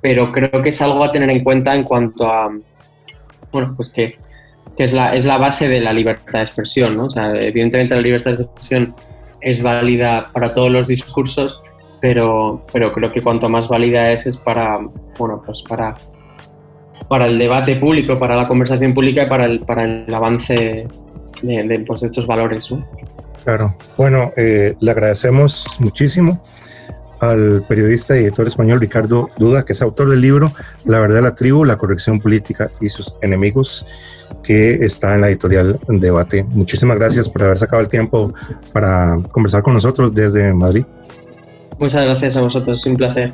pero 0.03 0.33
creo 0.33 0.61
que 0.61 0.71
es 0.71 0.83
algo 0.83 1.05
a 1.05 1.13
tener 1.13 1.31
en 1.31 1.45
cuenta 1.45 1.75
en 1.75 1.85
cuanto 1.85 2.29
a, 2.29 2.51
bueno, 3.53 3.73
pues 3.77 3.91
que, 3.91 4.19
que 4.77 4.85
es, 4.85 4.93
la, 4.93 5.15
es 5.15 5.25
la 5.25 5.39
base 5.39 5.69
de 5.69 5.81
la 5.81 5.93
libertad 5.93 6.33
de 6.33 6.43
expresión, 6.43 6.97
¿no? 6.97 7.07
O 7.07 7.11
sea, 7.11 7.33
evidentemente 7.41 7.95
la 7.95 8.03
libertad 8.03 8.37
de 8.37 8.43
expresión 8.43 8.95
es 9.41 9.63
válida 9.63 10.31
para 10.33 10.53
todos 10.53 10.71
los 10.71 10.89
discursos, 10.89 11.63
pero, 12.05 12.63
pero 12.71 12.93
creo 12.93 13.11
que 13.11 13.23
cuanto 13.23 13.49
más 13.49 13.67
válida 13.67 14.13
es 14.13 14.27
es 14.27 14.37
para, 14.37 14.79
bueno, 15.19 15.43
pues 15.47 15.63
para, 15.67 15.97
para 17.09 17.25
el 17.25 17.39
debate 17.39 17.77
público, 17.77 18.19
para 18.19 18.37
la 18.37 18.47
conversación 18.47 18.93
pública 18.93 19.23
y 19.23 19.27
para 19.27 19.47
el, 19.47 19.61
para 19.61 19.85
el 19.85 20.15
avance 20.15 20.87
de, 21.41 21.85
pues, 21.87 22.03
estos 22.03 22.27
valores. 22.27 22.71
¿no? 22.71 22.87
Claro. 23.43 23.75
Bueno, 23.97 24.33
eh, 24.37 24.75
le 24.79 24.91
agradecemos 24.91 25.67
muchísimo 25.79 26.45
al 27.21 27.65
periodista 27.67 28.15
y 28.21 28.25
editor 28.25 28.49
español 28.49 28.81
Ricardo 28.81 29.31
Duda, 29.39 29.65
que 29.65 29.73
es 29.73 29.81
autor 29.81 30.11
del 30.11 30.21
libro 30.21 30.53
La 30.85 31.01
verdad 31.01 31.17
de 31.17 31.23
la 31.23 31.35
tribu, 31.35 31.65
la 31.65 31.79
corrección 31.79 32.21
política 32.21 32.71
y 32.83 32.91
sus 32.91 33.15
enemigos, 33.23 33.87
que 34.43 34.75
está 34.75 35.15
en 35.15 35.23
la 35.23 35.29
editorial 35.29 35.81
Debate. 35.89 36.45
Muchísimas 36.45 36.99
gracias 36.99 37.31
por 37.31 37.45
haber 37.45 37.59
sacado 37.59 37.81
el 37.81 37.89
tiempo 37.89 38.35
para 38.75 39.17
conversar 39.33 39.63
con 39.63 39.73
nosotros 39.73 40.15
desde 40.15 40.53
Madrid. 40.53 40.85
Muchas 41.79 42.05
gracias 42.05 42.37
a 42.37 42.41
vosotros, 42.41 42.85
un 42.87 42.97
placer. 42.97 43.33